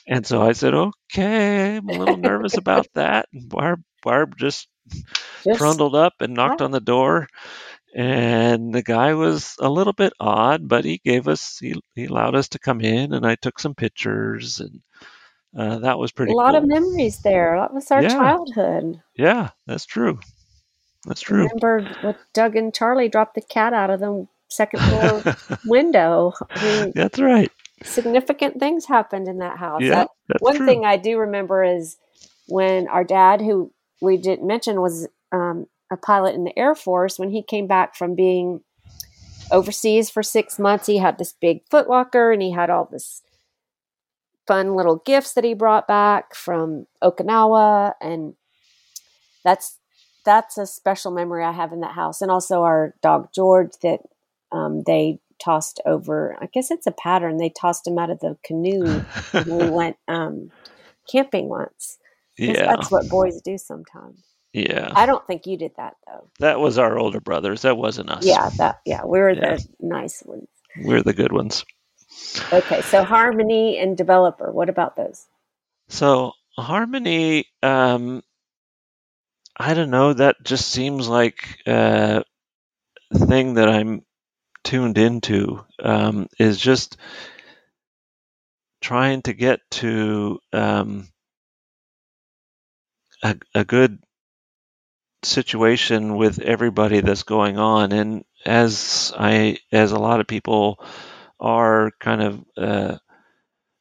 And 0.08 0.26
so 0.26 0.42
I 0.42 0.54
said, 0.54 0.74
okay, 0.74 1.78
I'm 1.78 1.90
a 1.90 1.94
little 1.94 2.18
nervous 2.18 2.58
about 2.58 2.88
that. 2.94 3.28
And 3.34 3.50
Barb, 3.50 3.84
Barb 4.02 4.38
just, 4.38 4.68
just 5.44 5.58
trundled 5.60 5.96
up 5.96 6.14
and 6.22 6.34
knocked 6.34 6.62
on 6.62 6.72
the 6.72 6.80
door. 6.80 7.28
And 7.96 8.74
the 8.74 8.84
guy 8.84 9.14
was 9.14 9.56
a 9.60 9.70
little 9.70 9.94
bit 9.94 10.14
odd, 10.20 10.68
but 10.68 10.86
he 10.86 11.00
gave 11.04 11.28
us, 11.28 11.58
he, 11.60 11.76
he 11.96 12.06
allowed 12.06 12.36
us 12.36 12.50
to 12.50 12.60
come 12.60 12.82
in 12.82 13.14
and 13.14 13.26
I 13.26 13.36
took 13.36 13.60
some 13.60 13.76
pictures 13.76 14.60
and 14.60 14.82
uh, 15.58 15.80
that 15.80 15.98
was 15.98 16.12
pretty 16.12 16.34
A 16.34 16.36
lot 16.36 16.52
cool. 16.52 16.58
of 16.58 16.68
memories 16.68 17.20
there. 17.20 17.58
That 17.60 17.74
was 17.74 17.90
our 17.90 18.04
yeah. 18.04 18.10
childhood. 18.10 19.02
Yeah, 19.16 19.50
that's 19.66 19.86
true. 19.86 20.20
That's 21.06 21.22
true. 21.22 21.46
I 21.46 21.50
Remember 21.62 21.96
what 22.02 22.18
Doug 22.34 22.56
and 22.56 22.74
Charlie 22.74 23.10
dropped 23.10 23.36
the 23.36 23.42
cat 23.42 23.74
out 23.74 23.90
of 23.90 24.00
the 24.00 24.28
second 24.50 24.80
floor 24.82 25.36
window. 25.66 26.34
I 26.50 26.64
mean, 26.64 26.92
that's 26.96 27.20
right. 27.20 27.52
Significant 27.84 28.60
things 28.60 28.86
happened 28.86 29.28
in 29.28 29.40
that 29.40 29.58
house. 29.58 29.82
Yeah, 29.82 30.06
that, 30.28 30.42
one 30.42 30.58
true. 30.58 30.66
thing 30.66 30.86
I 30.86 30.98
do 30.98 31.20
remember 31.20 31.64
is 31.64 31.98
when 32.48 32.88
our 32.88 33.04
dad, 33.04 33.42
who 33.42 33.72
we 34.02 34.18
didn't 34.18 34.48
mention, 34.48 34.82
was 34.82 35.08
um, 35.32 35.68
a 35.92 35.98
pilot 35.98 36.36
in 36.36 36.44
the 36.44 36.58
Air 36.58 36.76
Force. 36.76 37.20
When 37.20 37.30
he 37.30 37.44
came 37.44 37.68
back 37.68 37.96
from 37.96 38.16
being 38.16 38.62
overseas 39.52 40.10
for 40.10 40.24
six 40.24 40.58
months, 40.58 40.88
he 40.88 40.98
had 40.98 41.18
this 41.18 41.34
big 41.34 41.68
footlocker 41.70 42.34
and 42.34 42.42
he 42.42 42.52
had 42.52 42.70
all 42.70 42.88
this 42.92 43.22
fun 44.48 44.76
little 44.76 44.96
gifts 45.06 45.34
that 45.34 45.44
he 45.44 45.54
brought 45.54 45.88
back 45.88 46.34
from 46.34 46.88
Okinawa, 47.04 47.94
and 48.02 48.34
that's 49.44 49.78
that's 50.26 50.58
a 50.58 50.66
special 50.66 51.12
memory 51.12 51.44
I 51.44 51.52
have 51.52 51.74
in 51.74 51.82
that 51.82 51.94
house, 51.94 52.22
and 52.22 52.32
also 52.32 52.64
our 52.64 52.96
dog 53.02 53.30
George 53.36 53.74
that 53.84 54.02
um, 54.52 54.84
they 54.86 55.20
tossed 55.40 55.82
over. 55.86 56.38
I 56.42 56.48
guess 56.48 56.72
it's 56.72 56.88
a 56.88 56.92
pattern. 56.92 57.38
They 57.38 57.50
tossed 57.50 57.88
him 57.88 57.98
out 58.00 58.10
of 58.10 58.20
the 58.20 58.38
canoe 58.44 59.04
when 59.32 59.58
we 59.58 59.70
went 59.70 59.98
um, 60.08 60.52
camping 61.10 61.50
once. 61.50 61.98
Yeah, 62.38 62.76
that's 62.76 62.92
what 62.92 63.10
boys 63.10 63.42
do 63.42 63.58
sometimes. 63.58 64.24
Yeah, 64.54 64.92
I 64.96 65.06
don't 65.06 65.26
think 65.28 65.46
you 65.46 65.58
did 65.58 65.72
that 65.78 65.96
though. 66.06 66.30
That 66.40 66.60
was 66.60 66.78
our 66.78 66.98
older 66.98 67.20
brothers. 67.20 67.64
That 67.64 67.78
wasn't 67.78 68.10
us. 68.10 68.26
Yeah, 68.26 68.50
that 68.58 68.80
yeah, 68.86 69.06
we 69.06 69.20
were 69.20 69.32
yeah. 69.32 69.58
the 69.58 69.68
nice 69.80 70.24
ones. 70.26 70.48
We're 70.84 71.04
the 71.04 71.14
good 71.14 71.32
ones. 71.32 71.66
Okay, 72.52 72.82
so 72.82 73.04
harmony 73.04 73.78
and 73.78 73.98
developer. 73.98 74.52
What 74.52 74.70
about 74.70 74.96
those? 74.96 75.26
So 75.90 76.34
harmony, 76.58 77.46
um, 77.62 78.24
I 79.56 79.74
don't 79.74 79.90
know. 79.90 80.14
That 80.14 80.38
just 80.44 80.70
seems 80.70 81.08
like 81.08 81.60
a 81.66 82.24
thing 83.14 83.56
that 83.56 83.70
I'm 83.70 84.04
tuned 84.68 84.98
into 84.98 85.64
um, 85.82 86.28
is 86.38 86.60
just 86.60 86.98
trying 88.82 89.22
to 89.22 89.32
get 89.32 89.62
to 89.72 90.40
um, 90.52 91.08
a, 93.24 93.38
a 93.56 93.64
good 93.64 94.00
situation 95.24 96.18
with 96.18 96.40
everybody 96.40 97.00
that's 97.00 97.24
going 97.24 97.58
on. 97.58 97.94
And 97.94 98.26
as 98.46 99.14
i 99.18 99.58
as 99.72 99.94
a 99.94 100.00
lot 100.00 100.20
of 100.20 100.28
people 100.28 100.84
are 101.40 101.92
kind 102.00 102.22
of 102.22 102.46
uh, 102.58 102.98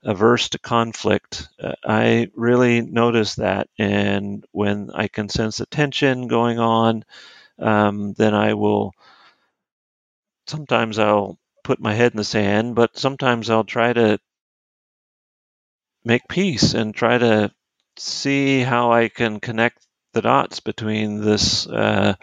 averse 0.04 0.50
to 0.50 0.58
conflict 0.58 1.48
uh, 1.60 1.74
i 1.84 2.28
really 2.34 2.80
notice 2.80 3.34
that. 3.34 3.68
And 3.76 4.44
when 4.52 4.90
i 4.94 5.08
can 5.08 5.28
sense 5.28 5.58
a 5.58 5.66
tension 5.66 6.28
going 6.28 6.60
on 6.60 7.04
um, 7.58 8.14
then 8.14 8.34
i 8.34 8.54
will 8.54 8.92
sometimes 10.46 10.98
I'll 10.98 11.38
put 11.64 11.80
my 11.80 11.94
head 11.94 12.12
in 12.12 12.16
the 12.16 12.24
sand, 12.24 12.74
but 12.74 12.98
sometimes 12.98 13.50
I'll 13.50 13.64
try 13.64 13.92
to 13.92 14.18
make 16.04 16.28
peace 16.28 16.74
and 16.74 16.94
try 16.94 17.18
to 17.18 17.50
see 17.98 18.60
how 18.60 18.92
I 18.92 19.08
can 19.08 19.40
connect 19.40 19.84
the 20.12 20.22
dots 20.22 20.60
between 20.60 21.20
this 21.20 21.66
uh, 21.66 22.14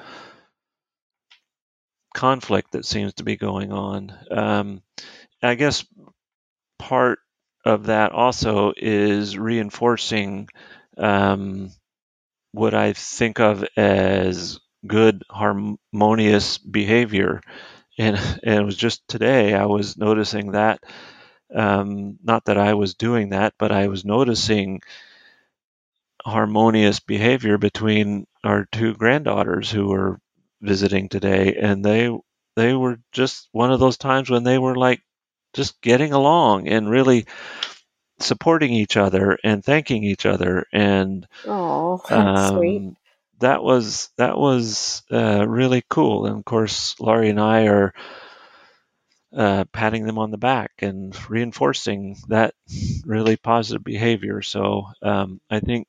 conflict 2.14 2.72
that 2.72 2.86
seems 2.86 3.14
to 3.16 3.24
be 3.24 3.36
going 3.36 3.72
on. 3.72 4.14
Um, 4.32 4.82
I 5.42 5.56
guess 5.56 5.86
part 6.80 7.20
of 7.66 7.88
that 7.88 8.12
also 8.12 8.74
is 8.76 9.38
reinforcing 9.38 10.48
um, 10.98 11.72
what 12.52 12.74
I 12.74 12.94
think 12.94 13.40
of 13.40 13.66
as 13.76 14.60
good 14.86 15.24
harmonious 15.30 16.58
behavior 16.58 17.42
and, 17.98 18.18
and 18.44 18.60
it 18.60 18.66
was 18.66 18.78
just 18.78 19.08
today 19.08 19.54
I 19.54 19.66
was 19.66 19.98
noticing 19.98 20.52
that. 20.52 20.84
Um, 21.54 22.18
not 22.24 22.46
that 22.46 22.58
I 22.58 22.74
was 22.74 22.96
doing 22.96 23.30
that, 23.30 23.54
but 23.60 23.72
I 23.72 23.88
was 23.88 24.06
noticing 24.06 24.82
harmonious 26.26 27.00
behavior 27.00 27.58
between 27.58 28.26
our 28.44 28.66
two 28.72 28.94
granddaughters 28.96 29.70
who 29.72 29.88
were 29.88 30.20
visiting 30.62 31.10
today, 31.10 31.56
and 31.56 31.84
they 31.84 32.10
they 32.56 32.74
were 32.74 33.00
just 33.12 33.50
one 33.52 33.72
of 33.72 33.80
those 33.80 33.98
times 33.98 34.30
when 34.30 34.44
they 34.44 34.58
were 34.58 34.76
like 34.76 35.02
just 35.54 35.82
getting 35.82 36.14
along 36.14 36.68
and 36.68 36.90
really 36.90 37.26
supporting 38.20 38.74
each 38.74 38.98
other 38.98 39.38
and 39.44 39.64
thanking 39.64 40.04
each 40.04 40.26
other 40.26 40.66
and 40.72 41.28
oh 41.48 42.02
um, 42.10 42.38
sweet 42.38 42.96
that 43.40 43.64
was 43.64 44.10
that 44.18 44.38
was 44.38 45.04
uh, 45.12 45.46
really 45.48 45.84
cool. 45.90 46.26
And 46.26 46.38
of 46.38 46.46
course, 46.46 47.00
Laurie 47.00 47.30
and 47.30 47.40
I 47.40 47.68
are 47.68 47.94
uh, 49.36 49.66
patting 49.74 50.06
them 50.06 50.20
on 50.20 50.32
the 50.32 50.38
back 50.38 50.72
and 50.80 51.18
reinforcing 51.30 52.18
that 52.28 52.54
really 53.06 53.36
positive 53.36 53.84
behavior. 53.84 54.42
So 54.42 54.86
um, 55.02 55.42
I 55.50 55.60
think 55.60 55.88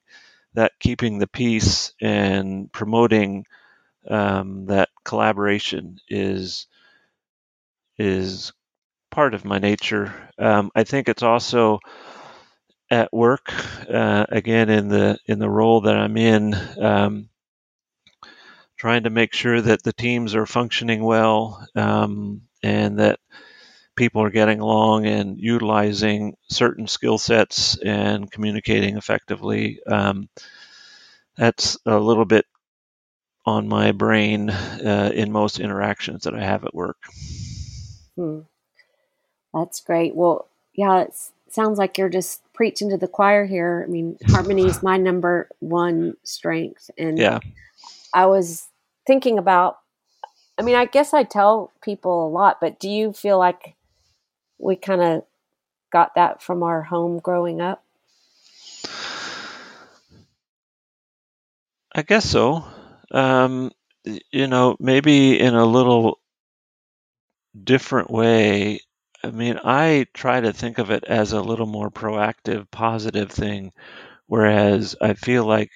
that 0.54 0.72
keeping 0.80 1.18
the 1.18 1.26
peace 1.26 1.92
and 2.00 2.72
promoting 2.72 3.44
um, 4.08 4.66
that 4.66 4.88
collaboration 5.04 5.98
is 6.08 6.66
is 7.98 8.52
part 9.10 9.34
of 9.34 9.44
my 9.44 9.58
nature. 9.58 10.12
Um, 10.38 10.70
I 10.74 10.84
think 10.84 11.08
it's 11.08 11.22
also 11.22 11.80
at 12.90 13.12
work 13.12 13.52
uh, 13.88 14.26
again 14.28 14.70
in 14.70 14.88
the 14.88 15.18
in 15.26 15.38
the 15.38 15.50
role 15.50 15.82
that 15.82 15.96
I'm 15.96 16.16
in. 16.16 16.54
Um, 16.80 17.28
trying 18.76 19.04
to 19.04 19.10
make 19.10 19.32
sure 19.32 19.60
that 19.60 19.82
the 19.82 19.92
teams 19.92 20.34
are 20.34 20.46
functioning 20.46 21.02
well 21.02 21.66
um, 21.74 22.42
and 22.62 22.98
that 22.98 23.18
people 23.96 24.22
are 24.22 24.30
getting 24.30 24.60
along 24.60 25.06
and 25.06 25.38
utilizing 25.38 26.36
certain 26.48 26.86
skill 26.86 27.18
sets 27.18 27.76
and 27.78 28.30
communicating 28.30 28.96
effectively. 28.96 29.80
Um, 29.86 30.28
that's 31.36 31.78
a 31.86 31.98
little 31.98 32.24
bit 32.24 32.46
on 33.46 33.68
my 33.68 33.92
brain 33.92 34.50
uh, 34.50 35.10
in 35.14 35.30
most 35.30 35.60
interactions 35.60 36.24
that 36.24 36.34
I 36.34 36.42
have 36.42 36.64
at 36.64 36.74
work. 36.74 36.96
Hmm. 38.16 38.40
That's 39.52 39.80
great. 39.80 40.14
Well, 40.16 40.48
yeah, 40.74 41.02
it 41.02 41.14
sounds 41.50 41.78
like 41.78 41.98
you're 41.98 42.08
just 42.08 42.42
preaching 42.52 42.90
to 42.90 42.96
the 42.96 43.06
choir 43.06 43.44
here. 43.44 43.84
I 43.86 43.90
mean, 43.90 44.18
harmony 44.26 44.66
is 44.66 44.82
my 44.82 44.96
number 44.96 45.48
one 45.60 46.16
strength, 46.24 46.90
and 46.98 47.18
yeah, 47.18 47.38
I 48.14 48.26
was 48.26 48.68
thinking 49.06 49.38
about 49.38 49.78
I 50.56 50.62
mean, 50.62 50.76
I 50.76 50.84
guess 50.84 51.12
I 51.12 51.24
tell 51.24 51.72
people 51.82 52.26
a 52.26 52.30
lot, 52.30 52.58
but 52.60 52.78
do 52.78 52.88
you 52.88 53.12
feel 53.12 53.38
like 53.38 53.74
we 54.58 54.76
kind 54.76 55.02
of 55.02 55.24
got 55.92 56.14
that 56.14 56.42
from 56.42 56.62
our 56.62 56.82
home 56.82 57.18
growing 57.18 57.60
up? 57.60 57.82
I 61.92 62.02
guess 62.02 62.24
so. 62.28 62.64
Um, 63.10 63.72
you 64.30 64.46
know, 64.46 64.76
maybe 64.78 65.38
in 65.40 65.54
a 65.54 65.64
little 65.64 66.20
different 67.62 68.10
way. 68.10 68.80
I 69.22 69.30
mean, 69.30 69.58
I 69.64 70.06
try 70.12 70.40
to 70.40 70.52
think 70.52 70.78
of 70.78 70.90
it 70.90 71.04
as 71.04 71.32
a 71.32 71.40
little 71.40 71.66
more 71.66 71.90
proactive, 71.90 72.70
positive 72.70 73.30
thing, 73.30 73.72
whereas 74.26 74.96
I 75.00 75.14
feel 75.14 75.44
like 75.46 75.70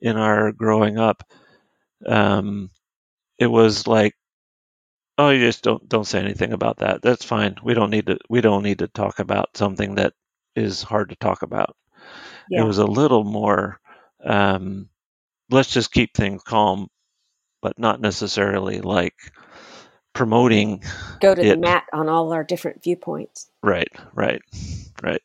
in 0.00 0.16
our 0.16 0.52
growing 0.52 0.98
up, 0.98 1.24
um, 2.04 2.70
it 3.38 3.46
was 3.46 3.86
like, 3.86 4.14
oh, 5.18 5.30
you 5.30 5.40
just 5.40 5.62
don't 5.62 5.88
don't 5.88 6.06
say 6.06 6.18
anything 6.18 6.52
about 6.52 6.78
that. 6.78 7.02
That's 7.02 7.24
fine. 7.24 7.56
We 7.62 7.74
don't 7.74 7.90
need 7.90 8.06
to 8.06 8.18
we 8.28 8.40
don't 8.40 8.62
need 8.62 8.80
to 8.80 8.88
talk 8.88 9.18
about 9.18 9.56
something 9.56 9.94
that 9.96 10.12
is 10.54 10.82
hard 10.82 11.10
to 11.10 11.16
talk 11.16 11.42
about. 11.42 11.76
Yeah. 12.50 12.62
It 12.62 12.66
was 12.66 12.78
a 12.78 12.86
little 12.86 13.24
more. 13.24 13.80
Um, 14.24 14.88
let's 15.50 15.70
just 15.70 15.92
keep 15.92 16.14
things 16.14 16.42
calm, 16.42 16.88
but 17.62 17.78
not 17.78 18.00
necessarily 18.00 18.80
like 18.80 19.14
promoting 20.12 20.82
Go 21.20 21.34
to 21.34 21.42
the 21.42 21.56
mat 21.56 21.84
on 21.92 22.08
all 22.08 22.32
our 22.32 22.42
different 22.42 22.82
viewpoints. 22.82 23.50
Right, 23.62 23.90
right, 24.14 24.42
right. 25.02 25.22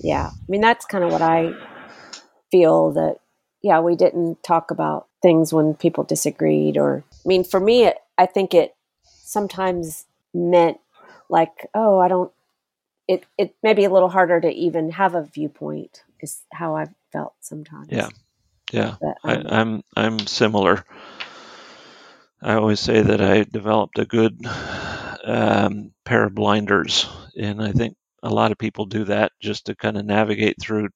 Yeah. 0.00 0.26
I 0.26 0.44
mean, 0.48 0.60
that's 0.60 0.84
kind 0.84 1.04
of 1.04 1.12
what 1.12 1.22
I 1.22 1.52
feel 2.50 2.92
that, 2.92 3.18
yeah, 3.62 3.80
we 3.80 3.96
didn't 3.96 4.42
talk 4.42 4.70
about 4.70 5.08
things 5.22 5.52
when 5.52 5.74
people 5.74 6.04
disagreed. 6.04 6.76
Or, 6.76 7.04
I 7.12 7.28
mean, 7.28 7.44
for 7.44 7.60
me, 7.60 7.84
it, 7.84 7.98
I 8.16 8.26
think 8.26 8.54
it 8.54 8.74
sometimes 9.04 10.06
meant 10.34 10.78
like, 11.28 11.68
oh, 11.74 11.98
I 11.98 12.08
don't, 12.08 12.32
it, 13.08 13.24
it 13.38 13.54
may 13.62 13.74
be 13.74 13.84
a 13.84 13.90
little 13.90 14.08
harder 14.08 14.40
to 14.40 14.50
even 14.50 14.90
have 14.92 15.14
a 15.14 15.22
viewpoint, 15.22 16.02
is 16.20 16.42
how 16.52 16.76
I've 16.76 16.94
felt 17.12 17.34
sometimes. 17.40 17.88
Yeah. 17.90 18.08
Yeah. 18.72 18.96
But, 19.00 19.18
I, 19.22 19.34
um, 19.36 19.46
I'm 19.46 19.82
I'm 19.96 20.18
similar. 20.26 20.84
I 22.42 22.54
always 22.54 22.80
say 22.80 23.00
that 23.00 23.20
I 23.20 23.44
developed 23.44 23.98
a 23.98 24.04
good 24.04 24.44
um, 25.24 25.92
pair 26.04 26.24
of 26.24 26.34
blinders, 26.34 27.08
and 27.38 27.62
I 27.62 27.70
think 27.70 27.96
a 28.24 28.28
lot 28.28 28.50
of 28.50 28.58
people 28.58 28.86
do 28.86 29.04
that 29.04 29.30
just 29.40 29.66
to 29.66 29.76
kind 29.76 29.96
of 29.96 30.04
navigate 30.04 30.60
through 30.60 30.88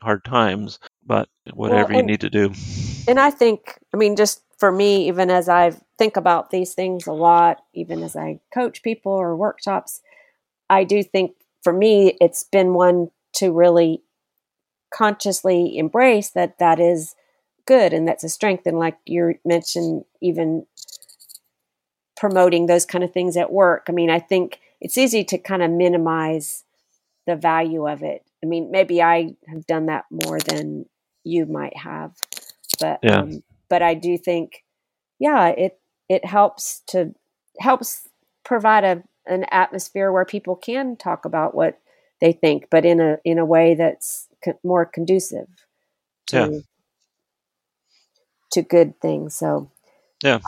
hard 0.00 0.24
times. 0.24 0.78
But 1.08 1.28
whatever 1.54 1.92
you 1.92 1.98
and- 2.00 2.06
need 2.06 2.20
to 2.20 2.30
do, 2.30 2.52
and 3.08 3.18
I 3.18 3.30
think, 3.30 3.78
I 3.94 3.96
mean, 3.96 4.14
just 4.14 4.42
for 4.58 4.70
me, 4.70 5.08
even 5.08 5.30
as 5.30 5.48
I 5.48 5.72
think 5.96 6.16
about 6.16 6.50
these 6.50 6.74
things 6.74 7.06
a 7.06 7.12
lot, 7.12 7.64
even 7.72 8.02
as 8.02 8.14
I 8.14 8.40
coach 8.52 8.82
people 8.82 9.12
or 9.12 9.34
workshops, 9.34 10.02
I 10.68 10.84
do 10.84 11.02
think 11.02 11.32
for 11.62 11.72
me, 11.72 12.16
it's 12.20 12.44
been 12.44 12.74
one 12.74 13.10
to 13.36 13.50
really 13.50 14.02
consciously 14.92 15.78
embrace 15.78 16.30
that 16.30 16.58
that 16.58 16.78
is 16.78 17.14
good 17.66 17.92
and 17.92 18.06
that's 18.06 18.24
a 18.24 18.28
strength. 18.28 18.66
And 18.66 18.78
like 18.78 18.98
you 19.06 19.34
mentioned, 19.44 20.04
even 20.20 20.66
promoting 22.16 22.66
those 22.66 22.84
kind 22.84 23.04
of 23.04 23.12
things 23.12 23.36
at 23.36 23.52
work. 23.52 23.86
I 23.88 23.92
mean, 23.92 24.10
I 24.10 24.18
think 24.18 24.60
it's 24.80 24.98
easy 24.98 25.24
to 25.24 25.38
kind 25.38 25.62
of 25.62 25.70
minimize 25.70 26.64
the 27.26 27.36
value 27.36 27.88
of 27.88 28.02
it. 28.02 28.24
I 28.42 28.46
mean, 28.46 28.70
maybe 28.70 29.00
I 29.02 29.36
have 29.46 29.66
done 29.66 29.86
that 29.86 30.04
more 30.10 30.40
than 30.40 30.86
you 31.24 31.46
might 31.46 31.76
have, 31.76 32.14
but 32.80 33.00
Yeah. 33.02 33.20
um, 33.20 33.42
but 33.68 33.82
I 33.82 33.94
do 33.94 34.16
think, 34.18 34.64
yeah, 35.18 35.48
it 35.48 35.80
it 36.08 36.24
helps 36.24 36.80
to 36.88 37.14
helps 37.60 38.08
provide 38.44 38.84
a 38.84 39.02
an 39.26 39.44
atmosphere 39.50 40.10
where 40.10 40.24
people 40.24 40.56
can 40.56 40.96
talk 40.96 41.24
about 41.24 41.54
what 41.54 41.78
they 42.20 42.32
think, 42.32 42.68
but 42.70 42.84
in 42.84 43.00
a 43.00 43.18
in 43.24 43.38
a 43.38 43.44
way 43.44 43.74
that's 43.74 44.28
more 44.64 44.84
conducive 44.86 45.48
to 46.28 46.36
Yeah. 46.36 46.60
to 48.52 48.62
good 48.62 49.00
things. 49.00 49.34
So 49.34 49.70
Yeah. 50.22 50.40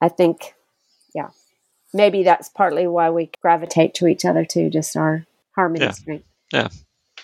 I 0.00 0.08
think, 0.08 0.54
yeah, 1.14 1.30
maybe 1.92 2.22
that's 2.22 2.48
partly 2.48 2.86
why 2.86 3.10
we 3.10 3.30
gravitate 3.42 3.94
to 3.94 4.06
each 4.06 4.24
other 4.24 4.44
too, 4.44 4.70
just 4.70 4.96
our 4.96 5.24
harmony 5.54 5.84
Yeah. 5.84 5.92
strength. 5.92 6.26
Yeah. 6.52 6.68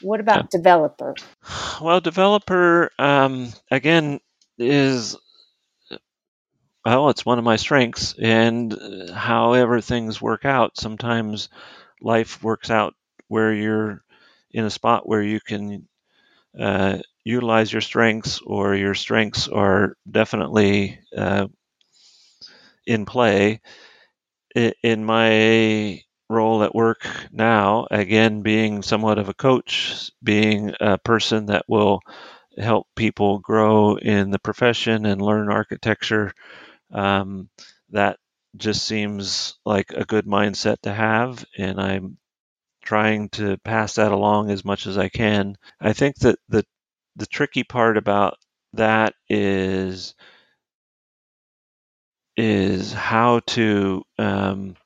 What 0.05 0.21
about 0.21 0.51
developer? 0.51 1.15
well, 1.81 2.01
developer 2.01 2.91
um, 2.99 3.53
again 3.71 4.21
is 4.59 5.17
well, 6.85 7.09
it's 7.11 7.25
one 7.25 7.39
of 7.39 7.45
my 7.45 7.57
strengths, 7.57 8.15
and 8.21 8.73
uh, 8.73 9.13
however 9.13 9.81
things 9.81 10.21
work 10.21 10.45
out, 10.45 10.77
sometimes 10.79 11.49
life 12.01 12.43
works 12.43 12.71
out 12.71 12.95
where 13.29 13.53
you're 13.53 14.03
in 14.53 14.65
a 14.65 14.71
spot 14.71 15.09
where 15.09 15.23
you 15.23 15.41
can 15.41 15.89
uh, 16.59 16.99
utilize 17.25 17.73
your 17.73 17.83
strengths, 17.83 18.41
or 18.41 18.75
your 18.75 18.95
strengths 18.95 19.49
are 19.49 19.97
definitely 20.11 21.01
uh, 21.17 21.47
in 22.87 23.05
play. 23.07 23.61
In 24.83 25.05
my 25.05 26.03
role 26.35 26.63
at 26.65 26.75
work 26.75 27.07
now, 27.33 27.87
again, 27.91 28.43
being 28.43 28.83
somewhat 28.83 29.19
of 29.19 29.29
a 29.31 29.35
coach, 29.35 30.11
being 30.23 30.75
a 30.81 30.99
person 30.99 31.47
that 31.47 31.65
will 31.69 32.01
help 32.59 32.87
people 32.97 33.41
grow 33.41 33.97
in 33.97 34.31
the 34.31 34.39
profession 34.41 35.07
and 35.07 35.23
learn 35.23 35.51
architecture, 35.51 36.33
um, 36.93 37.49
that 37.91 38.19
just 38.57 38.85
seems 38.87 39.55
like 39.65 39.93
a 39.93 40.05
good 40.05 40.27
mindset 40.27 40.81
to 40.83 40.93
have. 40.93 41.45
And 41.59 41.81
I'm 41.81 42.19
trying 42.85 43.29
to 43.31 43.59
pass 43.59 43.95
that 43.95 44.13
along 44.13 44.51
as 44.51 44.65
much 44.65 44.87
as 44.87 44.99
I 44.99 45.09
can. 45.09 45.57
I 45.81 45.93
think 45.93 46.17
that 46.19 46.39
the 46.49 46.65
the 47.17 47.27
tricky 47.27 47.65
part 47.65 47.97
about 47.97 48.39
that 48.75 49.15
is 49.29 50.15
is 52.37 52.93
how 52.93 53.41
to 53.47 54.03
um, 54.19 54.77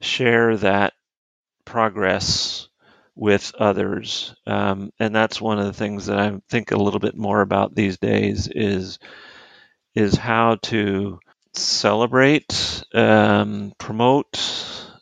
share 0.00 0.56
that 0.58 0.92
progress 1.64 2.68
with 3.16 3.52
others, 3.58 4.34
um, 4.46 4.90
and 5.00 5.14
that's 5.14 5.40
one 5.40 5.58
of 5.58 5.66
the 5.66 5.72
things 5.72 6.06
that 6.06 6.18
I 6.18 6.40
think 6.50 6.70
a 6.70 6.76
little 6.78 7.00
bit 7.00 7.16
more 7.16 7.40
about 7.42 7.74
these 7.74 7.98
days 7.98 8.48
is 8.48 8.98
is 9.94 10.16
how 10.16 10.56
to 10.62 11.18
celebrate, 11.54 12.82
um, 12.94 13.72
promote 13.78 14.38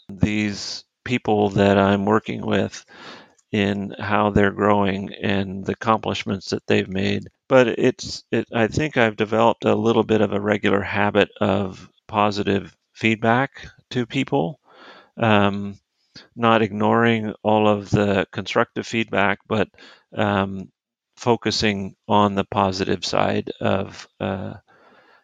these 0.09 0.85
people 1.05 1.51
that 1.51 1.79
I'm 1.79 2.05
working 2.05 2.45
with 2.45 2.85
in 3.53 3.95
how 3.99 4.31
they're 4.31 4.51
growing 4.53 5.15
and 5.15 5.65
the 5.65 5.73
accomplishments 5.73 6.51
that 6.51 6.67
they've 6.67 6.89
made. 6.89 7.25
But 7.49 7.69
it's 7.69 8.25
it 8.31 8.47
I 8.55 8.67
think 8.69 8.97
I've 8.97 9.17
developed 9.17 9.65
a 9.65 9.75
little 9.75 10.05
bit 10.05 10.21
of 10.21 10.33
a 10.33 10.41
regular 10.41 10.83
habit 10.83 11.31
of 11.41 11.89
positive 12.09 12.77
feedback 12.95 13.67
to 13.91 14.07
people. 14.07 14.58
Um, 15.19 15.79
not 16.35 16.62
ignoring 16.62 17.35
all 17.43 17.69
of 17.69 17.91
the 17.91 18.27
constructive 18.33 18.87
feedback, 18.87 19.39
but 19.47 19.69
um, 20.16 20.71
focusing 21.16 21.97
on 22.07 22.35
the 22.35 22.45
positive 22.45 23.05
side 23.05 23.51
of 23.61 24.09
uh, 24.21 24.55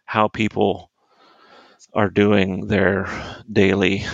how 0.05 0.29
people 0.29 0.91
are 1.93 2.11
doing 2.11 2.67
their 2.67 3.09
daily 3.51 4.05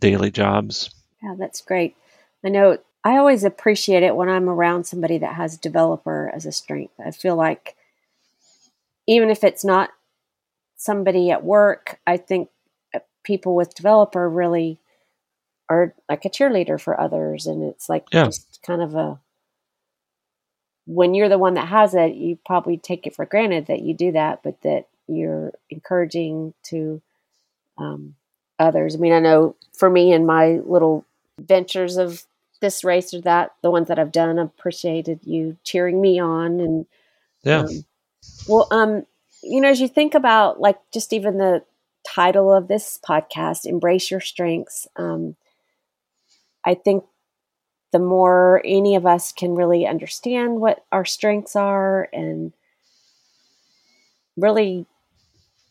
daily 0.00 0.30
jobs. 0.30 0.90
Yeah, 1.22 1.34
that's 1.38 1.60
great. 1.60 1.96
I 2.44 2.48
know 2.48 2.78
I 3.04 3.16
always 3.16 3.44
appreciate 3.44 4.02
it 4.02 4.16
when 4.16 4.28
I'm 4.28 4.48
around 4.48 4.84
somebody 4.84 5.18
that 5.18 5.34
has 5.34 5.56
developer 5.56 6.30
as 6.34 6.46
a 6.46 6.52
strength. 6.52 6.94
I 7.04 7.10
feel 7.10 7.36
like 7.36 7.76
even 9.06 9.30
if 9.30 9.44
it's 9.44 9.64
not 9.64 9.90
somebody 10.76 11.30
at 11.30 11.44
work, 11.44 11.98
I 12.06 12.16
think 12.16 12.48
people 13.22 13.54
with 13.54 13.74
developer 13.74 14.28
really 14.28 14.78
are 15.68 15.94
like 16.08 16.24
a 16.24 16.30
cheerleader 16.30 16.80
for 16.80 17.00
others. 17.00 17.46
And 17.46 17.62
it's 17.62 17.88
like 17.88 18.06
Yeah. 18.12 18.26
just 18.26 18.60
kind 18.62 18.82
of 18.82 18.94
a, 18.94 19.20
when 20.86 21.14
you're 21.14 21.28
the 21.28 21.38
one 21.38 21.54
that 21.54 21.68
has 21.68 21.94
it, 21.94 22.14
you 22.14 22.38
probably 22.44 22.76
take 22.76 23.06
it 23.06 23.14
for 23.14 23.24
granted 23.24 23.66
that 23.66 23.82
you 23.82 23.94
do 23.94 24.12
that, 24.12 24.42
but 24.42 24.60
that 24.62 24.88
you're 25.06 25.52
encouraging 25.70 26.54
to 26.64 27.00
um, 27.78 28.16
others. 28.58 28.94
I 28.94 28.98
mean, 28.98 29.12
I 29.12 29.20
know 29.20 29.54
for 29.72 29.88
me 29.88 30.12
and 30.12 30.26
my 30.26 30.60
little 30.64 31.04
ventures 31.40 31.96
of 31.96 32.24
this 32.60 32.84
race 32.84 33.14
or 33.14 33.20
that, 33.22 33.52
the 33.62 33.70
ones 33.70 33.88
that 33.88 33.98
I've 33.98 34.12
done, 34.12 34.38
appreciated 34.38 35.20
you 35.24 35.56
cheering 35.64 36.00
me 36.00 36.18
on. 36.18 36.60
And 36.60 36.86
Yeah. 37.42 37.60
um, 37.60 37.84
well, 38.46 38.68
um, 38.70 39.06
you 39.42 39.60
know, 39.60 39.68
as 39.68 39.80
you 39.80 39.88
think 39.88 40.14
about 40.14 40.60
like 40.60 40.78
just 40.92 41.12
even 41.12 41.38
the 41.38 41.62
title 42.14 42.52
of 42.52 42.68
this 42.68 42.98
podcast, 43.06 43.66
"Embrace 43.66 44.10
Your 44.10 44.20
Strengths," 44.20 44.88
um, 44.96 45.36
I 46.64 46.74
think 46.74 47.04
the 47.92 47.98
more 47.98 48.62
any 48.64 48.94
of 48.94 49.06
us 49.06 49.32
can 49.32 49.54
really 49.54 49.86
understand 49.86 50.60
what 50.60 50.84
our 50.92 51.04
strengths 51.04 51.56
are 51.56 52.08
and 52.12 52.52
really 54.36 54.86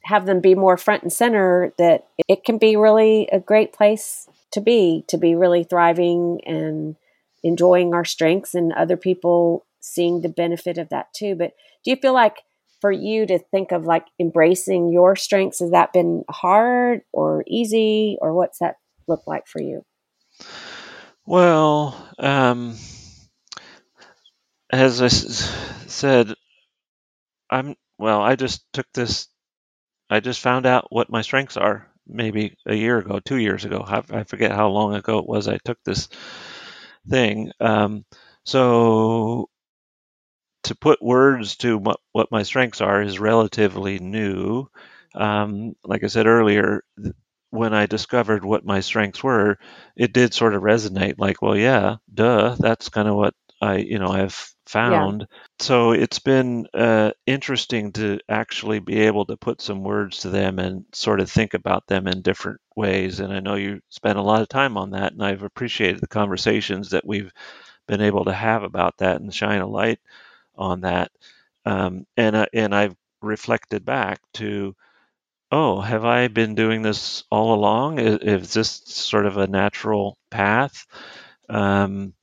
have 0.04 0.26
them 0.26 0.40
be 0.40 0.56
more 0.56 0.78
front 0.78 1.04
and 1.04 1.14
center, 1.14 1.74
that 1.78 2.08
it 2.28 2.44
can 2.44 2.58
be 2.58 2.76
really 2.76 3.28
a 3.32 3.40
great 3.40 3.74
place 3.74 4.28
to 4.52 4.62
be, 4.62 5.04
to 5.08 5.18
be 5.18 5.36
really 5.36 5.64
thriving 5.64 6.42
and 6.46 6.96
enjoying 7.44 7.94
our 7.94 8.06
strengths 8.06 8.56
and 8.56 8.74
other 8.74 8.98
people 8.98 9.66
seeing 9.80 10.22
the 10.22 10.30
benefit 10.30 10.78
of 10.78 10.90
that 10.90 11.14
too. 11.14 11.36
But 11.36 11.54
do 11.84 11.92
you 11.92 11.98
feel 11.98 12.14
like 12.14 12.44
for 12.82 12.92
you 12.92 13.26
to 13.28 13.40
think 13.40 13.72
of 13.72 13.86
like 13.86 14.06
embracing 14.20 14.92
your 14.92 15.16
strengths? 15.16 15.60
Has 15.60 15.72
that 15.72 15.94
been 15.94 16.24
hard 16.30 17.02
or 17.14 17.44
easy, 17.48 18.18
or 18.22 18.34
what's 18.34 18.60
that 18.60 18.76
look 19.08 19.24
like 19.28 19.48
for 19.48 19.62
you? 19.62 19.84
Well, 21.26 22.10
um, 22.18 22.76
as 24.72 25.02
I 25.02 25.06
s- 25.06 25.50
said, 25.88 26.34
I'm 27.50 27.76
well. 27.98 28.22
I 28.22 28.36
just 28.36 28.66
took 28.74 28.88
this. 28.94 29.28
I 30.10 30.20
just 30.20 30.42
found 30.42 30.66
out 30.66 30.88
what 30.92 31.10
my 31.10 31.22
strengths 31.22 31.58
are. 31.58 31.88
Maybe 32.12 32.56
a 32.66 32.74
year 32.74 32.98
ago, 32.98 33.20
two 33.20 33.38
years 33.38 33.66
ago. 33.66 33.84
I, 33.86 34.02
I 34.12 34.24
forget 34.24 34.52
how 34.52 34.70
long 34.70 34.96
ago 34.96 35.20
it 35.20 35.28
was. 35.28 35.48
I 35.48 35.60
took 35.64 35.78
this 35.86 36.10
thing. 37.08 37.52
Um, 37.60 38.06
so 38.46 39.50
to 40.64 40.76
put 40.76 41.02
words 41.02 41.58
to 41.58 41.78
what, 41.78 42.00
what 42.12 42.32
my 42.32 42.44
strengths 42.44 42.82
are 42.82 43.02
is 43.02 43.20
relatively 43.20 44.00
new. 44.00 44.68
Um, 45.16 45.76
like 45.84 46.04
I 46.04 46.08
said 46.08 46.28
earlier, 46.28 46.84
when 47.50 47.74
I 47.74 47.86
discovered 47.88 48.46
what 48.46 48.66
my 48.66 48.82
strengths 48.82 49.24
were, 49.24 49.58
it 49.96 50.14
did 50.14 50.34
sort 50.34 50.54
of 50.54 50.62
resonate. 50.62 51.16
Like, 51.18 51.42
well, 51.42 51.56
yeah, 51.56 51.98
duh, 52.14 52.56
that's 52.60 52.90
kind 52.90 53.08
of 53.08 53.16
what 53.16 53.34
I, 53.62 53.78
you 53.78 54.00
know, 54.00 54.10
I've 54.10 54.54
found. 54.66 55.28
So 55.58 55.92
it's 55.92 56.20
been 56.20 56.68
uh, 56.74 57.12
interesting 57.26 57.92
to 57.94 58.20
actually 58.30 58.80
be 58.80 59.00
able 59.02 59.26
to 59.26 59.38
put 59.38 59.62
some 59.62 59.84
words 59.84 60.20
to 60.20 60.30
them 60.30 60.60
and 60.60 60.86
sort 60.94 61.20
of 61.20 61.30
think 61.30 61.56
about 61.56 61.88
them 61.88 62.08
in 62.08 62.22
different 62.22 62.62
ways. 62.76 63.20
And 63.20 63.34
I 63.34 63.40
know 63.40 63.56
you 63.56 63.82
spent 63.90 64.20
a 64.20 64.24
lot 64.24 64.42
of 64.42 64.50
time 64.50 64.78
on 64.78 64.92
that, 64.92 65.14
and 65.14 65.24
I've 65.24 65.44
appreciated 65.44 66.02
the 66.02 66.08
conversations 66.08 66.92
that 66.92 67.06
we've 67.06 67.32
been 67.88 68.02
able 68.02 68.26
to 68.26 68.34
have 68.34 68.64
about 68.64 68.98
that 68.98 69.20
and 69.20 69.34
shine 69.34 69.62
a 69.62 69.68
light 69.68 70.00
on 70.60 70.82
that. 70.82 71.12
Um, 71.66 72.06
and 72.18 72.36
uh, 72.36 72.46
and 72.54 72.76
I've 72.76 72.96
reflected 73.22 73.86
back 73.86 74.20
to, 74.36 74.76
oh, 75.52 75.82
have 75.82 76.06
I 76.06 76.28
been 76.28 76.56
doing 76.56 76.82
this 76.82 77.24
all 77.32 77.54
along? 77.54 78.00
Is, 78.00 78.20
is 78.22 78.54
this 78.54 78.70
sort 78.86 79.26
of 79.26 79.38
a 79.38 79.48
natural 79.48 80.18
path? 80.30 80.86
Um, 81.50 82.14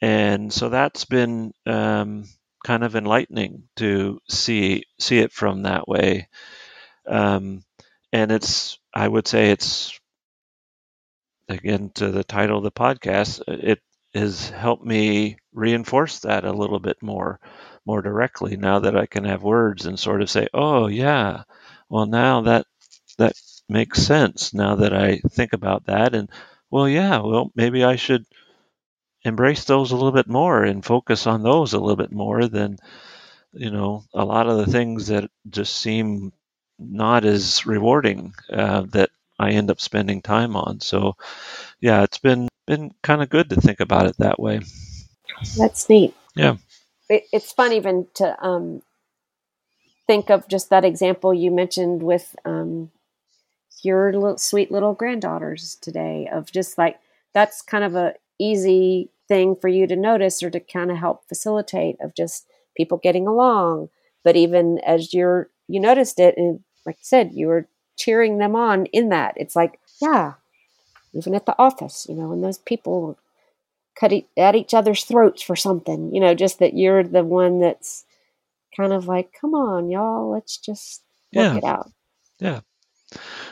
and 0.00 0.52
so 0.52 0.68
that's 0.70 1.04
been 1.04 1.52
um, 1.66 2.24
kind 2.64 2.84
of 2.84 2.96
enlightening 2.96 3.64
to 3.76 4.20
see 4.28 4.84
see 4.98 5.18
it 5.18 5.32
from 5.32 5.62
that 5.62 5.88
way. 5.88 6.28
Um, 7.06 7.62
and 8.12 8.32
it's 8.32 8.78
I 8.94 9.06
would 9.06 9.28
say 9.28 9.50
it's 9.50 9.98
again 11.48 11.90
to 11.94 12.10
the 12.10 12.24
title 12.24 12.58
of 12.58 12.64
the 12.64 12.70
podcast. 12.70 13.42
It 13.46 13.80
has 14.14 14.50
helped 14.50 14.84
me 14.84 15.36
reinforce 15.52 16.20
that 16.20 16.44
a 16.44 16.52
little 16.52 16.80
bit 16.80 16.96
more 17.02 17.40
more 17.86 18.02
directly 18.02 18.56
now 18.56 18.80
that 18.80 18.96
I 18.96 19.06
can 19.06 19.24
have 19.24 19.42
words 19.42 19.86
and 19.86 19.98
sort 19.98 20.22
of 20.22 20.30
say, 20.30 20.48
"Oh 20.54 20.86
yeah, 20.88 21.44
well 21.88 22.06
now 22.06 22.42
that 22.42 22.66
that 23.18 23.34
makes 23.68 24.02
sense 24.02 24.54
now 24.54 24.76
that 24.76 24.94
I 24.94 25.18
think 25.30 25.52
about 25.52 25.86
that." 25.86 26.14
And 26.14 26.30
well, 26.70 26.88
yeah, 26.88 27.18
well 27.18 27.50
maybe 27.54 27.84
I 27.84 27.96
should 27.96 28.24
embrace 29.24 29.64
those 29.64 29.92
a 29.92 29.96
little 29.96 30.12
bit 30.12 30.28
more 30.28 30.64
and 30.64 30.84
focus 30.84 31.26
on 31.26 31.42
those 31.42 31.72
a 31.74 31.78
little 31.78 31.96
bit 31.96 32.12
more 32.12 32.46
than 32.46 32.78
you 33.52 33.70
know 33.70 34.04
a 34.14 34.24
lot 34.24 34.48
of 34.48 34.58
the 34.58 34.70
things 34.72 35.08
that 35.08 35.30
just 35.48 35.76
seem 35.76 36.32
not 36.78 37.24
as 37.24 37.66
rewarding 37.66 38.32
uh, 38.52 38.82
that 38.92 39.10
I 39.38 39.50
end 39.50 39.70
up 39.70 39.80
spending 39.80 40.22
time 40.22 40.56
on. 40.56 40.80
So 40.80 41.16
yeah, 41.80 42.02
it's 42.02 42.18
been 42.18 42.48
been 42.66 42.92
kind 43.02 43.22
of 43.22 43.28
good 43.30 43.50
to 43.50 43.60
think 43.60 43.80
about 43.80 44.06
it 44.06 44.16
that 44.18 44.38
way. 44.38 44.60
That's 45.56 45.88
neat. 45.88 46.14
Yeah. 46.34 46.56
It, 47.10 47.24
it's 47.32 47.52
fun 47.52 47.72
even 47.72 48.06
to 48.14 48.42
um, 48.42 48.82
think 50.06 50.30
of 50.30 50.48
just 50.48 50.70
that 50.70 50.84
example 50.84 51.34
you 51.34 51.50
mentioned 51.50 52.02
with 52.02 52.34
um, 52.44 52.90
your 53.82 54.12
little, 54.12 54.38
sweet 54.38 54.70
little 54.70 54.94
granddaughters 54.94 55.76
today 55.80 56.28
of 56.32 56.50
just 56.50 56.78
like 56.78 56.98
that's 57.34 57.62
kind 57.62 57.84
of 57.84 57.94
a 57.94 58.14
easy 58.38 59.10
thing 59.28 59.54
for 59.54 59.68
you 59.68 59.86
to 59.86 59.96
notice 59.96 60.42
or 60.42 60.50
to 60.50 60.60
kind 60.60 60.90
of 60.90 60.96
help 60.96 61.28
facilitate 61.28 61.96
of 62.00 62.14
just 62.14 62.46
people 62.76 62.98
getting 62.98 63.26
along. 63.26 63.88
But 64.24 64.36
even 64.36 64.78
as 64.80 65.12
you're 65.12 65.50
you 65.68 65.80
noticed 65.80 66.18
it 66.18 66.34
and 66.36 66.60
like 66.86 66.96
you 66.96 67.04
said 67.04 67.32
you 67.32 67.46
were 67.46 67.68
cheering 67.96 68.38
them 68.38 68.56
on 68.56 68.86
in 68.86 69.08
that. 69.10 69.34
It's 69.36 69.56
like 69.56 69.78
yeah 70.00 70.34
even 71.12 71.34
at 71.34 71.46
the 71.46 71.58
office 71.58 72.06
you 72.08 72.14
know 72.14 72.32
and 72.32 72.42
those 72.42 72.58
people 72.58 73.18
cut 73.98 74.12
e- 74.12 74.26
at 74.36 74.54
each 74.56 74.74
other's 74.74 75.04
throats 75.04 75.42
for 75.42 75.56
something 75.56 76.14
you 76.14 76.20
know 76.20 76.34
just 76.34 76.58
that 76.60 76.74
you're 76.74 77.02
the 77.02 77.24
one 77.24 77.60
that's 77.60 78.04
kind 78.76 78.92
of 78.92 79.06
like 79.06 79.32
come 79.40 79.54
on 79.54 79.90
y'all 79.90 80.30
let's 80.30 80.56
just 80.58 81.02
work 81.34 81.52
Yeah. 81.52 81.56
it 81.56 81.64
out 81.64 81.90
Yeah. 82.40 82.60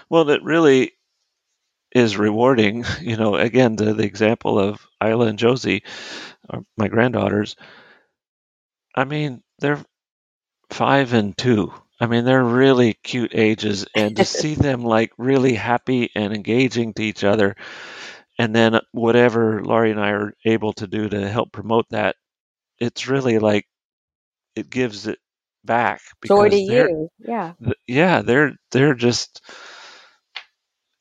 Well, 0.09 0.31
it 0.31 0.43
really 0.43 0.93
is 1.95 2.17
rewarding. 2.17 2.85
You 3.01 3.17
know, 3.17 3.35
again, 3.37 3.77
the, 3.77 3.95
the 3.95 4.05
example 4.05 4.59
of 4.59 4.87
Isla 5.03 5.27
and 5.27 5.39
Josie, 5.39 5.83
my 6.77 6.89
granddaughters. 6.89 7.57
I 8.95 9.05
mean, 9.05 9.43
they're 9.59 9.85
five 10.71 11.13
and 11.13 11.37
two. 11.37 11.73
I 12.01 12.07
mean, 12.07 12.25
they're 12.25 12.45
really 12.45 12.95
cute 12.95 13.35
ages, 13.35 13.87
and 13.95 14.17
to 14.17 14.25
see 14.39 14.55
them 14.55 14.83
like 14.83 15.13
really 15.19 15.55
happy 15.55 16.11
and 16.15 16.33
engaging 16.33 16.95
to 16.95 17.03
each 17.03 17.25
other, 17.25 17.57
and 18.39 18.55
then 18.55 18.81
whatever 18.93 19.63
Laurie 19.65 19.91
and 19.91 20.01
I 20.01 20.11
are 20.11 20.35
able 20.45 20.73
to 20.75 20.87
do 20.87 21.09
to 21.09 21.29
help 21.29 21.53
promote 21.53 21.87
that, 21.91 22.17
it's 22.79 23.09
really 23.09 23.39
like 23.39 23.67
it 24.57 24.71
gives 24.71 25.07
it 25.07 25.19
back 25.65 26.01
joy 26.27 26.49
to 26.49 26.57
because 26.57 26.61
you 26.61 26.89
yeah. 27.19 27.55
th- 27.63 27.77
yeah 27.87 28.23
they're 28.23 28.55
they're 28.71 28.95
just 28.95 29.43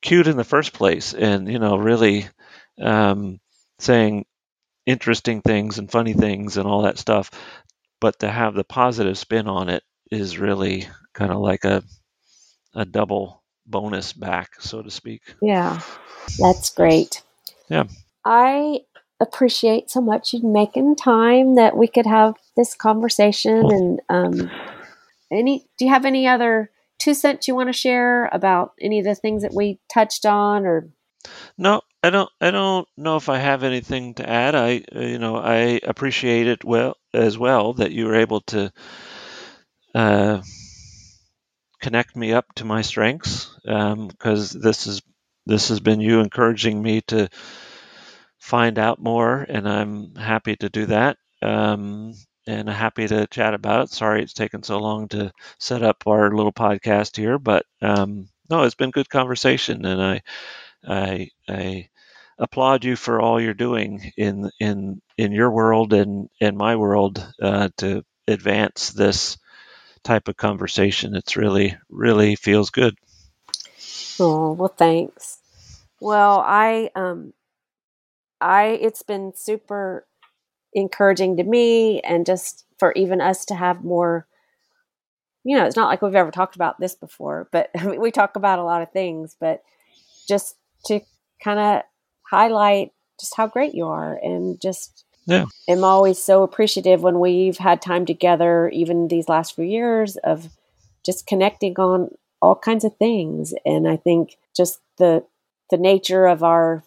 cute 0.02 0.28
in 0.28 0.38
the 0.38 0.44
first 0.44 0.74
place 0.74 1.14
and 1.14 1.52
you 1.52 1.60
know 1.60 1.78
really 1.78 2.28
um, 2.82 3.40
saying 3.80 4.26
interesting 4.86 5.42
things 5.42 5.80
and 5.80 5.92
funny 5.92 6.14
things 6.14 6.58
and 6.58 6.68
all 6.68 6.84
that 6.84 6.98
stuff 6.98 7.32
but 8.00 8.20
to 8.20 8.30
have 8.30 8.56
the 8.56 8.64
positive 8.64 9.18
spin 9.18 9.48
on 9.48 9.70
it 9.70 9.84
is 10.12 10.40
really 10.40 10.88
kind 11.14 11.32
of 11.32 11.40
like 11.40 11.66
a 11.66 11.84
a 12.76 12.86
double 12.86 13.44
bonus 13.66 14.14
back 14.14 14.62
so 14.62 14.82
to 14.82 14.92
speak. 14.92 15.22
Yeah, 15.42 15.82
that's 16.40 16.70
great. 16.72 17.24
Yeah. 17.70 17.86
I 18.26 18.82
appreciate 19.20 19.90
so 19.90 20.02
much 20.02 20.34
you 20.34 20.42
making 20.44 20.96
time 20.96 21.56
that 21.56 21.76
we 21.76 21.88
could 21.88 22.06
have 22.06 22.36
this 22.56 22.76
conversation. 22.76 23.72
And 23.72 24.00
um, 24.10 24.52
any, 25.32 25.66
do 25.78 25.86
you 25.86 25.92
have 25.92 26.06
any 26.06 26.28
other 26.28 26.72
two 27.00 27.14
cents 27.14 27.48
you 27.48 27.56
want 27.56 27.70
to 27.70 27.74
share 27.74 28.26
about 28.28 28.74
any 28.82 29.00
of 29.00 29.06
the 29.06 29.16
things 29.16 29.44
that 29.44 29.54
we 29.54 29.80
touched 29.92 30.26
on? 30.26 30.66
Or 30.66 30.90
no 31.58 31.82
i 32.04 32.10
don't 32.10 32.30
i 32.40 32.52
don't 32.52 32.88
know 32.98 33.18
if 33.18 33.30
i 33.30 33.38
have 33.38 33.64
anything 33.64 34.14
to 34.14 34.28
add 34.28 34.56
i 34.56 34.84
uh, 34.96 35.00
you 35.00 35.20
know 35.20 35.36
i 35.36 35.80
appreciate 35.84 36.48
it 36.48 36.64
well 36.64 36.96
as 37.14 37.38
well 37.38 37.74
that 37.74 37.92
you 37.92 38.06
were 38.06 38.16
able 38.16 38.42
to 38.42 38.72
uh, 39.96 40.42
connect 41.82 42.16
me 42.16 42.34
up 42.34 42.46
to 42.56 42.66
my 42.66 42.82
strengths 42.82 43.50
because 43.64 44.52
this 44.52 44.86
is 44.86 45.02
this 45.48 45.70
has 45.70 45.82
been 45.82 46.02
you 46.02 46.22
encouraging 46.22 46.82
me 46.82 47.02
to 47.02 47.30
find 48.40 48.80
out 48.80 49.02
more 49.02 49.46
and 49.50 49.70
i'm 49.70 50.16
happy 50.16 50.56
to 50.56 50.70
do 50.70 50.88
that 50.88 51.18
um, 51.44 52.14
and 52.48 52.70
happy 52.70 53.08
to 53.08 53.28
chat 53.28 53.54
about 53.56 53.84
it 53.86 53.90
sorry 53.92 54.24
it's 54.24 54.34
taken 54.34 54.64
so 54.64 54.80
long 54.80 55.08
to 55.10 55.32
set 55.60 55.84
up 55.84 56.04
our 56.08 56.32
little 56.36 56.54
podcast 56.54 57.18
here 57.18 57.40
but 57.40 57.66
um, 57.82 58.30
no 58.50 58.64
it's 58.64 58.76
been 58.76 58.92
good 58.92 59.10
conversation 59.10 59.86
and 59.86 60.02
i 60.02 60.22
i 60.88 61.30
i 61.50 61.90
applaud 62.40 62.86
you 62.86 62.96
for 62.96 63.22
all 63.22 63.42
you're 63.42 63.54
doing 63.54 64.12
in 64.18 64.50
in 64.60 65.02
in 65.18 65.32
your 65.32 65.52
world 65.52 65.94
and 65.94 66.30
in 66.42 66.58
my 66.58 66.76
world 66.76 67.26
uh, 67.42 67.70
to 67.78 68.04
advance 68.28 68.92
this 68.92 69.38
type 70.04 70.30
of 70.30 70.38
conversation. 70.38 71.16
It's 71.16 71.38
really 71.38 71.78
really 71.90 72.38
feels 72.38 72.72
good. 72.72 72.98
oh, 74.20 74.54
well, 74.54 74.74
thanks. 74.78 75.37
Well, 76.00 76.40
I, 76.46 76.90
um, 76.96 77.34
I, 78.40 78.66
it's 78.82 79.04
been 79.04 79.34
super 79.36 80.06
encouraging 80.74 81.38
to 81.38 81.44
me, 81.44 82.02
and 82.02 82.26
just 82.26 82.66
for 82.80 82.94
even 82.94 83.22
us 83.22 83.46
to 83.46 83.56
have 83.56 83.84
more. 83.84 84.28
You 85.44 85.58
know, 85.58 85.66
it's 85.66 85.78
not 85.78 85.88
like 85.88 86.02
we've 86.02 86.14
ever 86.14 86.32
talked 86.32 86.56
about 86.56 86.80
this 86.80 86.94
before, 86.96 87.48
but 87.52 87.70
I 87.78 87.86
mean, 87.86 88.02
we 88.02 88.12
talk 88.12 88.36
about 88.36 88.60
a 88.60 88.64
lot 88.64 88.82
of 88.82 88.92
things, 88.92 89.36
but 89.40 89.64
just 90.28 90.56
to 90.86 91.02
kind 91.44 91.60
of 91.60 91.84
highlight 92.30 92.92
just 93.20 93.36
how 93.36 93.48
great 93.48 93.74
you 93.74 93.88
are 93.88 94.20
and 94.22 94.62
just 94.62 95.06
Yeah. 95.26 95.46
am 95.70 95.84
always 95.84 96.22
so 96.22 96.44
appreciative 96.44 97.02
when 97.04 97.20
we've 97.20 97.58
had 97.58 97.82
time 97.82 98.06
together 98.06 98.70
even 98.70 99.08
these 99.08 99.30
last 99.30 99.56
few 99.56 99.66
years 99.66 100.18
of 100.18 100.50
just 101.06 101.28
connecting 101.28 101.76
on 101.80 102.10
all 102.42 102.56
kinds 102.56 102.84
of 102.84 102.96
things 102.98 103.54
and 103.66 103.88
i 103.88 103.96
think 103.96 104.38
just 104.56 104.80
the 104.98 105.24
the 105.70 105.78
nature 105.78 106.26
of 106.28 106.44
our 106.44 106.84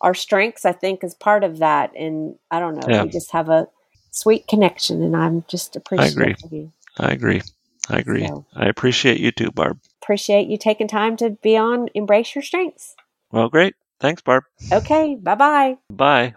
our 0.00 0.14
strengths 0.14 0.64
i 0.64 0.72
think 0.72 1.02
is 1.02 1.14
part 1.14 1.42
of 1.44 1.58
that 1.58 1.92
and 1.96 2.36
i 2.50 2.58
don't 2.60 2.76
know 2.76 2.86
Yeah. 2.88 3.02
we 3.04 3.08
just 3.10 3.32
have 3.32 3.48
a 3.48 3.68
sweet 4.10 4.46
connection 4.46 5.02
and 5.02 5.16
i'm 5.16 5.44
just 5.48 5.76
appreciative 5.76 6.16
agree. 6.18 6.36
of 6.44 6.52
you 6.52 6.72
I 7.00 7.12
agree. 7.12 7.42
I 7.88 7.98
agree. 7.98 8.26
So- 8.26 8.44
I 8.56 8.66
appreciate 8.66 9.20
you 9.20 9.30
too, 9.30 9.52
Barb. 9.52 9.78
Appreciate 10.02 10.48
you 10.48 10.58
taking 10.58 10.88
time 10.88 11.16
to 11.18 11.30
be 11.30 11.56
on 11.56 11.88
Embrace 11.94 12.34
Your 12.34 12.42
Strengths. 12.42 12.96
Well, 13.30 13.48
great. 13.48 13.76
Thanks, 14.00 14.20
Barb. 14.20 14.42
Okay, 14.72 15.14
bye 15.14 15.36
bye. 15.36 15.76
Bye. 15.88 16.34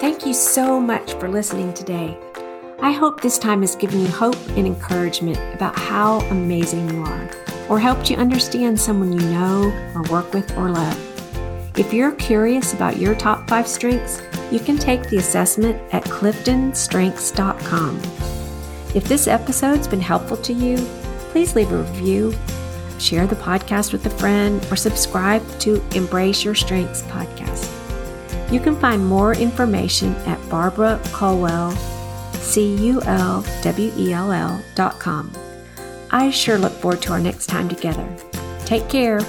Thank 0.00 0.24
you 0.24 0.32
so 0.32 0.80
much 0.80 1.12
for 1.14 1.28
listening 1.28 1.74
today. 1.74 2.16
I 2.80 2.92
hope 2.92 3.20
this 3.20 3.38
time 3.38 3.60
has 3.60 3.76
given 3.76 4.00
you 4.00 4.08
hope 4.08 4.36
and 4.56 4.66
encouragement 4.66 5.38
about 5.54 5.78
how 5.78 6.20
amazing 6.30 6.88
you 6.90 7.02
are, 7.02 7.28
or 7.68 7.78
helped 7.78 8.10
you 8.10 8.16
understand 8.16 8.78
someone 8.80 9.12
you 9.12 9.20
know, 9.30 9.72
or 9.94 10.02
work 10.10 10.32
with, 10.32 10.56
or 10.56 10.70
love. 10.70 10.98
If 11.78 11.92
you're 11.92 12.12
curious 12.12 12.72
about 12.72 12.96
your 12.96 13.14
top 13.14 13.48
five 13.48 13.68
strengths, 13.68 14.22
you 14.50 14.60
can 14.60 14.78
take 14.78 15.02
the 15.08 15.18
assessment 15.18 15.80
at 15.92 16.04
cliftonstrengths.com. 16.04 18.00
If 18.94 19.04
this 19.04 19.26
episode's 19.26 19.86
been 19.86 20.00
helpful 20.00 20.38
to 20.38 20.52
you, 20.52 20.78
please 21.30 21.54
leave 21.54 21.72
a 21.72 21.82
review, 21.82 22.32
share 22.98 23.26
the 23.26 23.36
podcast 23.36 23.92
with 23.92 24.06
a 24.06 24.10
friend, 24.10 24.64
or 24.70 24.76
subscribe 24.76 25.46
to 25.60 25.84
Embrace 25.94 26.44
Your 26.44 26.54
Strengths 26.54 27.02
podcast. 27.02 27.72
You 28.50 28.60
can 28.60 28.76
find 28.76 29.04
more 29.04 29.34
information 29.34 30.14
at 30.24 30.38
Barbara 30.48 30.98
Culwell, 31.06 31.76
C 32.34 32.76
U 32.76 33.02
L 33.02 33.44
W 33.62 33.92
E 33.98 34.12
L 34.12 34.32
L 34.32 34.64
dot. 34.74 35.45
I 36.16 36.30
sure 36.30 36.56
look 36.56 36.72
forward 36.72 37.02
to 37.02 37.12
our 37.12 37.20
next 37.20 37.44
time 37.46 37.68
together. 37.68 38.08
Take 38.64 38.88
care. 38.88 39.20